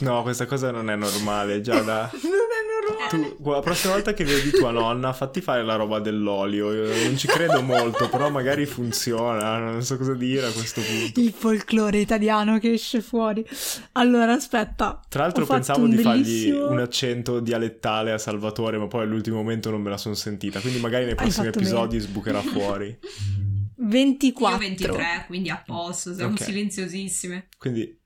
No, 0.00 0.22
questa 0.22 0.46
cosa 0.46 0.70
non 0.70 0.88
è 0.90 0.96
normale, 0.96 1.60
già 1.60 1.80
da... 1.80 2.10
Non 2.22 2.30
è 2.30 3.12
normale. 3.12 3.36
Tu, 3.36 3.50
la 3.50 3.60
prossima 3.60 3.92
volta 3.92 4.12
che 4.14 4.24
vedi 4.24 4.50
tua 4.50 4.70
nonna, 4.70 5.12
fatti 5.12 5.40
fare 5.40 5.62
la 5.62 5.76
roba 5.76 6.00
dell'olio. 6.00 6.72
Io 6.72 7.04
non 7.04 7.16
ci 7.16 7.26
credo 7.28 7.60
molto, 7.62 8.08
però 8.08 8.30
magari 8.30 8.66
funziona. 8.66 9.58
Non 9.58 9.82
so 9.84 9.96
cosa 9.96 10.14
dire 10.14 10.46
a 10.46 10.50
questo 10.50 10.80
punto. 10.80 11.20
Il 11.20 11.32
folklore 11.32 11.98
italiano 11.98 12.58
che 12.58 12.72
esce 12.72 13.00
fuori. 13.00 13.44
Allora, 13.92 14.32
aspetta. 14.32 15.00
Tra 15.08 15.22
l'altro 15.22 15.46
pensavo 15.46 15.86
di 15.86 15.96
fargli 15.98 16.22
bellissimo- 16.22 16.68
un 16.70 16.78
accento 16.78 17.40
dialettale 17.40 18.12
a 18.12 18.18
Salvatore, 18.18 18.78
ma 18.78 18.86
poi 18.86 19.02
all'ultimo 19.02 19.36
momento 19.36 19.70
non 19.70 19.80
me 19.82 19.90
la 19.90 19.96
sono 19.98 20.14
sentita. 20.14 20.60
Quindi 20.60 20.80
magari 20.80 21.04
nei 21.04 21.14
prossimi 21.14 21.46
episodi 21.48 21.96
bene. 21.98 22.08
sbucherà 22.08 22.40
fuori. 22.40 22.98
24. 23.82 24.54
Io 24.62 24.68
23, 24.68 25.24
quindi 25.26 25.48
a 25.48 25.62
posto, 25.64 26.14
siamo 26.14 26.32
Ok. 26.32 26.42
silenziosissime. 26.42 27.48
Quindi 27.56 27.98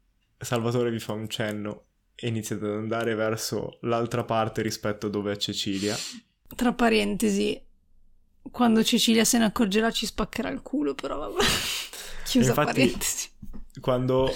Salvatore 0.45 0.91
vi 0.91 0.99
fa 0.99 1.13
un 1.13 1.29
cenno 1.29 1.85
e 2.15 2.29
iniziate 2.29 2.65
ad 2.65 2.73
andare 2.73 3.15
verso 3.15 3.79
l'altra 3.83 4.25
parte 4.25 4.63
rispetto 4.63 5.07
a 5.07 5.11
dove 5.11 5.33
è 5.33 5.37
Cecilia. 5.37 5.97
Tra 6.55 6.73
parentesi, 6.73 7.61
quando 8.51 8.85
Cecilia 8.85 9.25
se 9.25 9.39
ne 9.39 9.47
accorgerà 9.47 9.91
ci 9.91 10.07
spaccherà 10.07 10.51
il 10.51 10.63
culo, 10.63 10.95
però 10.95 11.19
vabbè. 11.19 11.43
Chiusa 12.25 12.51
Infatti- 12.51 12.73
parentesi. 12.73 13.29
Quando 13.81 14.33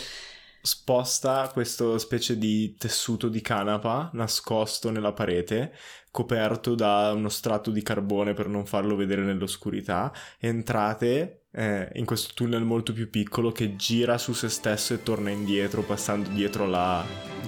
sposta 0.60 1.48
questo 1.52 1.96
specie 1.98 2.36
di 2.36 2.74
tessuto 2.76 3.28
di 3.28 3.40
canapa 3.40 4.10
nascosto 4.14 4.90
nella 4.90 5.12
parete, 5.12 5.72
coperto 6.10 6.74
da 6.74 7.12
uno 7.14 7.28
strato 7.28 7.70
di 7.70 7.82
carbone 7.82 8.34
per 8.34 8.48
non 8.48 8.66
farlo 8.66 8.96
vedere 8.96 9.22
nell'oscurità, 9.22 10.12
entrate 10.38 11.37
eh, 11.52 11.88
in 11.94 12.04
questo 12.04 12.32
tunnel 12.34 12.64
molto 12.64 12.92
più 12.92 13.08
piccolo 13.10 13.52
che 13.52 13.76
gira 13.76 14.18
su 14.18 14.32
se 14.32 14.48
stesso 14.48 14.94
e 14.94 15.02
torna 15.02 15.30
indietro, 15.30 15.82
passando 15.82 16.28
dietro 16.30 16.66
la 16.66 17.04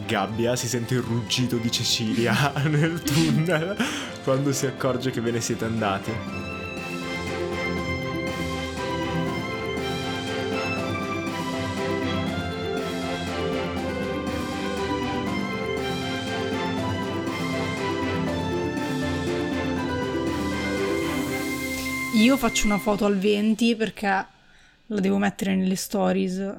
gabbia. 0.06 0.56
Si 0.56 0.68
sente 0.68 0.94
il 0.94 1.02
ruggito 1.02 1.56
di 1.56 1.70
Cecilia 1.70 2.52
nel 2.68 3.02
tunnel 3.02 3.76
quando 4.24 4.52
si 4.52 4.66
accorge 4.66 5.10
che 5.10 5.20
ve 5.20 5.30
ne 5.30 5.40
siete 5.40 5.64
andate. 5.64 6.49
Io 22.20 22.36
faccio 22.36 22.66
una 22.66 22.78
foto 22.78 23.04
al 23.06 23.18
20 23.18 23.76
perché 23.76 24.06
la 24.86 25.00
devo 25.00 25.16
mettere 25.18 25.54
nelle 25.54 25.76
stories. 25.76 26.58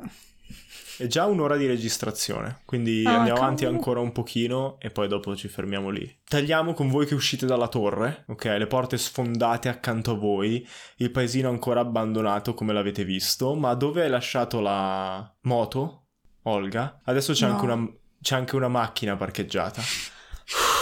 È 0.98 1.08
già 1.08 1.26
un'ora 1.26 1.56
di 1.58 1.66
registrazione, 1.66 2.62
quindi 2.66 3.04
Ah, 3.06 3.18
andiamo 3.18 3.40
avanti 3.40 3.66
ancora 3.66 4.00
un 4.00 4.12
pochino 4.12 4.78
e 4.80 4.90
poi 4.92 5.08
dopo 5.08 5.36
ci 5.36 5.48
fermiamo 5.48 5.90
lì. 5.90 6.20
Tagliamo 6.24 6.74
con 6.74 6.90
voi 6.90 7.06
che 7.06 7.16
uscite 7.16 7.46
dalla 7.46 7.68
torre, 7.68 8.24
ok? 8.28 8.46
Le 8.46 8.68
porte 8.68 8.98
sfondate 8.98 9.68
accanto 9.70 10.12
a 10.12 10.16
voi, 10.16 10.66
il 10.98 11.12
paesino 11.12 11.50
ancora 11.50 11.80
abbandonato 11.80 12.54
come 12.54 12.74
l'avete 12.74 13.04
visto, 13.04 13.56
ma 13.56 13.74
dove 13.74 14.04
hai 14.04 14.10
lasciato 14.10 14.60
la 14.62 15.32
moto, 15.42 16.06
Olga? 16.44 17.02
Adesso 17.04 17.34
c'è, 17.34 17.48
No. 17.48 17.54
anche, 17.54 17.66
una, 17.66 17.88
c'è 18.22 18.36
anche 18.36 18.56
una 18.56 18.68
macchina 18.68 19.16
parcheggiata. 19.16 19.82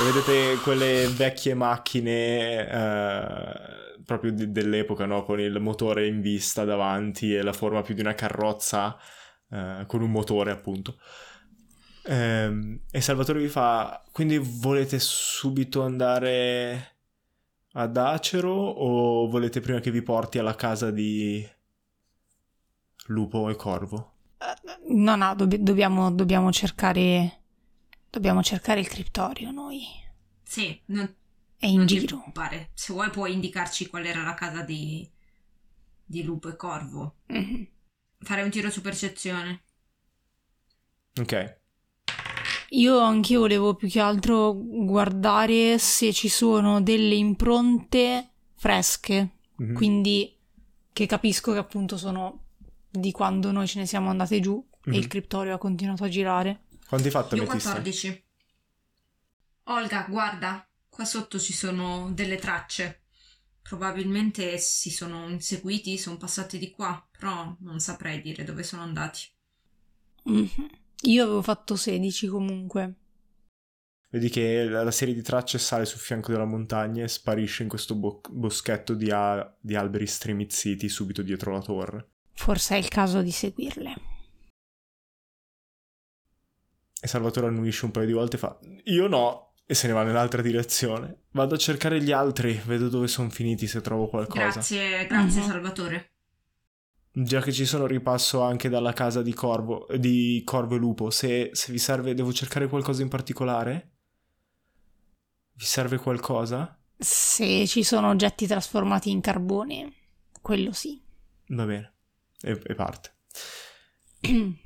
Vedete 0.04 0.56
quelle 0.64 1.08
vecchie 1.08 1.54
macchine 1.54 2.68
eh, 2.68 3.89
proprio 4.10 4.32
di- 4.32 4.52
dell'epoca, 4.52 5.06
no? 5.06 5.24
Con 5.24 5.40
il 5.40 5.60
motore 5.60 6.08
in 6.08 6.20
vista 6.20 6.66
davanti 6.66 7.36
e 7.36 7.44
la 7.44 7.54
forma 7.54 7.82
più 7.84 7.94
di 7.94 8.02
una 8.02 8.16
carrozza 8.16 8.98
eh, 9.52 9.84
con 9.88 10.02
un 10.02 10.10
motore, 10.12 10.52
appunto. 10.52 10.98
Ehm, 12.06 12.82
e 12.92 13.02
Salvatore 13.02 13.40
vi 13.40 13.48
fa: 13.48 14.04
Quindi 14.12 14.38
volete 14.40 14.98
subito 15.00 15.84
andare 15.84 16.96
ad 17.74 17.96
Acero 17.98 18.52
o 18.52 19.28
volete 19.30 19.60
prima 19.60 19.80
che 19.80 19.92
vi 19.92 20.02
porti 20.02 20.40
alla 20.40 20.56
casa 20.56 20.90
di 20.92 21.48
Lupo 23.08 23.50
e 23.50 23.56
Corvo? 23.56 24.14
No, 24.88 25.16
no, 25.16 25.36
dobb- 25.36 25.56
dobbiamo, 25.56 26.12
dobbiamo 26.12 26.52
cercare. 26.52 27.38
Dobbiamo 28.10 28.42
cercare 28.42 28.80
il 28.80 28.88
criptorio 28.88 29.52
noi. 29.52 29.84
Sì, 30.42 30.82
non, 30.86 31.14
È 31.60 31.66
in 31.66 31.78
non 31.78 31.86
giro. 31.88 32.06
preoccupare. 32.06 32.70
Se 32.74 32.94
vuoi 32.94 33.10
puoi 33.10 33.34
indicarci 33.34 33.88
qual 33.88 34.06
era 34.06 34.24
la 34.24 34.34
casa 34.34 34.62
di, 34.62 35.08
di 36.06 36.24
Lupo 36.24 36.48
e 36.48 36.56
Corvo. 36.56 37.18
Mhm. 37.28 37.68
Fare 38.20 38.44
un 38.44 38.50
tiro 38.50 38.70
su 38.70 38.80
percezione. 38.80 39.64
Ok. 41.20 41.58
Io 42.70 43.00
anche 43.00 43.36
volevo 43.36 43.76
più 43.76 43.90
che 43.90 44.00
altro 44.00 44.54
guardare 44.56 45.78
se 45.80 46.14
ci 46.14 46.30
sono 46.30 46.82
delle 46.82 47.16
impronte 47.16 48.30
fresche, 48.56 49.38
mm-hmm. 49.62 49.74
quindi 49.74 50.38
che 50.94 51.06
capisco 51.08 51.52
che 51.52 51.58
appunto 51.58 51.98
sono 51.98 52.44
di 52.90 53.12
quando 53.12 53.52
noi 53.52 53.68
ce 53.68 53.80
ne 53.80 53.86
siamo 53.86 54.10
andate 54.10 54.40
giù 54.40 54.54
mm-hmm. 54.54 54.94
e 54.94 54.98
il 54.98 55.04
mhm. 55.04 55.10
criptorio 55.10 55.56
ha 55.56 55.58
continuato 55.58 56.04
a 56.04 56.10
girare. 56.10 56.66
Quanti 56.88 57.08
hai 57.08 57.14
fatto, 57.14 57.36
Io 57.36 57.46
14. 57.46 58.24
Olga, 59.64 60.06
guarda, 60.08 60.69
qua 61.00 61.08
sotto 61.08 61.40
ci 61.40 61.54
sono 61.54 62.12
delle 62.12 62.36
tracce. 62.36 63.04
Probabilmente 63.62 64.58
si 64.58 64.90
sono 64.90 65.30
inseguiti, 65.30 65.98
sono 65.98 66.18
passati 66.18 66.58
di 66.58 66.72
qua, 66.72 67.08
però 67.18 67.56
non 67.62 67.80
saprei 67.80 68.22
dire 68.22 68.44
dove 68.44 68.64
sono 68.64 68.82
andati. 68.82 69.22
Mm-hmm. 70.30 70.66
Io 71.04 71.24
avevo 71.24 71.42
fatto 71.42 71.78
16 71.78 72.28
comunque. 72.28 72.96
Vedi 74.10 74.28
che 74.28 74.66
la 74.66 74.92
serie 74.92 75.14
di 75.14 75.22
tracce 75.22 75.58
sale 75.58 75.86
sul 75.86 76.02
fianco 76.02 76.34
della 76.34 76.44
montagna 76.44 77.06
e 77.06 77.08
sparisce 77.08 77.64
in 77.64 77.70
questo 77.70 77.96
bo- 77.96 78.20
boschetto 78.30 78.94
di, 78.94 79.10
a- 79.10 79.56
di 79.58 79.76
alberi 79.76 80.06
stremizziti 80.06 80.90
subito 80.90 81.22
dietro 81.22 81.54
la 81.54 81.62
torre. 81.62 82.10
Forse 82.34 82.76
è 82.76 82.78
il 82.78 82.90
caso 82.90 83.22
di 83.22 83.32
seguirle. 83.32 83.96
E 87.02 87.08
Salvatore 87.08 87.48
annuisce 87.48 87.86
un 87.86 87.92
paio 87.92 88.08
di 88.08 88.12
volte 88.12 88.36
e 88.36 88.40
fa: 88.40 88.60
Io 88.86 89.08
no, 89.08 89.49
e 89.72 89.76
se 89.76 89.86
ne 89.86 89.94
va 89.94 90.02
nell'altra 90.02 90.42
direzione. 90.42 91.26
Vado 91.30 91.54
a 91.54 91.58
cercare 91.60 92.02
gli 92.02 92.12
altri, 92.12 92.60
vedo 92.66 92.90
dove 92.90 93.08
sono 93.08 93.30
finiti 93.30 93.68
se 93.68 93.82
trovo 93.82 94.08
qualcosa. 94.08 94.50
Grazie, 94.50 95.06
grazie 95.06 95.42
uh-huh. 95.42 95.48
Salvatore. 95.48 96.12
Già 97.12 97.40
che 97.40 97.52
ci 97.52 97.68
sono, 97.68 97.86
ripasso 97.86 98.42
anche 98.42 98.68
dalla 98.68 98.94
casa 98.94 99.22
di 99.22 99.32
Corvo, 99.32 99.86
di 99.96 100.42
Corvo 100.44 100.74
e 100.74 100.80
Lupo. 100.80 101.12
Se, 101.12 101.52
se 101.54 101.72
vi 101.72 101.78
serve, 101.78 102.16
devo 102.16 102.34
cercare 102.34 102.68
qualcosa 102.68 103.04
in 103.04 103.10
particolare? 103.10 103.92
Vi 105.54 105.66
serve 105.66 105.98
qualcosa? 105.98 106.76
Se 106.98 107.68
ci 107.68 107.84
sono 107.84 108.10
oggetti 108.10 108.48
trasformati 108.48 109.12
in 109.12 109.22
carbone, 109.22 109.94
quello 110.42 110.72
sì. 110.72 111.00
Va 111.50 111.66
bene. 111.66 111.94
E, 112.42 112.60
e 112.66 112.74
parte. 112.74 113.14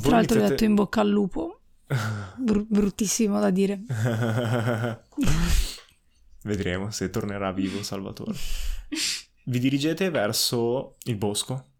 Tra 0.00 0.10
l'altro 0.10 0.42
ho 0.42 0.48
detto 0.48 0.64
in 0.64 0.74
bocca 0.74 1.02
al 1.02 1.08
lupo. 1.08 1.61
Br- 2.36 2.66
bruttissimo 2.68 3.40
da 3.40 3.50
dire. 3.50 3.80
Vedremo 6.42 6.90
se 6.90 7.10
tornerà 7.10 7.52
vivo 7.52 7.82
Salvatore. 7.82 8.34
Vi 9.44 9.58
dirigete 9.58 10.10
verso 10.10 10.96
il 11.04 11.16
bosco 11.16 11.71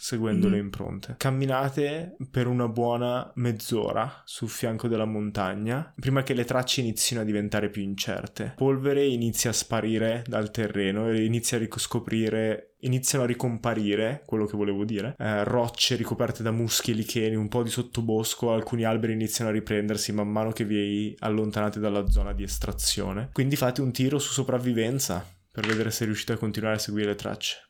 seguendo 0.00 0.48
mm. 0.48 0.50
le 0.50 0.58
impronte. 0.58 1.14
Camminate 1.18 2.16
per 2.30 2.46
una 2.46 2.68
buona 2.68 3.30
mezz'ora 3.34 4.22
sul 4.24 4.48
fianco 4.48 4.88
della 4.88 5.04
montagna 5.04 5.92
prima 6.00 6.22
che 6.22 6.32
le 6.32 6.46
tracce 6.46 6.80
inizino 6.80 7.20
a 7.20 7.24
diventare 7.24 7.68
più 7.68 7.82
incerte. 7.82 8.54
Polvere 8.56 9.04
inizia 9.04 9.50
a 9.50 9.52
sparire 9.52 10.24
dal 10.26 10.50
terreno 10.50 11.10
e 11.10 11.24
inizia 11.24 11.58
a 11.58 11.60
riscoprire 11.60 12.76
iniziano 12.82 13.24
a 13.24 13.26
ricomparire, 13.26 14.22
quello 14.24 14.46
che 14.46 14.56
volevo 14.56 14.86
dire, 14.86 15.14
eh, 15.18 15.44
rocce 15.44 15.96
ricoperte 15.96 16.42
da 16.42 16.50
muschi 16.50 16.92
e 16.92 16.94
licheni, 16.94 17.34
un 17.34 17.48
po' 17.48 17.62
di 17.62 17.68
sottobosco, 17.68 18.54
alcuni 18.54 18.84
alberi 18.84 19.12
iniziano 19.12 19.50
a 19.50 19.52
riprendersi 19.52 20.12
man 20.12 20.30
mano 20.30 20.52
che 20.52 20.64
vi 20.64 21.14
allontanate 21.18 21.78
dalla 21.78 22.08
zona 22.08 22.32
di 22.32 22.42
estrazione. 22.42 23.28
Quindi 23.34 23.56
fate 23.56 23.82
un 23.82 23.92
tiro 23.92 24.18
su 24.18 24.32
sopravvivenza 24.32 25.22
per 25.52 25.66
vedere 25.66 25.90
se 25.90 26.06
riuscite 26.06 26.32
a 26.32 26.38
continuare 26.38 26.76
a 26.76 26.78
seguire 26.78 27.08
le 27.08 27.16
tracce. 27.16 27.66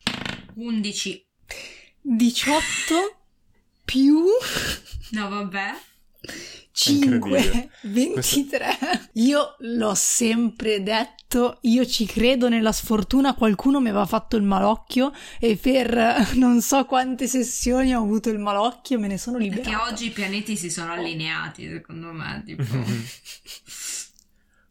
11. 0.55 1.27
18 2.01 3.21
più... 3.85 4.25
No, 5.11 5.29
vabbè. 5.29 5.75
5, 6.73 7.71
23. 7.83 8.79
Questo... 8.79 9.09
Io 9.15 9.57
l'ho 9.59 9.95
sempre 9.95 10.83
detto, 10.83 11.59
io 11.63 11.85
ci 11.85 12.07
credo 12.07 12.49
nella 12.49 12.73
sfortuna, 12.73 13.35
qualcuno 13.35 13.81
mi 13.81 13.89
aveva 13.89 14.07
fatto 14.07 14.37
il 14.37 14.45
malocchio 14.45 15.13
e 15.39 15.57
per 15.57 16.33
non 16.35 16.63
so 16.63 16.85
quante 16.87 17.27
sessioni 17.27 17.95
ho 17.95 18.03
avuto 18.03 18.31
il 18.31 18.39
malocchio 18.39 18.97
e 18.97 19.01
me 19.01 19.09
ne 19.09 19.19
sono 19.19 19.37
liberata. 19.37 19.69
Perché 19.69 19.91
oggi 19.91 20.07
i 20.07 20.11
pianeti 20.11 20.57
si 20.57 20.71
sono 20.71 20.93
allineati, 20.93 21.69
secondo 21.69 22.13
me, 22.13 22.43
tipo... 22.47 22.65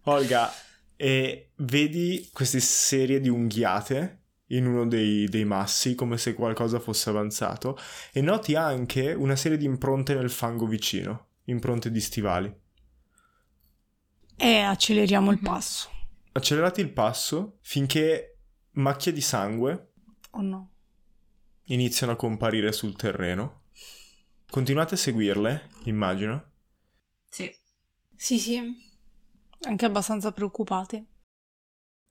Olga, 0.04 0.52
e 0.96 1.52
vedi 1.58 2.28
queste 2.34 2.60
serie 2.60 3.20
di 3.20 3.30
unghiate 3.30 4.19
in 4.50 4.66
uno 4.66 4.88
dei, 4.88 5.28
dei, 5.28 5.46
massi 5.46 5.96
come 5.96 6.18
se 6.18 6.34
qualcosa 6.34 6.80
fosse 6.80 7.10
avanzato 7.10 7.78
e 8.12 8.22
noti 8.22 8.56
anche 8.56 9.14
una 9.14 9.36
serie 9.36 9.58
di 9.58 9.66
impronte 9.66 10.14
nel 10.14 10.30
fango 10.30 10.66
vicino, 10.66 11.28
impronte 11.46 11.92
di 11.92 12.00
stivali. 12.00 12.54
E 14.36 14.60
acceleriamo 14.60 15.32
il 15.32 15.40
passo. 15.40 15.90
Accelerate 16.32 16.82
il 16.82 16.92
passo 16.92 17.58
finché 17.62 18.38
macchie 18.72 19.12
di 19.12 19.22
sangue 19.22 19.92
oh 20.32 20.42
no. 20.42 20.72
iniziano 21.66 22.14
a 22.14 22.16
comparire 22.16 22.72
sul 22.72 22.96
terreno. 22.96 23.64
Continuate 24.50 24.96
a 24.96 24.98
seguirle, 24.98 25.70
immagino. 25.84 26.52
Sì. 27.30 27.54
Sì, 28.16 28.40
sì. 28.40 28.62
Anche 29.62 29.86
abbastanza 29.86 30.32
preoccupate. 30.32 31.06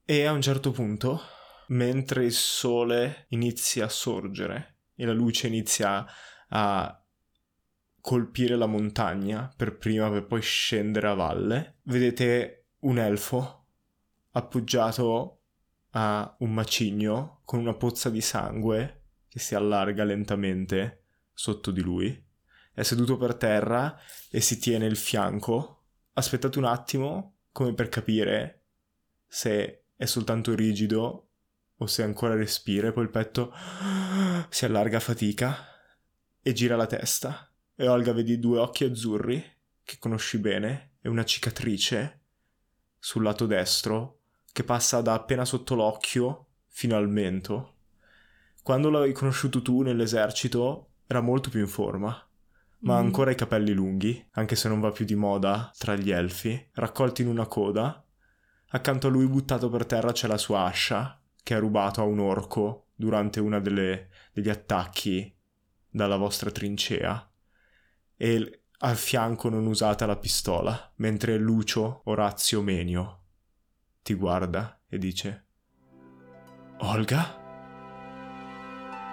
E 0.04 0.24
a 0.24 0.32
un 0.32 0.40
certo 0.40 0.70
punto 0.70 1.20
mentre 1.68 2.24
il 2.24 2.32
sole 2.32 3.26
inizia 3.28 3.86
a 3.86 3.90
sorgere 3.90 4.76
e 4.94 5.04
la 5.04 5.12
luce 5.12 5.46
inizia 5.46 6.06
a 6.48 7.02
colpire 8.00 8.56
la 8.56 8.66
montagna 8.66 9.52
per 9.54 9.76
prima 9.76 10.10
per 10.10 10.26
poi 10.26 10.40
scendere 10.40 11.08
a 11.08 11.14
valle, 11.14 11.78
vedete 11.82 12.68
un 12.80 12.98
elfo 12.98 13.66
appoggiato 14.30 15.40
a 15.90 16.36
un 16.40 16.52
macigno 16.52 17.40
con 17.44 17.58
una 17.58 17.74
pozza 17.74 18.10
di 18.10 18.20
sangue 18.20 19.02
che 19.28 19.38
si 19.38 19.54
allarga 19.54 20.04
lentamente 20.04 21.04
sotto 21.32 21.70
di 21.70 21.80
lui. 21.80 22.26
È 22.72 22.82
seduto 22.82 23.16
per 23.16 23.34
terra 23.34 23.98
e 24.30 24.40
si 24.40 24.58
tiene 24.58 24.86
il 24.86 24.96
fianco. 24.96 25.84
Aspettate 26.14 26.58
un 26.58 26.64
attimo 26.64 27.38
come 27.52 27.74
per 27.74 27.88
capire 27.88 28.66
se 29.26 29.86
è 29.96 30.04
soltanto 30.04 30.54
rigido 30.54 31.27
o 31.78 31.86
se 31.86 32.02
ancora 32.02 32.34
respira 32.34 32.88
e 32.88 32.92
poi 32.92 33.04
il 33.04 33.10
petto 33.10 33.52
si 34.48 34.64
allarga 34.64 34.96
a 34.96 35.00
fatica 35.00 35.56
e 36.42 36.52
gira 36.52 36.76
la 36.76 36.86
testa 36.86 37.50
e 37.74 37.86
Olga 37.86 38.12
vedi 38.12 38.38
due 38.38 38.58
occhi 38.58 38.84
azzurri 38.84 39.42
che 39.84 39.96
conosci 39.98 40.38
bene 40.38 40.94
e 41.00 41.08
una 41.08 41.24
cicatrice 41.24 42.20
sul 42.98 43.22
lato 43.22 43.46
destro 43.46 44.18
che 44.52 44.64
passa 44.64 45.00
da 45.00 45.14
appena 45.14 45.44
sotto 45.44 45.76
l'occhio 45.76 46.46
fino 46.66 46.96
al 46.96 47.08
mento. 47.08 47.74
Quando 48.62 48.90
l'hai 48.90 49.12
conosciuto 49.12 49.62
tu 49.62 49.82
nell'esercito 49.82 50.90
era 51.06 51.20
molto 51.20 51.48
più 51.48 51.60
in 51.60 51.68
forma, 51.68 52.08
ma 52.80 52.96
ha 52.96 53.00
mm. 53.00 53.04
ancora 53.04 53.30
i 53.30 53.36
capelli 53.36 53.72
lunghi, 53.72 54.26
anche 54.32 54.56
se 54.56 54.68
non 54.68 54.80
va 54.80 54.90
più 54.90 55.04
di 55.04 55.14
moda 55.14 55.72
tra 55.78 55.94
gli 55.94 56.10
elfi, 56.10 56.70
raccolti 56.72 57.22
in 57.22 57.28
una 57.28 57.46
coda. 57.46 58.04
Accanto 58.70 59.06
a 59.06 59.10
lui 59.10 59.26
buttato 59.28 59.70
per 59.70 59.86
terra 59.86 60.12
c'è 60.12 60.26
la 60.26 60.36
sua 60.36 60.64
ascia 60.64 61.18
che 61.42 61.54
ha 61.54 61.58
rubato 61.58 62.00
a 62.00 62.04
un 62.04 62.18
orco 62.18 62.88
durante 62.94 63.40
uno 63.40 63.60
degli 63.60 64.48
attacchi 64.48 65.34
dalla 65.88 66.16
vostra 66.16 66.50
trincea 66.50 67.30
e 68.16 68.62
al 68.80 68.96
fianco 68.96 69.48
non 69.48 69.66
usata 69.66 70.06
la 70.06 70.16
pistola, 70.16 70.92
mentre 70.96 71.36
Lucio 71.36 72.02
Orazio 72.04 72.62
Menio 72.62 73.22
ti 74.02 74.14
guarda 74.14 74.80
e 74.88 74.98
dice 74.98 75.46
Olga? 76.78 77.46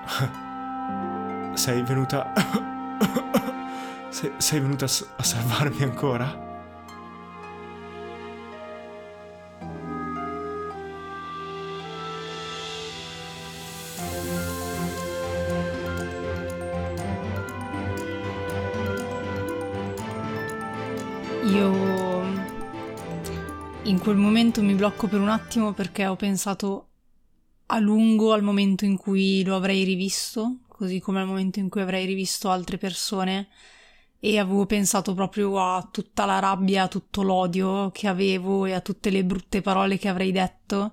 Sei 1.56 1.82
venuta... 1.84 2.32
sei, 4.10 4.60
venuta 4.60 4.86
a 4.86 5.24
salvarmi 5.24 5.84
ancora? 5.84 6.55
In 23.96 24.02
quel 24.02 24.18
momento 24.18 24.62
mi 24.62 24.74
blocco 24.74 25.08
per 25.08 25.22
un 25.22 25.30
attimo 25.30 25.72
perché 25.72 26.06
ho 26.06 26.18
pensato 26.18 26.90
a 27.68 27.80
lungo 27.80 28.34
al 28.34 28.44
momento 28.44 28.84
in 28.84 28.98
cui 28.98 29.42
lo 29.46 29.56
avrei 29.56 29.86
rivisto, 29.86 30.58
così 30.68 31.00
come 31.00 31.22
al 31.22 31.28
momento 31.28 31.60
in 31.60 31.70
cui 31.70 31.80
avrei 31.80 32.06
rivisto 32.06 32.50
altre 32.50 32.78
persone 32.78 33.48
e 34.20 34.38
avevo 34.38 34.66
pensato 34.66 35.14
proprio 35.14 35.62
a 35.62 35.88
tutta 35.90 36.26
la 36.26 36.40
rabbia, 36.40 36.84
a 36.84 36.88
tutto 36.90 37.24
l'odio 37.24 37.90
che 37.92 38.10
avevo 38.10 38.66
e 38.66 38.74
a 38.74 38.82
tutte 38.82 39.10
le 39.10 39.24
brutte 39.24 39.62
parole 39.62 39.98
che 39.98 40.10
avrei 40.10 40.34
detto, 40.34 40.92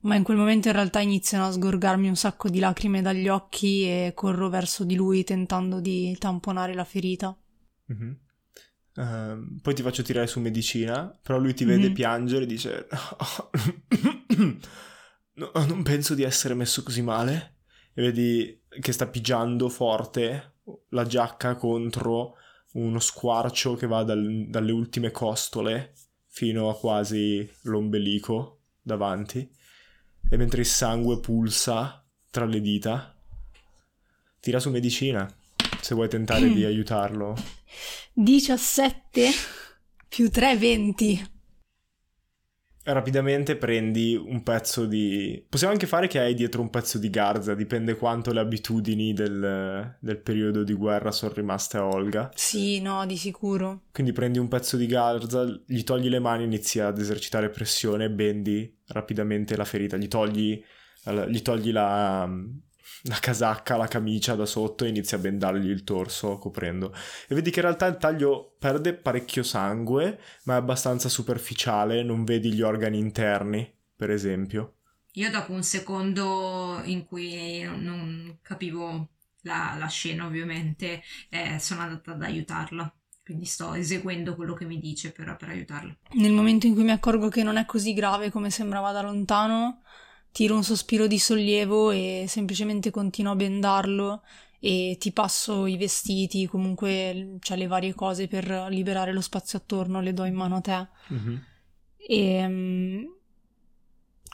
ma 0.00 0.14
in 0.14 0.22
quel 0.22 0.36
momento 0.36 0.68
in 0.68 0.74
realtà 0.74 1.00
iniziano 1.00 1.46
a 1.46 1.52
sgorgarmi 1.52 2.06
un 2.06 2.16
sacco 2.16 2.50
di 2.50 2.58
lacrime 2.58 3.00
dagli 3.00 3.28
occhi 3.28 3.84
e 3.84 4.12
corro 4.14 4.50
verso 4.50 4.84
di 4.84 4.94
lui 4.94 5.24
tentando 5.24 5.80
di 5.80 6.14
tamponare 6.18 6.74
la 6.74 6.84
ferita. 6.84 7.34
Mm-hmm. 7.90 8.12
Ehm, 8.96 9.58
poi 9.62 9.74
ti 9.74 9.82
faccio 9.82 10.02
tirare 10.02 10.26
su 10.26 10.40
medicina, 10.40 11.16
però 11.22 11.38
lui 11.38 11.54
ti 11.54 11.64
vede 11.64 11.88
Mhm. 11.88 11.94
piangere 11.94 12.44
e 12.44 12.46
dice 12.46 12.86
"No, 15.34 15.50
non 15.66 15.82
penso 15.82 16.14
di 16.14 16.22
essere 16.22 16.54
messo 16.54 16.82
così 16.82 17.02
male. 17.02 17.56
E 17.94 18.02
vedi 18.02 18.62
che 18.80 18.92
sta 18.92 19.06
pigiando 19.06 19.68
forte 19.68 20.54
la 20.90 21.04
giacca 21.04 21.56
contro 21.56 22.36
uno 22.72 22.98
squarcio 23.00 23.74
che 23.74 23.86
va 23.86 24.02
dal- 24.02 24.46
dalle 24.48 24.72
ultime 24.72 25.10
costole 25.10 25.92
fino 26.26 26.70
a 26.70 26.76
quasi 26.76 27.46
l'ombelico 27.62 28.60
davanti. 28.80 29.46
E 30.30 30.36
mentre 30.38 30.60
il 30.62 30.66
sangue 30.66 31.20
pulsa 31.20 32.02
tra 32.30 32.46
le 32.46 32.60
dita, 32.62 33.14
tira 34.40 34.58
su 34.58 34.70
medicina 34.70 35.30
se 35.80 35.94
vuoi 35.94 36.08
tentare 36.08 36.50
di 36.50 36.64
aiutarlo. 36.64 37.36
17 38.12 39.30
più 40.08 40.30
3, 40.30 40.56
20. 40.56 41.30
Rapidamente 42.84 43.56
prendi 43.56 44.16
un 44.16 44.42
pezzo 44.42 44.86
di... 44.86 45.44
Possiamo 45.48 45.72
anche 45.72 45.86
fare 45.86 46.08
che 46.08 46.18
hai 46.18 46.34
dietro 46.34 46.60
un 46.60 46.68
pezzo 46.68 46.98
di 46.98 47.10
garza, 47.10 47.54
dipende 47.54 47.94
quanto 47.94 48.32
le 48.32 48.40
abitudini 48.40 49.12
del, 49.12 49.96
del 50.00 50.18
periodo 50.18 50.64
di 50.64 50.72
guerra 50.72 51.12
sono 51.12 51.32
rimaste 51.32 51.76
a 51.76 51.86
Olga. 51.86 52.30
Sì, 52.34 52.80
no, 52.80 53.06
di 53.06 53.16
sicuro. 53.16 53.84
Quindi 53.92 54.12
prendi 54.12 54.40
un 54.40 54.48
pezzo 54.48 54.76
di 54.76 54.86
garza, 54.86 55.44
gli 55.64 55.84
togli 55.84 56.08
le 56.08 56.18
mani, 56.18 56.42
inizi 56.42 56.80
ad 56.80 56.98
esercitare 56.98 57.50
pressione, 57.50 58.10
bendi 58.10 58.80
rapidamente 58.88 59.56
la 59.56 59.64
ferita, 59.64 59.96
gli 59.96 60.08
togli, 60.08 60.60
gli 61.28 61.40
togli 61.40 61.70
la, 61.70 62.28
la 63.02 63.18
casacca, 63.20 63.76
la 63.76 63.88
camicia 63.88 64.34
da 64.34 64.46
sotto 64.46 64.84
e 64.84 64.88
inizi 64.88 65.14
a 65.14 65.18
bendargli 65.18 65.68
il 65.68 65.84
torso 65.84 66.38
coprendo. 66.38 66.94
E 67.28 67.34
vedi 67.34 67.50
che 67.50 67.60
in 67.60 67.66
realtà 67.66 67.86
il 67.86 67.96
taglio 67.96 68.54
perde 68.58 68.94
parecchio 68.94 69.42
sangue, 69.42 70.18
ma 70.44 70.54
è 70.54 70.56
abbastanza 70.56 71.08
superficiale, 71.08 72.02
non 72.02 72.24
vedi 72.24 72.52
gli 72.52 72.62
organi 72.62 72.98
interni, 72.98 73.70
per 73.96 74.10
esempio. 74.10 74.76
Io 75.14 75.30
dopo 75.30 75.52
un 75.52 75.62
secondo 75.62 76.80
in 76.84 77.04
cui 77.04 77.62
non 77.62 78.38
capivo 78.40 79.08
la, 79.42 79.76
la 79.78 79.88
scena 79.88 80.24
ovviamente 80.26 81.02
eh, 81.28 81.58
sono 81.58 81.82
andata 81.82 82.12
ad 82.12 82.22
aiutarla. 82.22 82.94
Quindi 83.24 83.44
sto 83.44 83.74
eseguendo 83.74 84.34
quello 84.34 84.52
che 84.54 84.64
mi 84.64 84.80
dice 84.80 85.12
per, 85.12 85.36
per 85.38 85.50
aiutarla. 85.50 85.96
Nel 86.14 86.32
momento 86.32 86.66
in 86.66 86.74
cui 86.74 86.82
mi 86.82 86.90
accorgo 86.90 87.28
che 87.28 87.44
non 87.44 87.56
è 87.56 87.64
così 87.66 87.94
grave 87.94 88.30
come 88.30 88.50
sembrava 88.50 88.90
da 88.90 89.00
lontano, 89.00 89.81
tiro 90.32 90.56
un 90.56 90.64
sospiro 90.64 91.06
di 91.06 91.18
sollievo 91.18 91.90
e 91.90 92.24
semplicemente 92.26 92.90
continuo 92.90 93.32
a 93.32 93.36
bendarlo 93.36 94.22
e 94.58 94.96
ti 94.98 95.12
passo 95.12 95.66
i 95.66 95.76
vestiti, 95.76 96.46
comunque 96.46 97.36
cioè 97.40 97.56
le 97.56 97.66
varie 97.66 97.94
cose 97.94 98.28
per 98.28 98.66
liberare 98.70 99.12
lo 99.12 99.20
spazio 99.20 99.58
attorno, 99.58 100.00
le 100.00 100.12
do 100.14 100.24
in 100.24 100.34
mano 100.34 100.56
a 100.56 100.60
te. 100.60 100.86
E 101.96 102.48
mm, 102.48 103.04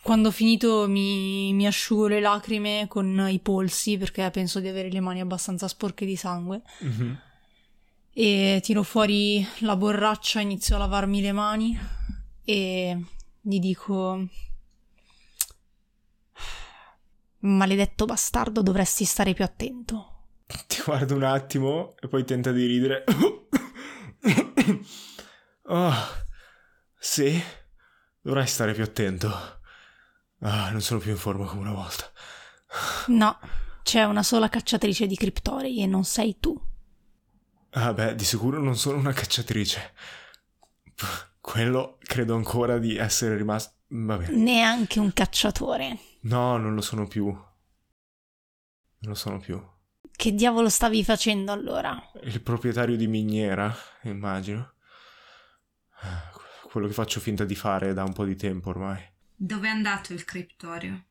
quando 0.03 0.29
ho 0.29 0.33
finito 0.33 0.87
mi, 0.89 1.53
mi 1.53 1.67
asciugo 1.67 2.07
le 2.07 2.21
lacrime 2.21 2.87
con 2.89 3.27
i 3.31 3.39
polsi 3.41 3.99
perché 3.99 4.31
penso 4.31 4.61
di 4.61 4.69
avere 4.69 4.91
le 4.91 5.01
mani 5.01 5.21
abbastanza 5.21 5.67
sporche 5.69 6.07
di 6.07 6.17
sangue 6.17 6.63
Mhm. 6.81 7.19
e 8.13 8.61
tiro 8.63 8.83
fuori 8.83 9.47
la 9.61 9.77
borraccia, 9.77 10.41
inizio 10.41 10.77
a 10.77 10.79
lavarmi 10.79 11.21
le 11.21 11.33
mani 11.33 11.79
e 12.45 13.05
gli 13.41 13.59
dico 13.59 14.27
maledetto 17.41 18.05
bastardo 18.05 18.63
dovresti 18.63 19.05
stare 19.05 19.35
più 19.35 19.45
attento. 19.45 20.15
Ti 20.67 20.83
guardo 20.85 21.15
un 21.15 21.25
attimo 21.25 21.95
e 22.01 22.09
poi 22.09 22.25
tenta 22.25 22.53
di 22.53 22.67
ridere. 22.67 23.05
Oh, 25.71 25.95
sì, 26.99 27.41
dovrai 28.21 28.47
stare 28.47 28.73
più 28.73 28.83
attento. 28.83 29.61
Ah, 30.41 30.71
non 30.71 30.81
sono 30.81 30.99
più 31.01 31.11
in 31.11 31.19
forma 31.19 31.45
come 31.47 31.61
una 31.61 31.73
volta. 31.73 32.11
No, 33.09 33.39
c'è 33.83 34.05
una 34.05 34.23
sola 34.23 34.49
cacciatrice 34.49 35.07
di 35.07 35.17
criptorei 35.17 35.83
e 35.83 35.87
non 35.87 36.05
sei 36.05 36.39
tu. 36.41 36.59
Ah, 37.73 37.93
beh, 37.93 38.15
di 38.15 38.25
sicuro 38.25 38.61
non 38.63 38.77
sono 38.77 38.97
una 38.97 39.13
cacciatrice. 39.13 39.93
Quello 41.41 41.99
credo 42.01 42.35
ancora 42.35 42.79
di 42.79 42.97
essere 42.97 43.37
rimasto. 43.37 43.75
Va 43.89 44.17
bene. 44.17 44.37
Neanche 44.37 45.01
un 45.01 45.13
cacciatore. 45.13 45.99
No, 46.21 46.57
non 46.57 46.75
lo 46.75 46.81
sono 46.81 47.07
più. 47.07 47.27
Non 47.27 47.47
lo 49.01 49.15
sono 49.15 49.39
più. 49.39 49.63
Che 50.11 50.33
diavolo 50.33 50.69
stavi 50.69 51.05
facendo 51.05 51.53
allora? 51.53 51.97
Il 52.23 52.43
proprietario 52.43 52.97
di 52.97 53.07
miniera, 53.07 53.73
immagino. 54.03 54.75
Quello 56.71 56.89
che 56.89 56.93
faccio 56.93 57.21
finta 57.21 57.45
di 57.45 57.55
fare 57.55 57.93
da 57.93 58.03
un 58.03 58.13
po' 58.13 58.25
di 58.25 58.35
tempo 58.35 58.71
ormai. 58.71 59.01
Dove 59.35 59.69
è 59.69 59.71
andato 59.71 60.13
il 60.13 60.25
criptorio? 60.25 61.05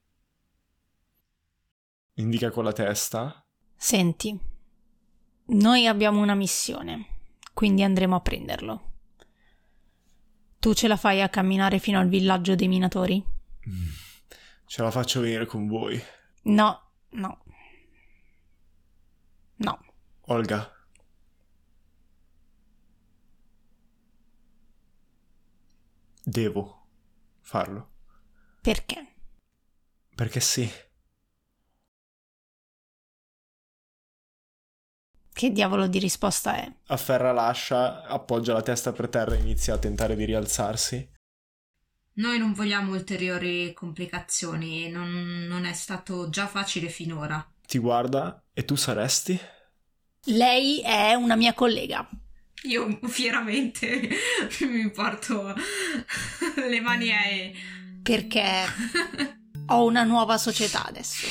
Indica 2.15 2.51
con 2.51 2.65
la 2.65 2.73
testa. 2.73 3.45
Senti, 3.75 4.37
noi 5.45 5.87
abbiamo 5.87 6.19
una 6.19 6.35
missione, 6.35 7.05
quindi 7.53 7.83
andremo 7.83 8.15
a 8.15 8.21
prenderlo. 8.21 8.91
Tu 10.59 10.73
ce 10.73 10.87
la 10.89 10.97
fai 10.97 11.21
a 11.21 11.29
camminare 11.29 11.79
fino 11.79 11.99
al 11.99 12.09
villaggio 12.09 12.55
dei 12.55 12.67
minatori? 12.67 13.23
Ce 14.67 14.81
la 14.81 14.91
faccio 14.91 15.21
venire 15.21 15.45
con 15.45 15.65
voi. 15.65 15.97
No, 16.43 16.91
no. 17.11 17.43
No. 19.55 19.85
Olga. 20.25 20.69
Devo 26.21 26.87
farlo. 27.39 27.91
Perché? 28.61 29.13
Perché 30.13 30.41
sì. 30.41 30.69
Che 35.31 35.51
diavolo 35.51 35.87
di 35.87 35.99
risposta 35.99 36.57
è? 36.57 36.75
Afferra 36.87 37.31
l'ascia, 37.31 38.03
appoggia 38.03 38.51
la 38.51 38.61
testa 38.61 38.91
per 38.91 39.07
terra 39.07 39.35
e 39.35 39.39
inizia 39.39 39.75
a 39.75 39.77
tentare 39.77 40.17
di 40.17 40.25
rialzarsi. 40.25 41.15
Noi 42.17 42.39
non 42.39 42.53
vogliamo 42.53 42.93
ulteriori 42.93 43.73
complicazioni, 43.73 44.89
non, 44.89 45.45
non 45.47 45.65
è 45.65 45.73
stato 45.73 46.29
già 46.29 46.47
facile 46.47 46.89
finora. 46.89 47.47
Ti 47.67 47.77
guarda 47.77 48.43
e 48.53 48.65
tu 48.65 48.75
saresti? 48.75 49.39
Lei 50.23 50.81
è 50.81 51.13
una 51.13 51.35
mia 51.35 51.53
collega. 51.53 52.09
Io 52.63 52.99
fieramente 53.03 54.09
mi 54.67 54.89
porto 54.89 55.53
le 56.67 56.81
mani 56.81 57.11
ai... 57.11 57.55
Perché 58.01 58.65
ho 59.67 59.85
una 59.85 60.03
nuova 60.03 60.39
società 60.39 60.85
adesso. 60.85 61.27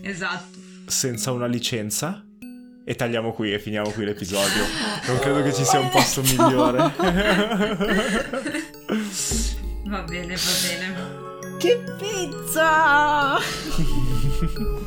esatto. 0.00 0.58
Senza 0.86 1.30
una 1.30 1.46
licenza? 1.46 2.24
E 2.84 2.94
tagliamo 2.96 3.32
qui 3.32 3.52
e 3.52 3.60
finiamo 3.60 3.90
qui 3.90 4.04
l'episodio. 4.04 4.64
Non 5.06 5.18
credo 5.20 5.44
che 5.44 5.54
ci 5.54 5.64
sia 5.64 5.78
un 5.78 5.90
posto 5.90 6.22
migliore. 6.22 6.92
Va 9.90 10.02
bene, 10.02 10.36
va 10.36 10.52
bene. 10.62 11.58
Che 11.58 11.82
pizza! 11.98 13.38